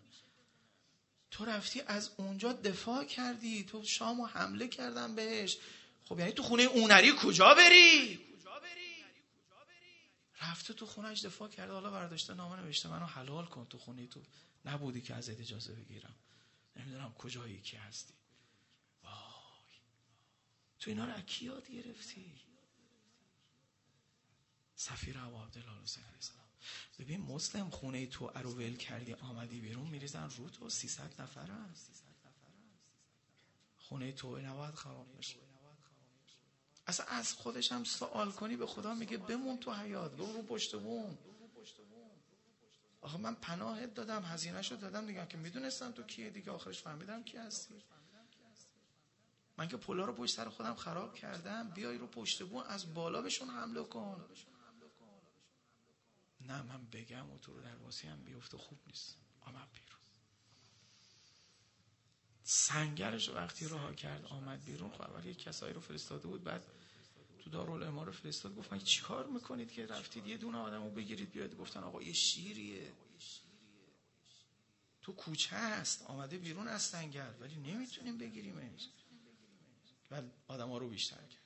تو 1.31 1.45
رفتی 1.45 1.81
از 1.87 2.11
اونجا 2.17 2.53
دفاع 2.53 3.03
کردی 3.05 3.63
تو 3.63 3.83
شامو 3.83 4.25
حمله 4.25 4.67
کردن 4.67 5.15
بهش. 5.15 5.57
خب 6.05 6.19
یعنی 6.19 6.31
تو 6.31 6.43
خونه 6.43 6.63
اونری 6.63 7.13
کجا 7.23 7.53
بری؟ 7.53 8.19
رفته 10.41 10.73
تو 10.73 10.85
خونهش 10.85 11.25
دفاع 11.25 11.49
کرده 11.49 11.73
حالا 11.73 11.91
برداشته 11.91 12.33
نامه 12.33 12.55
نوشته 12.55 12.89
منو 12.89 13.05
حلال 13.05 13.45
کن 13.45 13.65
تو 13.69 13.77
خونه 13.77 14.07
تو. 14.07 14.21
نبودی 14.65 15.01
که 15.01 15.15
از 15.15 15.29
اجازه 15.29 15.73
بگیرم. 15.73 16.15
نمی‌دونم 16.75 17.13
کجایی 17.13 17.61
کی 17.61 17.77
هستی. 17.77 18.13
وای. 19.03 19.13
تو 20.79 20.89
اینا 20.91 21.05
رو 21.05 21.21
کی 21.21 21.45
یاد 21.45 21.69
گرفتی؟ 21.69 22.41
سفیر 24.75 25.17
ابو 25.17 25.37
عبدالله 25.37 25.83
حسین 25.83 26.03
علیه 26.03 26.15
السلام. 26.15 26.45
ببین 26.99 27.21
مسلم 27.21 27.69
خونه 27.69 28.07
تو 28.07 28.31
ارو 28.35 28.73
کردی 28.73 29.13
آمدی 29.13 29.59
بیرون 29.59 29.87
میریزن 29.87 30.29
رو 30.29 30.49
تو 30.49 30.69
300 30.69 31.21
نفر 31.21 31.51
هست. 31.51 32.03
خونه 33.77 34.11
تو 34.11 34.37
نباید 34.39 34.75
خراب 34.75 35.17
بشه. 35.17 35.39
اصلا 36.87 37.05
از 37.05 37.33
خودش 37.33 37.71
هم 37.71 37.83
سوال 37.83 38.31
کنی 38.31 38.55
به 38.55 38.65
خدا 38.65 38.93
میگه 38.93 39.17
بمون 39.17 39.57
تو 39.57 39.73
حیات 39.73 40.11
بمون 40.11 40.35
رو 40.35 40.43
پشت 40.43 40.75
بوم. 40.75 41.17
آخه 43.05 43.17
من 43.17 43.35
پناهت 43.35 43.93
دادم 43.93 44.23
هزینه 44.23 44.61
شد 44.61 44.79
دادم 44.79 45.05
دیگه. 45.05 45.27
که 45.27 45.37
می‌دونستم 45.37 45.91
تو 45.91 46.03
کیه 46.03 46.29
دیگه؟ 46.29 46.51
آخرش 46.51 46.81
فهمیدم 46.81 47.23
کی 47.23 47.37
هستی. 47.37 47.83
من 49.57 49.67
که 49.67 49.77
پلا 49.77 50.05
رو 50.05 50.13
پشت 50.13 50.35
سر 50.35 50.49
خودم 50.49 50.75
خراب 50.75 51.15
کردم. 51.15 51.69
بیای 51.69 51.97
رو 51.97 52.07
پشت 52.07 52.43
بوم 52.43 52.63
از 52.63 52.93
بالا 52.93 53.21
بهشون 53.21 53.49
حمله 53.49 53.83
کن. 53.83 54.25
نه 56.41 56.61
من 56.61 56.85
بگم 56.85 57.31
و 57.31 57.37
تو 57.37 57.53
رو 57.53 57.61
در 57.61 58.09
هم 58.09 58.23
بیفته 58.23 58.57
خوب 58.57 58.79
نیست. 58.87 59.17
آمد 59.41 59.71
بیرون. 59.73 59.99
سنگرش 62.43 63.29
وقتی 63.29 63.67
راه 63.67 63.95
کرد 63.95 64.25
آمد 64.25 64.63
بیرون. 64.63 64.91
خب 64.91 65.01
اول 65.01 65.25
یک 65.25 65.43
کسایی 65.43 65.73
رو 65.73 65.81
فرستاده 65.81 66.27
بود 66.27 66.43
بعد 66.43 66.65
تو 67.45 67.51
دارالعلم 67.51 67.99
رو 67.99 68.11
فرستاد 68.11 68.55
گفت 68.55 68.73
من 68.73 68.79
چیکار 68.79 69.25
می‌کنید 69.25 69.71
که 69.71 69.85
رفتید 69.85 70.27
یه 70.27 70.37
دونه 70.37 70.57
آدمو 70.57 70.89
بگیرید 70.89 71.31
بیاد؟ 71.31 71.57
گفتن 71.57 71.83
آقا 71.83 72.01
یه 72.01 72.13
شیریه. 72.13 72.93
تو 75.01 75.13
کوچه 75.13 75.55
هست 75.55 76.05
آمده 76.05 76.37
بیرون 76.37 76.67
از 76.67 76.81
سنگر 76.81 77.33
ولی 77.39 77.55
نمی‌تونیم 77.55 78.17
بگیریمش. 78.17 78.89
بعد 80.09 80.31
آدم 80.47 80.69
ها 80.69 80.77
رو 80.77 80.89
بیشتر 80.89 81.15
کرد. 81.15 81.43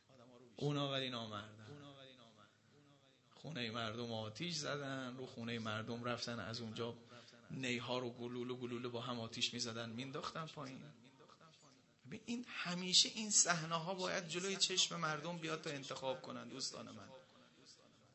اونا 0.56 0.92
ولی 0.92 1.10
نامردن. 1.10 1.68
خونه 3.30 3.72
مردم 3.72 4.14
آتیش 4.14 4.56
زدن 4.56 5.18
رو 5.18 5.26
خونه 5.26 5.60
مردم 5.60 6.04
رفتن 6.04 6.40
از 6.40 6.62
اونجا 6.62 6.98
نیها 7.52 8.00
رو 8.00 8.10
گلوله 8.10 8.54
گلوله 8.54 8.88
با 8.88 9.02
هم 9.02 9.20
آتیش 9.20 9.54
می‌زدن 9.54 9.90
مینداختن 9.90 10.46
پایین. 10.46 10.84
این 12.26 12.46
همیشه 12.50 13.10
این 13.10 13.32
صحنه 13.32 13.76
ها 13.76 13.94
باید 13.94 14.28
جلوی 14.28 14.56
چشم 14.56 14.96
مردم 14.96 15.38
بیاد 15.38 15.62
تا 15.62 15.70
انتخاب 15.70 16.22
کنن 16.22 16.50
دوستان 16.50 16.92
من. 16.92 17.10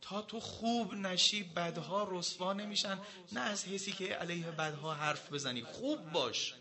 تا 0.01 0.23
تو 0.23 0.41
خوب 0.41 0.95
نشی 0.95 1.43
بدها 1.43 2.09
رسوا 2.11 2.53
نمیشن. 2.53 3.01
نه 3.33 3.41
از 3.41 3.65
حسی 3.65 3.93
که 3.93 4.15
علیه 4.15 4.51
بدها 4.51 4.95
حرف 4.95 5.33
بزنی. 5.33 5.65
خوب 5.65 6.13
باش. 6.13 6.55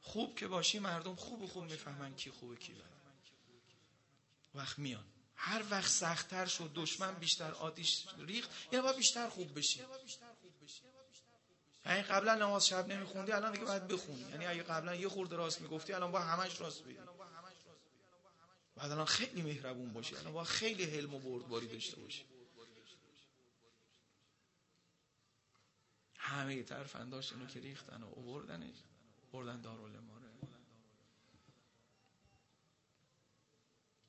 خوب 0.00 0.36
که 0.38 0.46
باشی 0.46 0.78
مردم 0.78 1.14
خوب 1.14 1.46
خوب 1.46 1.64
می‌فهمن 1.64 2.14
کی 2.14 2.30
خوبه 2.30 2.56
کی 2.56 2.72
بده. 2.72 2.84
وقت 4.54 4.78
میان. 4.78 5.04
هر 5.36 5.62
وقت 5.70 5.90
سختتر 5.90 6.46
شد 6.46 6.70
دشمن 6.74 7.14
بیشتر 7.14 7.52
آتیش 7.52 8.04
ریخت 8.18 8.50
یعنی 8.72 8.82
باید 8.82 8.96
بیشتر 8.96 9.28
خوب 9.28 9.58
بشی. 9.58 9.80
یعنی 11.88 12.02
قبلا 12.02 12.34
نماز 12.34 12.66
شب 12.66 12.88
نمیخوندی 12.88 13.32
الان 13.32 13.52
دیگه 13.52 13.64
باید 13.64 13.88
بخونی. 13.88 14.20
یعنی 14.20 14.46
اگه 14.46 14.62
قبلا 14.62 14.94
یه 14.94 15.08
خورده 15.08 15.36
راست 15.36 15.60
می‌گفتی 15.60 15.92
الان 15.92 16.12
با 16.12 16.20
همش 16.20 16.60
راست 16.60 16.84
بگی. 16.84 16.98
بعد 18.76 18.90
الان 18.90 19.06
خیلی 19.06 19.42
مهربون 19.42 19.92
باشی. 19.92 20.16
الان 20.16 20.32
با 20.32 20.44
خیلی 20.44 20.84
حلم 20.84 21.14
و 21.14 21.18
بردباری 21.18 21.66
داشته 21.66 22.00
باشی. 22.00 22.24
همه 26.18 26.62
ترفنداش 26.62 27.32
اینو 27.32 27.46
که 27.46 27.60
ریختن 27.60 28.02
و 28.02 28.06
اووردنش 28.14 28.76
بردن 29.32 29.60
دارالماره 29.60 30.28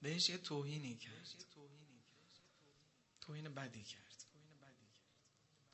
بهش 0.01 0.29
یه 0.29 0.37
توهینی 0.37 0.97
کرد. 0.97 1.45
توهین 3.21 3.53
بدی 3.53 3.83
کرد. 3.83 4.23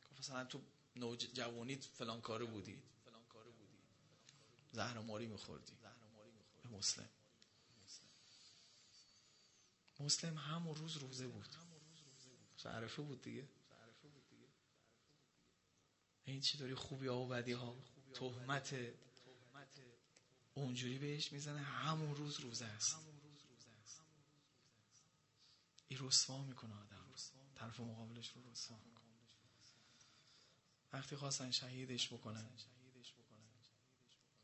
گفت 0.09 0.19
مثلا 0.19 0.45
تو 0.45 0.61
نوج 0.95 1.27
جوانیت 1.33 1.85
فلان 1.85 2.21
کاره 2.21 2.45
بودی. 2.45 2.83
زهر 4.71 4.99
ماری 4.99 5.27
میخوردی. 5.27 5.73
مسلم. 6.71 7.09
مسلم 9.99 10.37
همون 10.37 10.75
روز 10.75 10.97
روزه 10.97 11.27
بود. 11.27 11.55
عرفه 12.65 13.01
بود 13.01 13.21
دیگه. 13.21 13.49
این 16.25 16.41
چی 16.41 16.57
داری 16.57 16.75
خوبی 16.75 17.07
ها 17.07 17.17
و 17.17 17.27
بدی 17.27 17.51
ها. 17.51 17.75
تهمت 18.13 18.75
اونجوری 20.53 20.99
بهش 20.99 21.31
می‌زنه 21.31 21.59
همون 21.59 22.15
روز 22.15 22.39
روزه 22.39 22.65
است. 22.65 22.97
این 25.87 25.99
رسوا 26.01 26.43
می‌کنه 26.43 26.75
آدم. 26.75 27.13
طرف 27.55 27.79
مقابلش 27.79 28.29
رو 28.29 28.51
رسوا 28.51 28.77
می‌کنه. 28.77 28.94
وقتی 30.95 31.15
خواستن 31.15 31.51
شهیدش 31.51 32.07
بکنن. 32.07 32.49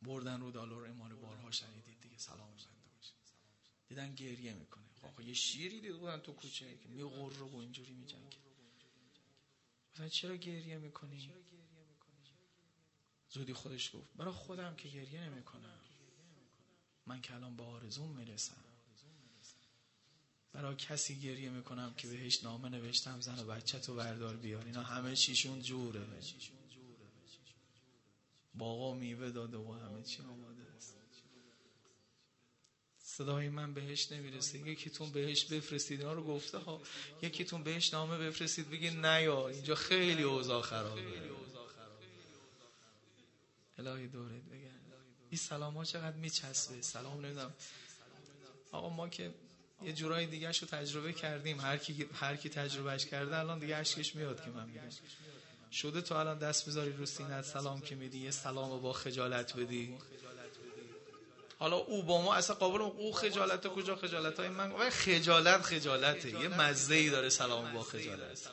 بردن 0.01 0.41
رو 0.41 0.51
دالار 0.51 0.85
امار 0.85 1.15
بارها 1.15 1.51
شهیدید 1.51 2.01
دیگه. 2.01 2.17
سلام 2.17 2.49
بنده 2.49 2.89
باشه 2.95 3.13
دیدن 3.87 4.15
گریه 4.15 4.53
می‌کنه. 4.53 4.83
آقا 5.01 5.21
یه 5.21 5.33
شیری 5.33 5.81
دید 5.81 5.97
بودن 5.97 6.19
تو 6.19 6.33
کوچه 6.33 6.77
که 6.77 6.89
می 6.89 7.01
رو 7.01 7.55
اینجوری 7.55 7.93
میجنگه. 7.93 8.37
مثلا 9.93 10.09
چرا 10.09 10.35
گریه 10.35 10.77
می‌کنی؟ 10.77 11.31
زودی 13.29 13.53
خودش 13.53 13.95
گفت 13.95 14.13
برای 14.15 14.33
خودم 14.33 14.75
که 14.75 14.89
گریه 14.89 15.29
نمی‌کنم. 15.29 15.79
من 17.05 17.21
که 17.21 17.35
الان 17.35 17.55
به 17.55 17.63
آرزوم 17.63 18.17
می‌رسم. 18.17 18.70
برای 20.53 20.75
کسی 20.75 21.19
گریه 21.19 21.49
می‌کنم 21.49 21.93
که 21.97 22.07
بهش 22.07 22.43
نامه 22.43 22.69
نوشتم 22.69 23.21
زن 23.21 23.39
و 23.39 23.45
بچه 23.45 23.79
تو 23.79 23.95
بردار 23.95 24.37
بیار. 24.37 24.65
اینا 24.65 24.83
همه 24.83 25.15
چیشون 25.15 25.61
جوره. 25.61 26.07
باقا 28.53 28.93
میوه 28.93 29.31
داده 29.31 29.57
و 29.57 29.73
همه 29.73 30.03
چی 30.03 30.21
آماده 30.21 30.63
است. 30.77 30.95
صدای 33.03 33.49
من 33.49 33.73
بهش 33.73 34.11
نمی‌رسه. 34.11 34.59
یکیتون 34.59 35.11
بهش 35.11 35.45
بفرستید. 35.45 35.99
اینا 35.99 36.13
رو 36.13 36.23
گفته 36.23 36.57
ها. 36.57 36.81
یکیتون 37.21 37.63
بهش 37.63 37.93
نامه 37.93 38.17
بفرستید. 38.17 38.69
بگی 38.69 38.89
نیا 38.89 39.49
اینجا 39.49 39.75
خیلی 39.75 40.23
اوضاع 40.23 40.61
خرابه. 40.61 41.31
الهی 43.77 44.07
دورت 44.07 44.41
بگن 44.41 44.79
این 45.29 45.37
سلام 45.37 45.77
ها 45.77 45.85
چقدر 45.85 46.15
میچسبه؟ 46.15 46.81
سلام 46.81 47.25
نمیدم 47.25 47.53
آقا 48.71 48.89
ما 48.89 49.09
که 49.09 49.33
یه 49.83 49.93
جورای 49.93 50.25
دیگه 50.25 50.47
رو 50.47 50.67
تجربه 50.67 51.13
کردیم. 51.13 51.59
هر 51.59 51.77
کی 51.77 52.05
هر 52.13 52.35
کی 52.35 52.49
تجربهش 52.49 53.05
کرده 53.05 53.37
الان 53.37 53.59
دیگه 53.59 53.75
اشکش 53.75 54.15
میاد 54.15 54.43
که 54.43 54.49
من 54.49 54.65
میگم. 54.65 54.81
شده 55.71 56.01
تو 56.01 56.15
الان 56.15 56.37
دست 56.37 56.69
بذاری 56.69 56.93
رو 56.93 57.05
سینت 57.05 57.45
سلام 57.45 57.81
که 57.81 57.95
میدی 57.95 58.17
یه 58.17 58.31
سلام 58.31 58.81
با 58.81 58.93
خجالت 58.93 59.55
بدی. 59.55 59.97
حالا 61.59 61.75
او 61.77 62.03
با 62.03 62.21
ما 62.21 62.35
اصلا 62.35 62.55
قابل 62.55 62.81
او 62.81 63.13
خجالت 63.13 63.67
کجا؟ 63.67 63.95
خجالت 63.95 64.39
های 64.39 64.49
من. 64.49 64.71
ولی 64.71 64.89
خجالت 64.89 65.61
خجالته. 65.61 66.29
یه 66.29 66.47
مزه 66.47 66.95
ای 66.95 67.09
داره 67.09 67.29
سلام 67.29 67.73
با 67.73 67.83
خجالت. 67.83 68.49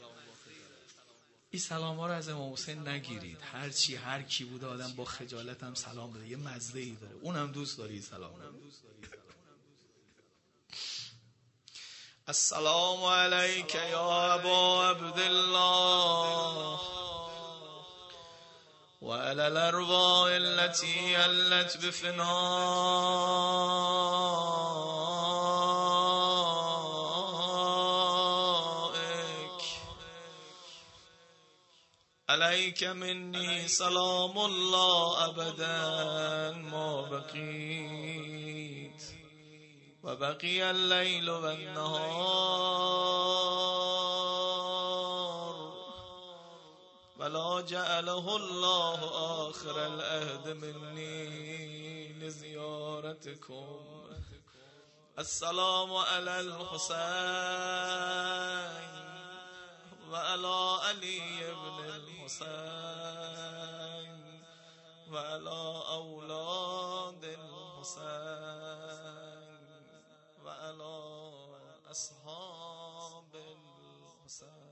این 1.50 1.60
سلام 1.60 1.96
ها 1.96 2.06
رو 2.06 2.12
از 2.12 2.28
امام 2.28 2.52
حسین 2.52 2.88
نگیرید. 2.88 3.38
هر 3.52 3.70
چی 3.70 3.96
هر 3.96 4.22
کی 4.22 4.44
بوده 4.44 4.66
آدم 4.66 4.92
با 4.96 5.04
خجالت 5.04 5.62
هم 5.62 5.74
سلام 5.74 6.12
بده. 6.12 6.28
یه 6.28 6.36
مزه 6.36 6.78
ای 6.78 6.96
داره. 7.00 7.14
اونم 7.20 7.52
دوست 7.52 7.78
داری 7.78 8.00
سلام 8.00 8.34
السلام 12.28 13.04
عليك 13.04 13.74
يا 13.74 14.34
أبا 14.34 14.86
عبد 14.86 15.18
الله. 15.18 16.80
وعلى 19.02 19.46
الأرواح 19.48 20.30
التي 20.32 21.16
ألت 21.26 21.76
بفنائك 21.76 22.18
عليك 32.28 32.84
مني 32.84 33.68
سلام 33.68 34.38
الله 34.38 35.24
أبدا 35.24 35.78
ما 36.50 37.02
بقيت 37.10 38.07
وبقي 40.08 40.70
الليل 40.70 41.30
والنهار. 41.30 42.08
ولا 47.18 47.60
جعله 47.60 48.36
الله 48.36 49.00
آخر 49.50 49.86
الأهد 49.86 50.48
مني 50.48 52.12
لزيارتكم. 52.12 53.80
السلام 55.18 55.96
على 55.96 56.40
الحسين 56.40 56.98
وعلى 60.10 60.78
علي 60.84 61.52
بن 61.52 61.84
الحسين 62.00 62.98
وعلى 65.12 65.60
أولاد 66.00 67.24
الحسين. 67.24 69.07
وعلى 70.76 71.90
أصحاب 71.90 73.34
الحسين. 73.34 74.67